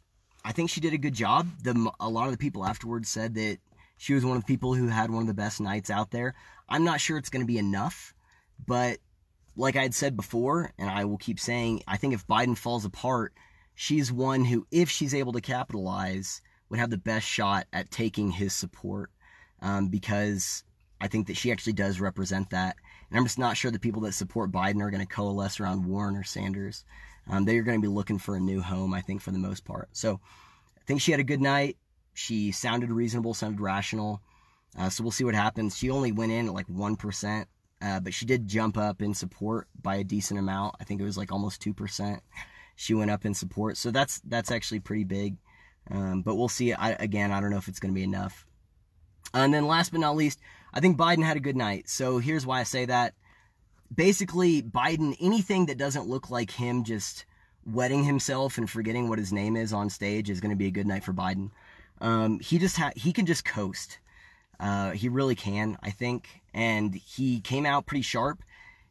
I 0.44 0.52
think 0.52 0.68
she 0.68 0.82
did 0.82 0.92
a 0.92 0.98
good 0.98 1.14
job. 1.14 1.48
The 1.62 1.90
a 2.00 2.08
lot 2.08 2.26
of 2.26 2.32
the 2.32 2.38
people 2.38 2.66
afterwards 2.66 3.08
said 3.08 3.34
that 3.34 3.58
she 3.96 4.12
was 4.12 4.26
one 4.26 4.37
of 4.37 4.42
the 4.42 4.46
people 4.46 4.74
who 4.74 4.88
had 4.88 5.11
one 5.11 5.22
of 5.22 5.26
the 5.26 5.34
best 5.34 5.58
nights 5.58 5.88
out 5.88 6.11
there. 6.11 6.34
I'm 6.68 6.84
not 6.84 7.00
sure 7.00 7.16
it's 7.16 7.30
going 7.30 7.42
to 7.42 7.52
be 7.52 7.58
enough, 7.58 8.12
but 8.66 8.98
like 9.58 9.76
I 9.76 9.82
had 9.82 9.94
said 9.94 10.16
before, 10.16 10.72
and 10.78 10.88
I 10.88 11.04
will 11.04 11.18
keep 11.18 11.40
saying, 11.40 11.82
I 11.88 11.96
think 11.96 12.14
if 12.14 12.26
Biden 12.26 12.56
falls 12.56 12.84
apart, 12.84 13.34
she's 13.74 14.12
one 14.12 14.44
who, 14.44 14.66
if 14.70 14.88
she's 14.88 15.14
able 15.14 15.32
to 15.32 15.40
capitalize, 15.40 16.40
would 16.68 16.78
have 16.78 16.90
the 16.90 16.96
best 16.96 17.26
shot 17.26 17.66
at 17.72 17.90
taking 17.90 18.30
his 18.30 18.52
support 18.52 19.10
um, 19.60 19.88
because 19.88 20.62
I 21.00 21.08
think 21.08 21.26
that 21.26 21.36
she 21.36 21.50
actually 21.50 21.72
does 21.72 22.00
represent 22.00 22.50
that. 22.50 22.76
And 23.10 23.18
I'm 23.18 23.24
just 23.24 23.38
not 23.38 23.56
sure 23.56 23.70
the 23.70 23.80
people 23.80 24.02
that 24.02 24.12
support 24.12 24.52
Biden 24.52 24.80
are 24.80 24.90
going 24.90 25.04
to 25.04 25.12
coalesce 25.12 25.58
around 25.58 25.86
Warren 25.86 26.16
or 26.16 26.22
Sanders. 26.22 26.84
Um, 27.28 27.44
they 27.44 27.58
are 27.58 27.62
going 27.62 27.80
to 27.80 27.86
be 27.86 27.92
looking 27.92 28.18
for 28.18 28.36
a 28.36 28.40
new 28.40 28.60
home, 28.60 28.94
I 28.94 29.00
think, 29.00 29.20
for 29.20 29.32
the 29.32 29.38
most 29.38 29.64
part. 29.64 29.88
So 29.92 30.20
I 30.76 30.84
think 30.86 31.00
she 31.00 31.10
had 31.10 31.20
a 31.20 31.24
good 31.24 31.40
night. 31.40 31.76
She 32.14 32.52
sounded 32.52 32.92
reasonable, 32.92 33.34
sounded 33.34 33.60
rational. 33.60 34.22
Uh, 34.78 34.88
so 34.88 35.02
we'll 35.02 35.10
see 35.10 35.24
what 35.24 35.34
happens. 35.34 35.76
She 35.76 35.90
only 35.90 36.12
went 36.12 36.32
in 36.32 36.46
at 36.46 36.54
like 36.54 36.68
1%, 36.68 37.46
uh, 37.80 38.00
but 38.00 38.14
she 38.14 38.26
did 38.26 38.48
jump 38.48 38.76
up 38.76 39.02
in 39.02 39.14
support 39.14 39.68
by 39.80 39.96
a 39.96 40.04
decent 40.04 40.38
amount. 40.38 40.76
I 40.80 40.84
think 40.84 41.00
it 41.00 41.04
was 41.04 41.18
like 41.18 41.32
almost 41.32 41.62
2%. 41.62 42.20
She 42.80 42.94
went 42.94 43.10
up 43.10 43.24
in 43.24 43.34
support. 43.34 43.76
So 43.76 43.90
that's 43.90 44.20
that's 44.20 44.52
actually 44.52 44.78
pretty 44.78 45.02
big. 45.02 45.34
Um, 45.90 46.22
but 46.22 46.36
we'll 46.36 46.48
see. 46.48 46.72
I, 46.72 46.90
again, 46.90 47.32
I 47.32 47.40
don't 47.40 47.50
know 47.50 47.56
if 47.56 47.66
it's 47.66 47.80
going 47.80 47.92
to 47.92 47.98
be 47.98 48.04
enough. 48.04 48.46
And 49.34 49.52
then 49.52 49.66
last 49.66 49.90
but 49.90 49.98
not 49.98 50.14
least, 50.14 50.38
I 50.72 50.78
think 50.78 50.96
Biden 50.96 51.24
had 51.24 51.36
a 51.36 51.40
good 51.40 51.56
night. 51.56 51.88
So 51.88 52.18
here's 52.18 52.46
why 52.46 52.60
I 52.60 52.62
say 52.62 52.84
that. 52.84 53.14
Basically, 53.92 54.62
Biden, 54.62 55.16
anything 55.20 55.66
that 55.66 55.76
doesn't 55.76 56.06
look 56.06 56.30
like 56.30 56.52
him 56.52 56.84
just 56.84 57.24
wetting 57.66 58.04
himself 58.04 58.58
and 58.58 58.70
forgetting 58.70 59.08
what 59.08 59.18
his 59.18 59.32
name 59.32 59.56
is 59.56 59.72
on 59.72 59.90
stage 59.90 60.30
is 60.30 60.40
going 60.40 60.50
to 60.50 60.56
be 60.56 60.66
a 60.66 60.70
good 60.70 60.86
night 60.86 61.02
for 61.02 61.12
Biden. 61.12 61.50
Um, 62.00 62.38
he 62.38 62.58
just 62.58 62.76
ha- 62.76 62.92
he 62.94 63.12
can 63.12 63.26
just 63.26 63.44
coast. 63.44 63.98
Uh, 64.60 64.90
he 64.90 65.08
really 65.08 65.34
can, 65.34 65.78
I 65.82 65.90
think. 65.90 66.28
And 66.52 66.94
he 66.94 67.40
came 67.40 67.66
out 67.66 67.86
pretty 67.86 68.02
sharp. 68.02 68.42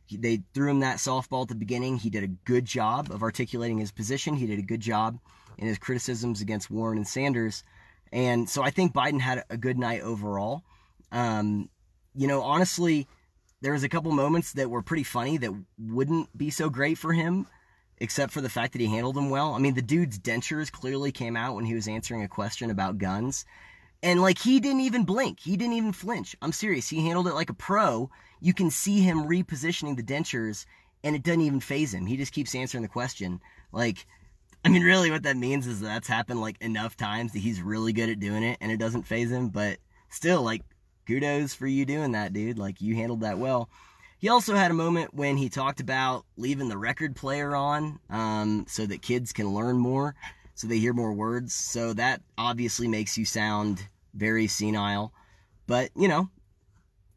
He, 0.06 0.18
they 0.18 0.42
threw 0.54 0.70
him 0.70 0.80
that 0.80 0.98
softball 0.98 1.44
at 1.44 1.50
the 1.50 1.56
beginning. 1.56 1.98
He 1.98 2.10
did 2.10 2.24
a 2.24 2.28
good 2.28 2.66
job 2.66 3.12
of 3.12 3.24
articulating 3.24 3.78
his 3.78 3.92
position. 3.92 4.36
He 4.36 4.48
did 4.48 4.60
a 4.60 4.64
good 4.64 4.80
job 4.80 5.20
in 5.58 5.68
his 5.68 5.78
criticisms 5.78 6.42
against 6.42 6.72
Warren 6.72 6.98
and 6.98 7.08
Sanders. 7.08 7.64
And 8.12 8.50
so 8.50 8.64
I 8.64 8.70
think 8.70 8.94
Biden 8.94 9.20
had 9.20 9.44
a 9.50 9.58
good 9.58 9.78
night 9.78 10.02
overall. 10.02 10.64
Um, 11.12 11.70
you 12.16 12.28
know, 12.28 12.42
honestly, 12.42 13.08
there 13.62 13.74
was 13.74 13.84
a 13.84 13.90
couple 13.90 14.12
moments 14.12 14.54
that 14.54 14.70
were 14.70 14.82
pretty 14.82 15.04
funny 15.04 15.38
that 15.38 15.54
wouldn't 15.78 16.36
be 16.38 16.50
so 16.50 16.70
great 16.70 16.98
for 16.98 17.12
him, 17.12 17.48
except 17.98 18.32
for 18.32 18.42
the 18.42 18.50
fact 18.50 18.74
that 18.74 18.82
he 18.82 18.88
handled 18.88 19.16
them 19.16 19.30
well. 19.30 19.54
I 19.54 19.60
mean, 19.60 19.74
the 19.74 19.82
dude's 19.82 20.20
dentures 20.20 20.72
clearly 20.72 21.12
came 21.12 21.36
out 21.36 21.56
when 21.56 21.66
he 21.66 21.74
was 21.74 21.88
answering 21.88 22.24
a 22.24 22.28
question 22.28 22.70
about 22.70 22.98
guns. 22.98 23.46
And 24.04 24.22
like 24.22 24.40
he 24.40 24.60
didn't 24.60 24.82
even 24.82 25.06
blink. 25.06 25.40
He 25.40 25.58
didn't 25.58 25.74
even 25.74 25.92
flinch. 25.92 26.36
I'm 26.42 26.52
serious. 26.52 26.88
He 26.88 27.06
handled 27.06 27.28
it 27.28 27.34
like 27.34 27.50
a 27.50 27.56
pro. 27.56 28.10
You 28.40 28.54
can 28.54 28.70
see 28.70 29.02
him 29.02 29.28
repositioning 29.28 29.96
the 29.96 30.04
dentures 30.04 30.66
and 31.04 31.16
it 31.16 31.24
doesn't 31.24 31.42
even 31.42 31.60
phase 31.60 31.94
him. 31.94 32.06
He 32.06 32.18
just 32.18 32.34
keeps 32.34 32.54
answering 32.56 32.84
the 32.84 32.90
question. 32.90 33.40
Like 33.72 34.06
I 34.68 34.70
mean, 34.70 34.84
really, 34.84 35.12
what 35.12 35.24
that 35.24 35.38
means 35.38 35.66
is 35.66 35.80
that 35.80 35.88
that's 35.88 36.08
happened 36.08 36.42
like 36.42 36.62
enough 36.62 36.98
times 36.98 37.34
that 37.34 37.40
he's 37.40 37.62
really 37.62 37.94
good 37.94 38.10
at 38.10 38.20
doing 38.20 38.44
it 38.44 38.58
and 38.60 38.72
it 38.72 38.78
doesn't 38.78 39.04
phase 39.04 39.32
him. 39.32 39.50
But 39.50 39.78
still, 40.10 40.42
like, 40.42 40.62
kudos 41.06 41.54
for 41.54 41.68
you 41.68 41.86
doing 41.86 42.12
that, 42.12 42.34
dude. 42.34 42.60
Like, 42.60 42.82
you 42.82 42.96
handled 42.96 43.22
that 43.22 43.40
well. 43.40 43.70
He 44.20 44.30
also 44.30 44.56
had 44.56 44.72
a 44.72 44.74
moment 44.74 45.14
when 45.14 45.38
he 45.38 45.48
talked 45.48 45.80
about 45.80 46.26
leaving 46.38 46.70
the 46.70 46.78
record 46.78 47.16
player 47.16 47.56
on 47.56 48.00
um, 48.10 48.66
so 48.68 48.86
that 48.88 49.02
kids 49.02 49.32
can 49.32 49.54
learn 49.54 49.78
more, 49.78 50.16
so 50.58 50.68
they 50.68 50.80
hear 50.80 50.92
more 50.92 51.14
words. 51.14 51.54
So 51.54 51.94
that 51.94 52.22
obviously 52.38 52.88
makes 52.88 53.18
you 53.18 53.26
sound 53.26 53.88
very 54.16 54.48
senile. 54.48 55.14
But, 55.68 55.92
you 55.96 56.08
know, 56.08 56.30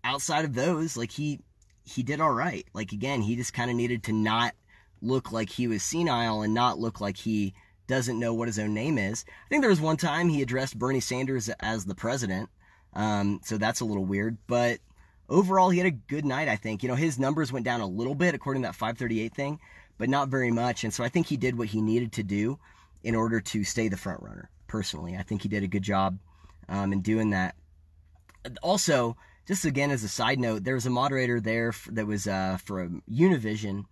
outside 0.04 0.44
of 0.44 0.54
those, 0.54 0.96
like, 0.96 1.10
he. 1.10 1.40
He 1.82 2.04
did 2.04 2.20
all 2.20 2.30
right. 2.30 2.64
Like 2.72 2.92
again, 2.92 3.20
he 3.20 3.34
just 3.34 3.52
kind 3.52 3.68
of 3.68 3.76
needed 3.76 4.04
to 4.04 4.12
not 4.12 4.54
look 5.02 5.32
like 5.32 5.50
he 5.50 5.66
was 5.66 5.82
senile 5.82 6.42
and 6.42 6.54
not 6.54 6.78
look 6.78 7.00
like 7.00 7.16
he 7.16 7.52
doesn't 7.88 8.20
know 8.20 8.32
what 8.32 8.46
his 8.46 8.60
own 8.60 8.74
name 8.74 8.96
is. 8.96 9.24
I 9.26 9.48
think 9.48 9.62
there 9.62 9.70
was 9.70 9.80
one 9.80 9.96
time 9.96 10.28
he 10.28 10.40
addressed 10.40 10.78
Bernie 10.78 11.00
Sanders 11.00 11.48
as 11.58 11.84
the 11.84 11.94
president. 11.96 12.48
Um, 12.92 13.40
so 13.42 13.58
that's 13.58 13.80
a 13.80 13.84
little 13.84 14.04
weird. 14.04 14.38
But 14.46 14.78
overall, 15.28 15.70
he 15.70 15.78
had 15.78 15.88
a 15.88 15.90
good 15.90 16.24
night, 16.24 16.46
I 16.46 16.54
think. 16.54 16.84
You 16.84 16.88
know, 16.88 16.94
his 16.94 17.18
numbers 17.18 17.52
went 17.52 17.64
down 17.64 17.80
a 17.80 17.86
little 17.86 18.14
bit 18.14 18.34
according 18.36 18.62
to 18.62 18.68
that 18.68 18.76
538 18.76 19.34
thing, 19.34 19.58
but 19.98 20.08
not 20.08 20.28
very 20.28 20.52
much. 20.52 20.84
And 20.84 20.94
so 20.94 21.02
I 21.02 21.08
think 21.08 21.26
he 21.26 21.36
did 21.36 21.58
what 21.58 21.68
he 21.68 21.80
needed 21.80 22.12
to 22.12 22.22
do 22.22 22.60
in 23.02 23.14
order 23.14 23.40
to 23.40 23.64
stay 23.64 23.88
the 23.88 23.96
front 23.96 24.22
runner, 24.22 24.50
personally. 24.66 25.16
I 25.16 25.22
think 25.22 25.42
he 25.42 25.48
did 25.48 25.62
a 25.62 25.68
good 25.68 25.82
job 25.82 26.18
um, 26.68 26.92
in 26.92 27.00
doing 27.02 27.30
that. 27.30 27.54
Also, 28.62 29.16
just 29.46 29.64
again 29.64 29.90
as 29.90 30.04
a 30.04 30.08
side 30.08 30.38
note, 30.38 30.64
there 30.64 30.74
was 30.74 30.86
a 30.86 30.90
moderator 30.90 31.40
there 31.40 31.72
that 31.90 32.06
was 32.06 32.26
uh, 32.26 32.58
for 32.64 32.88
Univision 33.10 33.84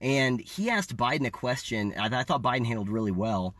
and 0.00 0.40
he 0.40 0.70
asked 0.70 0.96
Biden 0.96 1.26
a 1.26 1.30
question. 1.30 1.94
I, 1.98 2.06
I 2.20 2.22
thought 2.24 2.42
Biden 2.42 2.66
handled 2.66 2.88
really 2.88 3.12
well 3.12 3.54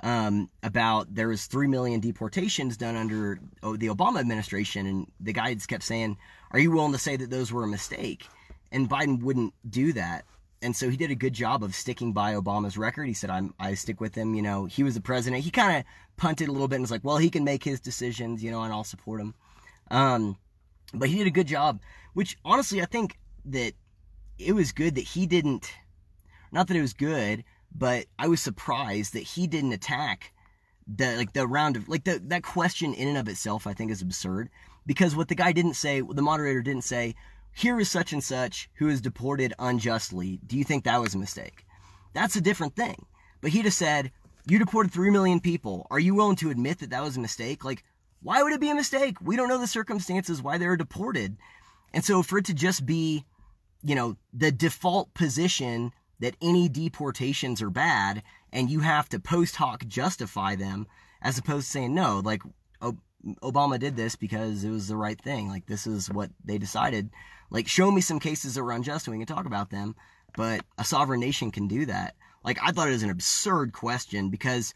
um, 0.00 0.50
about 0.62 1.14
there 1.14 1.28
was 1.28 1.46
three 1.46 1.66
million 1.66 2.00
deportations 2.00 2.76
done 2.76 2.96
under 2.96 3.40
oh, 3.62 3.76
the 3.76 3.88
Obama 3.88 4.20
administration, 4.20 4.86
and 4.86 5.06
the 5.20 5.32
guy 5.32 5.54
just 5.54 5.68
kept 5.68 5.82
saying, 5.82 6.16
"Are 6.50 6.58
you 6.58 6.70
willing 6.70 6.92
to 6.92 6.98
say 6.98 7.16
that 7.16 7.30
those 7.30 7.52
were 7.52 7.64
a 7.64 7.68
mistake?" 7.68 8.26
And 8.72 8.88
Biden 8.88 9.22
wouldn't 9.22 9.54
do 9.68 9.92
that. 9.92 10.24
And 10.64 10.74
so 10.74 10.88
he 10.88 10.96
did 10.96 11.10
a 11.10 11.14
good 11.14 11.34
job 11.34 11.62
of 11.62 11.74
sticking 11.74 12.12
by 12.12 12.32
Obama's 12.34 12.78
record. 12.78 13.06
He 13.06 13.14
said, 13.14 13.30
"I'm 13.30 13.54
I 13.60 13.74
stick 13.74 14.00
with 14.00 14.14
him." 14.14 14.34
You 14.34 14.42
know, 14.42 14.64
he 14.64 14.82
was 14.82 14.94
the 14.94 15.00
president. 15.00 15.44
He 15.44 15.50
kind 15.50 15.78
of 15.78 15.84
punted 16.16 16.48
a 16.48 16.52
little 16.52 16.68
bit 16.68 16.76
and 16.76 16.82
was 16.82 16.90
like, 16.90 17.04
"Well, 17.04 17.18
he 17.18 17.30
can 17.30 17.44
make 17.44 17.62
his 17.62 17.80
decisions," 17.80 18.42
you 18.42 18.50
know, 18.50 18.62
and 18.62 18.72
I'll 18.72 18.84
support 18.84 19.20
him. 19.20 19.34
Um, 19.90 20.38
but 20.94 21.08
he 21.08 21.18
did 21.18 21.26
a 21.26 21.30
good 21.30 21.46
job. 21.46 21.80
Which 22.14 22.38
honestly, 22.44 22.80
I 22.80 22.86
think 22.86 23.18
that 23.44 23.74
it 24.38 24.52
was 24.52 24.72
good 24.72 24.94
that 24.94 25.02
he 25.02 25.26
didn't 25.26 25.70
not 26.50 26.68
that 26.68 26.76
it 26.76 26.80
was 26.80 26.94
good, 26.94 27.44
but 27.74 28.06
I 28.18 28.28
was 28.28 28.40
surprised 28.40 29.12
that 29.12 29.24
he 29.24 29.46
didn't 29.46 29.72
attack 29.72 30.32
the 30.86 31.16
like 31.16 31.32
the 31.32 31.46
round 31.46 31.76
of 31.76 31.88
like 31.88 32.04
the 32.04 32.20
that 32.26 32.42
question 32.42 32.94
in 32.94 33.08
and 33.08 33.18
of 33.18 33.28
itself 33.28 33.66
I 33.66 33.74
think 33.74 33.90
is 33.90 34.02
absurd 34.02 34.50
because 34.86 35.16
what 35.16 35.28
the 35.28 35.34
guy 35.34 35.52
didn't 35.52 35.74
say, 35.74 36.00
the 36.00 36.22
moderator 36.22 36.62
didn't 36.62 36.84
say, 36.84 37.14
here 37.54 37.78
is 37.80 37.90
such 37.90 38.12
and 38.12 38.22
such 38.22 38.68
who 38.74 38.88
is 38.88 39.00
deported 39.00 39.54
unjustly. 39.58 40.40
Do 40.46 40.58
you 40.58 40.64
think 40.64 40.84
that 40.84 41.00
was 41.00 41.14
a 41.14 41.18
mistake? 41.18 41.64
That's 42.12 42.36
a 42.36 42.40
different 42.40 42.76
thing. 42.76 43.06
But 43.40 43.50
he 43.50 43.62
just 43.62 43.78
said, 43.78 44.12
you 44.46 44.58
deported 44.58 44.92
3 44.92 45.10
million 45.10 45.40
people. 45.40 45.86
Are 45.90 46.00
you 46.00 46.14
willing 46.14 46.36
to 46.36 46.50
admit 46.50 46.78
that 46.80 46.90
that 46.90 47.02
was 47.02 47.16
a 47.16 47.20
mistake? 47.20 47.64
Like, 47.64 47.84
why 48.22 48.42
would 48.42 48.52
it 48.52 48.60
be 48.60 48.70
a 48.70 48.74
mistake? 48.74 49.20
We 49.20 49.36
don't 49.36 49.48
know 49.48 49.58
the 49.58 49.66
circumstances 49.66 50.42
why 50.42 50.58
they 50.58 50.66
were 50.66 50.76
deported. 50.76 51.36
And 51.92 52.04
so 52.04 52.22
for 52.22 52.38
it 52.38 52.44
to 52.46 52.54
just 52.54 52.84
be 52.84 53.24
you 53.84 53.94
know, 53.94 54.16
the 54.32 54.50
default 54.50 55.12
position 55.14 55.92
that 56.20 56.36
any 56.40 56.68
deportations 56.68 57.60
are 57.60 57.70
bad 57.70 58.22
and 58.50 58.70
you 58.70 58.80
have 58.80 59.08
to 59.10 59.20
post 59.20 59.56
hoc 59.56 59.86
justify 59.86 60.56
them 60.56 60.86
as 61.20 61.36
opposed 61.36 61.66
to 61.66 61.72
saying 61.72 61.94
no 61.94 62.20
like 62.24 62.40
obama 63.42 63.78
did 63.78 63.96
this 63.96 64.14
because 64.16 64.64
it 64.64 64.70
was 64.70 64.86
the 64.86 64.96
right 64.96 65.20
thing 65.20 65.48
like 65.48 65.66
this 65.66 65.86
is 65.86 66.10
what 66.10 66.30
they 66.44 66.56
decided 66.56 67.10
like 67.50 67.68
show 67.68 67.90
me 67.90 68.00
some 68.00 68.20
cases 68.20 68.54
that 68.54 68.62
were 68.62 68.72
unjust 68.72 69.06
and 69.06 69.16
we 69.16 69.24
can 69.24 69.34
talk 69.34 69.46
about 69.46 69.70
them 69.70 69.94
but 70.36 70.64
a 70.78 70.84
sovereign 70.84 71.20
nation 71.20 71.50
can 71.50 71.68
do 71.68 71.86
that 71.86 72.14
like 72.44 72.58
i 72.62 72.70
thought 72.70 72.88
it 72.88 72.92
was 72.92 73.02
an 73.02 73.10
absurd 73.10 73.72
question 73.72 74.30
because 74.30 74.74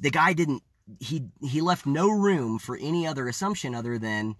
the 0.00 0.10
guy 0.10 0.32
didn't 0.32 0.62
he 0.98 1.24
he 1.42 1.60
left 1.60 1.86
no 1.86 2.10
room 2.10 2.58
for 2.58 2.76
any 2.80 3.06
other 3.06 3.28
assumption 3.28 3.74
other 3.74 3.98
than 3.98 4.34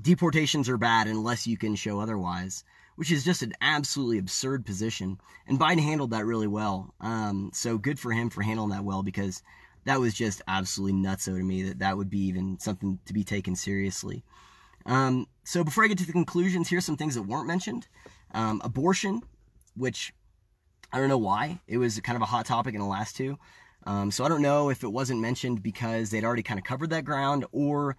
deportations 0.00 0.68
are 0.68 0.78
bad 0.78 1.06
unless 1.06 1.46
you 1.46 1.56
can 1.56 1.74
show 1.74 1.98
otherwise 1.98 2.64
which 2.98 3.12
is 3.12 3.24
just 3.24 3.42
an 3.42 3.52
absolutely 3.60 4.18
absurd 4.18 4.66
position. 4.66 5.20
And 5.46 5.56
Biden 5.56 5.78
handled 5.78 6.10
that 6.10 6.26
really 6.26 6.48
well. 6.48 6.92
Um, 7.00 7.52
so 7.54 7.78
good 7.78 7.96
for 7.96 8.10
him 8.10 8.28
for 8.28 8.42
handling 8.42 8.70
that 8.70 8.82
well 8.82 9.04
because 9.04 9.40
that 9.84 10.00
was 10.00 10.14
just 10.14 10.42
absolutely 10.48 11.00
nutso 11.00 11.38
to 11.38 11.44
me 11.44 11.62
that 11.62 11.78
that 11.78 11.96
would 11.96 12.10
be 12.10 12.18
even 12.22 12.58
something 12.58 12.98
to 13.06 13.12
be 13.12 13.22
taken 13.22 13.54
seriously. 13.54 14.24
Um, 14.88 15.26
so 15.44 15.62
before 15.62 15.84
I 15.84 15.88
get 15.88 15.98
to 15.98 16.06
the 16.06 16.12
conclusions, 16.12 16.68
here's 16.68 16.84
some 16.84 16.96
things 16.96 17.14
that 17.14 17.22
weren't 17.22 17.46
mentioned. 17.46 17.86
Um, 18.32 18.60
abortion, 18.64 19.22
which 19.76 20.12
I 20.92 20.98
don't 20.98 21.08
know 21.08 21.18
why. 21.18 21.60
It 21.68 21.78
was 21.78 22.00
kind 22.00 22.16
of 22.16 22.22
a 22.22 22.26
hot 22.26 22.46
topic 22.46 22.74
in 22.74 22.80
the 22.80 22.86
last 22.86 23.14
two. 23.14 23.38
Um, 23.86 24.10
so 24.10 24.24
I 24.24 24.28
don't 24.28 24.42
know 24.42 24.70
if 24.70 24.82
it 24.82 24.88
wasn't 24.88 25.20
mentioned 25.20 25.62
because 25.62 26.10
they'd 26.10 26.24
already 26.24 26.42
kind 26.42 26.58
of 26.58 26.64
covered 26.64 26.90
that 26.90 27.04
ground 27.04 27.44
or 27.52 27.96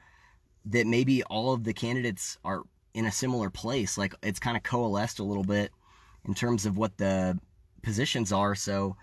that 0.65 0.85
maybe 0.85 1.23
all 1.23 1.53
of 1.53 1.63
the 1.63 1.73
candidates 1.73 2.37
are 2.43 2.63
in 2.93 3.05
a 3.05 3.11
similar 3.11 3.49
place. 3.49 3.97
Like 3.97 4.13
it's 4.21 4.39
kind 4.39 4.57
of 4.57 4.63
coalesced 4.63 5.19
a 5.19 5.23
little 5.23 5.43
bit 5.43 5.71
in 6.27 6.33
terms 6.33 6.65
of 6.65 6.77
what 6.77 6.97
the 6.97 7.39
positions 7.81 8.31
are. 8.31 8.55
So 8.55 8.97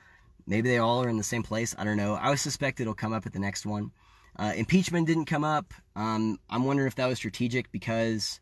maybe 0.46 0.68
they 0.68 0.78
all 0.78 1.02
are 1.02 1.08
in 1.08 1.16
the 1.16 1.22
same 1.22 1.42
place. 1.42 1.74
I 1.78 1.84
don't 1.84 1.96
know. 1.96 2.14
I 2.14 2.30
would 2.30 2.40
suspect 2.40 2.80
it'll 2.80 2.94
come 2.94 3.12
up 3.12 3.26
at 3.26 3.32
the 3.32 3.38
next 3.38 3.64
one. 3.64 3.92
Uh, 4.38 4.52
impeachment 4.54 5.06
didn't 5.06 5.24
come 5.24 5.44
up. 5.44 5.72
Um, 5.94 6.38
I'm 6.50 6.64
wondering 6.64 6.86
if 6.86 6.94
that 6.96 7.06
was 7.06 7.18
strategic 7.18 7.72
because, 7.72 8.40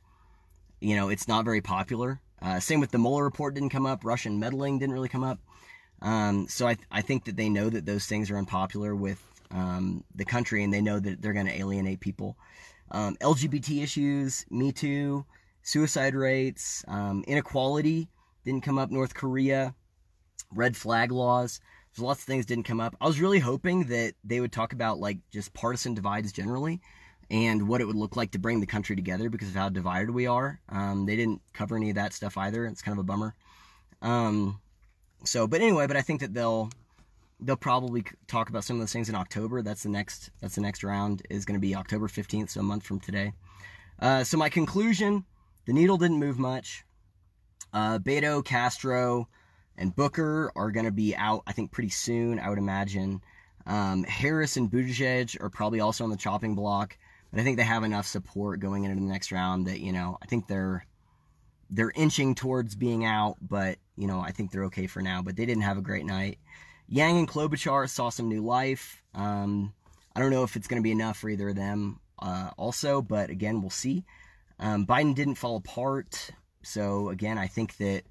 you 0.80 0.96
know, 0.96 1.08
it's 1.08 1.28
not 1.28 1.44
very 1.44 1.60
popular. 1.60 2.20
Uh, 2.42 2.60
same 2.60 2.80
with 2.80 2.90
the 2.90 2.98
Mueller 2.98 3.24
report 3.24 3.54
didn't 3.54 3.70
come 3.70 3.86
up. 3.86 4.04
Russian 4.04 4.38
meddling 4.38 4.78
didn't 4.78 4.92
really 4.92 5.08
come 5.08 5.24
up. 5.24 5.38
Um, 6.02 6.46
so 6.48 6.66
I, 6.66 6.74
th- 6.74 6.86
I 6.90 7.00
think 7.00 7.24
that 7.24 7.36
they 7.36 7.48
know 7.48 7.70
that 7.70 7.86
those 7.86 8.06
things 8.06 8.30
are 8.30 8.36
unpopular 8.36 8.94
with 8.94 9.22
um, 9.50 10.04
the 10.14 10.24
country 10.24 10.64
and 10.64 10.72
they 10.72 10.82
know 10.82 10.98
that 10.98 11.22
they're 11.22 11.32
going 11.32 11.46
to 11.46 11.58
alienate 11.58 12.00
people 12.00 12.36
um, 12.90 13.16
LGBT 13.16 13.82
issues, 13.82 14.46
Me 14.50 14.72
Too, 14.72 15.24
suicide 15.62 16.14
rates, 16.14 16.84
um, 16.88 17.24
inequality 17.26 18.08
didn't 18.44 18.62
come 18.62 18.78
up. 18.78 18.90
North 18.90 19.14
Korea, 19.14 19.74
red 20.52 20.76
flag 20.76 21.10
laws. 21.10 21.60
There's 21.94 22.04
lots 22.04 22.20
of 22.20 22.26
things 22.26 22.46
didn't 22.46 22.64
come 22.64 22.80
up. 22.80 22.96
I 23.00 23.06
was 23.06 23.20
really 23.20 23.38
hoping 23.38 23.84
that 23.84 24.14
they 24.24 24.40
would 24.40 24.52
talk 24.52 24.72
about 24.72 24.98
like 24.98 25.18
just 25.30 25.54
partisan 25.54 25.94
divides 25.94 26.32
generally 26.32 26.80
and 27.30 27.68
what 27.68 27.80
it 27.80 27.86
would 27.86 27.96
look 27.96 28.16
like 28.16 28.32
to 28.32 28.38
bring 28.38 28.60
the 28.60 28.66
country 28.66 28.96
together 28.96 29.30
because 29.30 29.48
of 29.48 29.54
how 29.54 29.68
divided 29.68 30.10
we 30.10 30.26
are. 30.26 30.60
Um, 30.68 31.06
they 31.06 31.14
didn't 31.14 31.40
cover 31.52 31.76
any 31.76 31.90
of 31.90 31.96
that 31.96 32.12
stuff 32.12 32.36
either. 32.36 32.66
It's 32.66 32.82
kind 32.82 32.98
of 32.98 32.98
a 32.98 33.06
bummer. 33.06 33.34
Um, 34.02 34.60
so, 35.24 35.46
but 35.46 35.60
anyway, 35.60 35.86
but 35.86 35.96
I 35.96 36.02
think 36.02 36.20
that 36.20 36.34
they'll 36.34 36.70
they'll 37.40 37.56
probably 37.56 38.04
talk 38.26 38.48
about 38.48 38.64
some 38.64 38.76
of 38.76 38.80
those 38.80 38.92
things 38.92 39.08
in 39.08 39.14
October. 39.14 39.62
That's 39.62 39.84
the 39.84 39.88
next. 39.88 40.30
That's 40.40 40.56
the 40.56 40.60
next 40.60 40.82
round 40.82 41.22
is 41.30 41.44
going 41.44 41.58
to 41.58 41.66
be 41.66 41.74
October 41.74 42.08
fifteenth, 42.08 42.50
so 42.50 42.60
a 42.60 42.64
month 42.64 42.84
from 42.84 43.00
today. 43.00 43.32
Uh, 44.00 44.24
so 44.24 44.36
my 44.36 44.48
conclusion: 44.48 45.24
the 45.66 45.72
needle 45.72 45.96
didn't 45.96 46.18
move 46.18 46.38
much. 46.38 46.84
Uh, 47.72 47.98
Beto, 47.98 48.44
Castro, 48.44 49.28
and 49.76 49.94
Booker 49.94 50.52
are 50.56 50.70
going 50.70 50.86
to 50.86 50.92
be 50.92 51.14
out. 51.16 51.42
I 51.46 51.52
think 51.52 51.72
pretty 51.72 51.90
soon. 51.90 52.38
I 52.38 52.48
would 52.48 52.58
imagine. 52.58 53.20
Um, 53.66 54.04
Harris 54.04 54.56
and 54.56 54.70
Buttigieg 54.70 55.40
are 55.42 55.50
probably 55.50 55.80
also 55.80 56.04
on 56.04 56.10
the 56.10 56.16
chopping 56.16 56.54
block, 56.54 56.98
but 57.30 57.40
I 57.40 57.44
think 57.44 57.56
they 57.56 57.64
have 57.64 57.84
enough 57.84 58.06
support 58.06 58.60
going 58.60 58.84
into 58.84 58.96
the 58.96 59.02
next 59.02 59.32
round 59.32 59.66
that 59.66 59.80
you 59.80 59.92
know 59.92 60.18
I 60.22 60.26
think 60.26 60.46
they're 60.46 60.86
they're 61.70 61.92
inching 61.94 62.34
towards 62.34 62.74
being 62.74 63.04
out, 63.04 63.36
but 63.40 63.78
you 63.96 64.06
know 64.06 64.20
I 64.20 64.32
think 64.32 64.50
they're 64.50 64.64
okay 64.64 64.86
for 64.86 65.00
now. 65.00 65.22
But 65.22 65.36
they 65.36 65.46
didn't 65.46 65.62
have 65.62 65.78
a 65.78 65.82
great 65.82 66.04
night. 66.04 66.38
Yang 66.88 67.18
and 67.18 67.28
Klobuchar 67.28 67.88
saw 67.88 68.10
some 68.10 68.28
new 68.28 68.44
life. 68.44 69.02
Um, 69.14 69.72
I 70.14 70.20
don't 70.20 70.30
know 70.30 70.44
if 70.44 70.56
it's 70.56 70.68
going 70.68 70.80
to 70.80 70.84
be 70.84 70.92
enough 70.92 71.18
for 71.18 71.28
either 71.28 71.48
of 71.48 71.56
them 71.56 72.00
uh, 72.18 72.50
also, 72.56 73.02
but 73.02 73.30
again, 73.30 73.60
we'll 73.60 73.70
see. 73.70 74.04
Um, 74.58 74.86
Biden 74.86 75.14
didn't 75.14 75.34
fall 75.36 75.56
apart. 75.56 76.30
So 76.62 77.08
again, 77.10 77.38
I 77.38 77.46
think 77.46 77.76
that, 77.78 78.02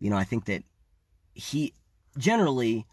you 0.00 0.10
know, 0.10 0.16
I 0.16 0.24
think 0.24 0.46
that 0.46 0.62
he 1.34 1.72
generally, 2.18 2.86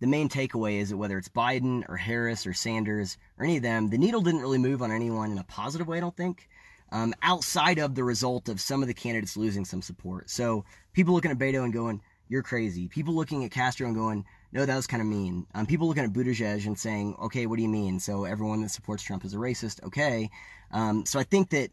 the 0.00 0.06
main 0.06 0.28
takeaway 0.28 0.80
is 0.80 0.90
that 0.90 0.96
whether 0.96 1.18
it's 1.18 1.28
Biden 1.28 1.84
or 1.88 1.96
Harris 1.96 2.46
or 2.46 2.52
Sanders 2.52 3.18
or 3.38 3.44
any 3.44 3.58
of 3.58 3.62
them, 3.62 3.90
the 3.90 3.98
needle 3.98 4.22
didn't 4.22 4.40
really 4.40 4.58
move 4.58 4.82
on 4.82 4.90
anyone 4.90 5.30
in 5.30 5.38
a 5.38 5.44
positive 5.44 5.86
way, 5.86 5.98
I 5.98 6.00
don't 6.00 6.16
think, 6.16 6.48
um, 6.92 7.14
outside 7.22 7.78
of 7.78 7.94
the 7.94 8.04
result 8.04 8.48
of 8.48 8.60
some 8.60 8.82
of 8.82 8.88
the 8.88 8.94
candidates 8.94 9.36
losing 9.36 9.64
some 9.64 9.82
support. 9.82 10.30
So 10.30 10.64
people 10.92 11.14
looking 11.14 11.30
at 11.30 11.38
Beto 11.38 11.62
and 11.62 11.72
going, 11.72 12.00
you're 12.28 12.42
crazy. 12.42 12.88
People 12.88 13.14
looking 13.14 13.44
at 13.44 13.50
Castro 13.50 13.86
and 13.86 13.96
going, 13.96 14.24
no, 14.52 14.64
that 14.64 14.76
was 14.76 14.86
kind 14.86 15.00
of 15.00 15.08
mean. 15.08 15.46
Um, 15.54 15.66
people 15.66 15.88
looking 15.88 16.04
at 16.04 16.12
Buttigieg 16.12 16.66
and 16.66 16.78
saying, 16.78 17.16
okay, 17.22 17.46
what 17.46 17.56
do 17.56 17.62
you 17.62 17.68
mean? 17.68 18.00
So 18.00 18.24
everyone 18.24 18.62
that 18.62 18.70
supports 18.70 19.02
Trump 19.02 19.24
is 19.24 19.34
a 19.34 19.36
racist. 19.36 19.82
Okay. 19.84 20.30
Um, 20.70 21.04
so 21.06 21.18
I 21.18 21.24
think 21.24 21.50
that 21.50 21.70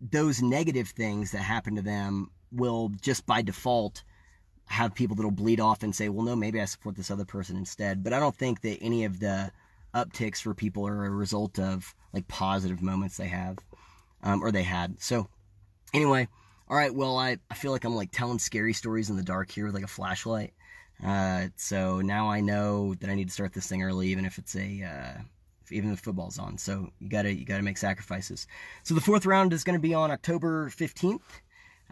those 0.00 0.42
negative 0.42 0.88
things 0.88 1.32
that 1.32 1.38
happen 1.38 1.76
to 1.76 1.82
them 1.82 2.30
will 2.52 2.92
just 3.00 3.26
by 3.26 3.42
default 3.42 4.04
have 4.66 4.94
people 4.94 5.16
that'll 5.16 5.30
bleed 5.30 5.60
off 5.60 5.82
and 5.82 5.94
say, 5.94 6.08
well, 6.08 6.24
no, 6.24 6.36
maybe 6.36 6.60
I 6.60 6.64
support 6.64 6.96
this 6.96 7.10
other 7.10 7.24
person 7.24 7.56
instead. 7.56 8.02
But 8.02 8.12
I 8.12 8.20
don't 8.20 8.36
think 8.36 8.62
that 8.62 8.78
any 8.80 9.04
of 9.04 9.20
the 9.20 9.50
upticks 9.94 10.40
for 10.40 10.54
people 10.54 10.86
are 10.86 11.06
a 11.06 11.10
result 11.10 11.58
of 11.58 11.94
like 12.12 12.26
positive 12.28 12.82
moments 12.82 13.16
they 13.16 13.28
have 13.28 13.58
um, 14.22 14.42
or 14.42 14.50
they 14.50 14.62
had. 14.62 15.00
So 15.00 15.28
anyway, 15.92 16.28
all 16.68 16.76
right, 16.76 16.94
well, 16.94 17.16
I, 17.16 17.38
I 17.50 17.54
feel 17.54 17.72
like 17.72 17.84
I'm 17.84 17.94
like 17.94 18.10
telling 18.10 18.38
scary 18.38 18.72
stories 18.72 19.10
in 19.10 19.16
the 19.16 19.22
dark 19.22 19.50
here 19.50 19.66
with 19.66 19.74
like 19.74 19.84
a 19.84 19.88
flashlight. 19.88 20.54
Uh, 21.04 21.46
so 21.56 22.00
now 22.00 22.30
I 22.30 22.40
know 22.40 22.94
that 22.94 23.10
I 23.10 23.14
need 23.14 23.28
to 23.28 23.34
start 23.34 23.52
this 23.52 23.66
thing 23.66 23.82
early, 23.82 24.08
even 24.08 24.24
if 24.24 24.38
it's 24.38 24.56
a, 24.56 24.82
uh, 24.82 25.20
even 25.70 25.92
if 25.92 26.00
football's 26.00 26.38
on. 26.38 26.56
So 26.58 26.88
you 26.98 27.08
gotta, 27.08 27.32
you 27.32 27.44
gotta 27.44 27.62
make 27.62 27.78
sacrifices. 27.78 28.46
So 28.82 28.94
the 28.94 29.00
fourth 29.00 29.26
round 29.26 29.52
is 29.52 29.64
going 29.64 29.78
to 29.78 29.82
be 29.82 29.94
on 29.94 30.10
October 30.10 30.70
15th. 30.70 31.20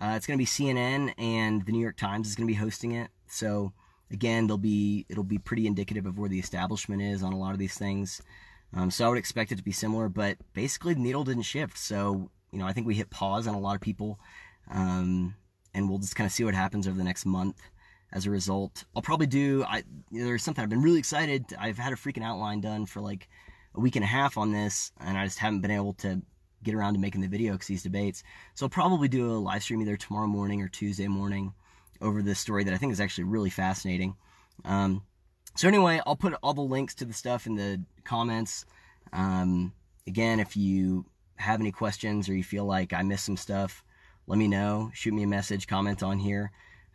Uh, 0.03 0.17
it's 0.17 0.27
going 0.27 0.37
to 0.37 0.43
be 0.43 0.47
CNN 0.47 1.15
and 1.17 1.65
the 1.65 1.71
New 1.71 1.81
York 1.81 1.97
Times 1.97 2.27
is 2.27 2.35
going 2.35 2.49
to 2.49 2.53
be 2.53 2.59
hosting 2.59 2.91
it. 2.91 3.09
So 3.29 3.73
again, 4.11 4.49
they'll 4.49 4.59
be, 4.59 5.07
it'll 5.09 5.23
be 5.23 5.39
pretty 5.39 5.69
indicative 5.69 6.07
of 6.07 6.19
where 6.19 6.29
the 6.29 6.41
establishment 6.41 7.03
is 7.03 7.23
on 7.23 7.33
a 7.33 7.39
lot 7.39 7.53
of 7.53 7.61
these 7.61 7.79
things. 7.79 8.21
Um, 8.75 8.91
so 8.91 9.07
I 9.07 9.09
would 9.11 9.19
expect 9.19 9.53
it 9.53 9.57
to 9.57 9.63
be 9.63 9.71
similar, 9.71 10.09
but 10.09 10.39
basically 10.55 10.95
the 10.95 11.01
needle 11.01 11.23
didn't 11.23 11.43
shift. 11.43 11.79
So, 11.79 12.31
you 12.51 12.59
know, 12.59 12.67
I 12.67 12.73
think 12.73 12.89
we 12.89 12.97
hit 12.97 13.11
pause 13.11 13.47
on 13.47 13.55
a 13.55 13.61
lot 13.61 13.77
of 13.77 13.81
people 13.81 14.19
um, 14.73 15.37
and 15.73 15.89
we'll 15.89 16.01
just 16.01 16.17
kind 16.17 16.27
of 16.27 16.33
see 16.33 16.43
what 16.43 16.55
happens 16.55 16.89
over 16.89 16.97
the 16.97 17.05
next 17.05 17.25
month 17.25 17.63
as 18.13 18.27
a 18.27 18.31
result. 18.31 18.85
I'll 18.97 19.03
probably 19.03 19.29
do, 19.29 19.65
I, 19.69 19.85
you 20.11 20.19
know, 20.19 20.25
there's 20.25 20.43
something 20.43 20.65
I've 20.65 20.69
been 20.69 20.83
really 20.83 20.99
excited. 20.99 21.45
I've 21.57 21.79
had 21.79 21.93
a 21.93 21.97
freaking 21.97 22.25
outline 22.25 22.61
done 22.61 22.87
for 22.87 23.01
like 23.01 23.29
a 23.77 23.81
week 23.81 23.95
and 23.95 24.05
a 24.05 24.09
half 24.09 24.37
on 24.37 24.51
this, 24.51 24.91
and 25.01 25.17
I 25.17 25.25
just 25.25 25.39
haven't 25.39 25.61
been 25.61 25.71
able 25.71 25.95
to 25.95 26.23
get 26.63 26.75
around 26.75 26.95
to 26.95 27.01
making 27.01 27.21
the 27.21 27.29
video 27.29 27.53
because 27.53 27.67
these 27.67 27.83
debates. 27.83 28.23
So 28.55 28.67
I'll 28.67 28.71
probably 28.71 29.09
do 29.09 29.31
a 29.31 29.35
live 29.35 29.63
stream 29.63 29.83
either 29.83 29.97
tomorrow 29.97 30.27
morning 30.27 30.63
or 30.63 30.69
Tuesday 30.69 31.09
morning 31.09 31.53
over 32.01 32.23
this 32.23 32.39
story 32.39 32.65
that 32.65 32.75
I 32.75 32.77
think 32.77 32.93
is 32.93 33.01
actually 33.01 33.25
really 33.25 33.51
fascinating. 33.51 34.17
Um, 34.65 35.03
so 35.57 35.69
anyway, 35.69 36.01
I'll 36.07 36.17
put 36.17 36.35
all 36.43 36.55
the 36.55 36.63
links 36.63 36.95
to 36.97 37.05
the 37.05 37.13
stuff 37.13 37.47
in 37.47 37.57
the 37.57 37.83
comments. 38.05 38.65
Um, 39.13 39.73
again, 40.07 40.41
if 40.41 40.57
you 40.57 41.05
have 41.37 41.61
any 41.61 41.73
questions 41.73 42.29
or 42.29 42.35
you 42.35 42.45
feel 42.45 42.65
like 42.65 42.93
I 42.93 43.03
missed 43.03 43.25
some 43.27 43.37
stuff, 43.37 43.85
let 44.27 44.39
me 44.39 44.49
know. 44.49 44.91
Shoot 44.95 45.15
me 45.15 45.25
a 45.25 45.29
message, 45.29 45.67
comment 45.67 46.03
on 46.03 46.19
here. 46.19 46.53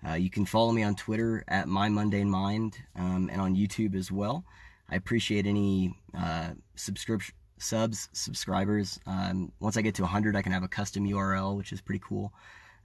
Uh, 0.07 0.13
you 0.13 0.29
can 0.29 0.45
follow 0.45 0.71
me 0.71 0.83
on 0.83 0.95
Twitter 0.95 1.43
at 1.47 1.67
My 1.67 1.89
Mundane 1.89 2.29
Mind 2.29 2.77
um, 2.95 3.29
and 3.31 3.41
on 3.41 3.55
YouTube 3.55 3.95
as 3.95 4.11
well. 4.11 4.45
I 4.89 4.95
appreciate 4.95 5.45
any 5.45 5.93
uh, 6.17 6.51
subscription 6.75 7.35
subs, 7.59 8.09
subscribers. 8.13 8.99
Um, 9.05 9.51
once 9.59 9.77
I 9.77 9.81
get 9.81 9.95
to 9.95 10.03
100, 10.03 10.35
I 10.35 10.41
can 10.41 10.51
have 10.51 10.63
a 10.63 10.67
custom 10.67 11.07
URL, 11.07 11.57
which 11.57 11.71
is 11.71 11.81
pretty 11.81 12.01
cool. 12.03 12.33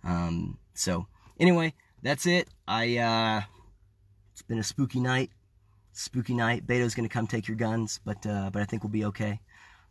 Um, 0.05 0.59
so 0.75 1.07
anyway, 1.39 1.75
that's 2.03 2.27
it. 2.27 2.49
I 2.67 2.99
uh, 2.99 3.43
it's 4.33 4.43
been 4.43 4.59
a 4.59 4.65
spooky 4.65 5.01
night. 5.01 5.31
Spooky 5.93 6.35
night. 6.35 6.67
Beto's 6.67 6.95
gonna 6.95 7.09
come 7.09 7.27
take 7.27 7.49
your 7.49 7.57
guns, 7.57 8.01
but 8.05 8.27
uh, 8.27 8.51
but 8.53 8.63
I 8.63 8.65
think 8.65 8.83
we'll 8.83 8.91
be 8.91 9.05
okay. 9.07 9.41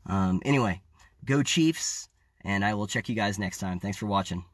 Um, 0.05 0.41
anyway, 0.43 0.81
go 1.25 1.43
Chiefs 1.43 2.09
and 2.43 2.65
I 2.65 2.73
will 2.73 2.87
check 2.87 3.07
you 3.07 3.15
guys 3.15 3.37
next 3.37 3.59
time. 3.59 3.79
Thanks 3.79 3.97
for 3.97 4.07
watching. 4.07 4.45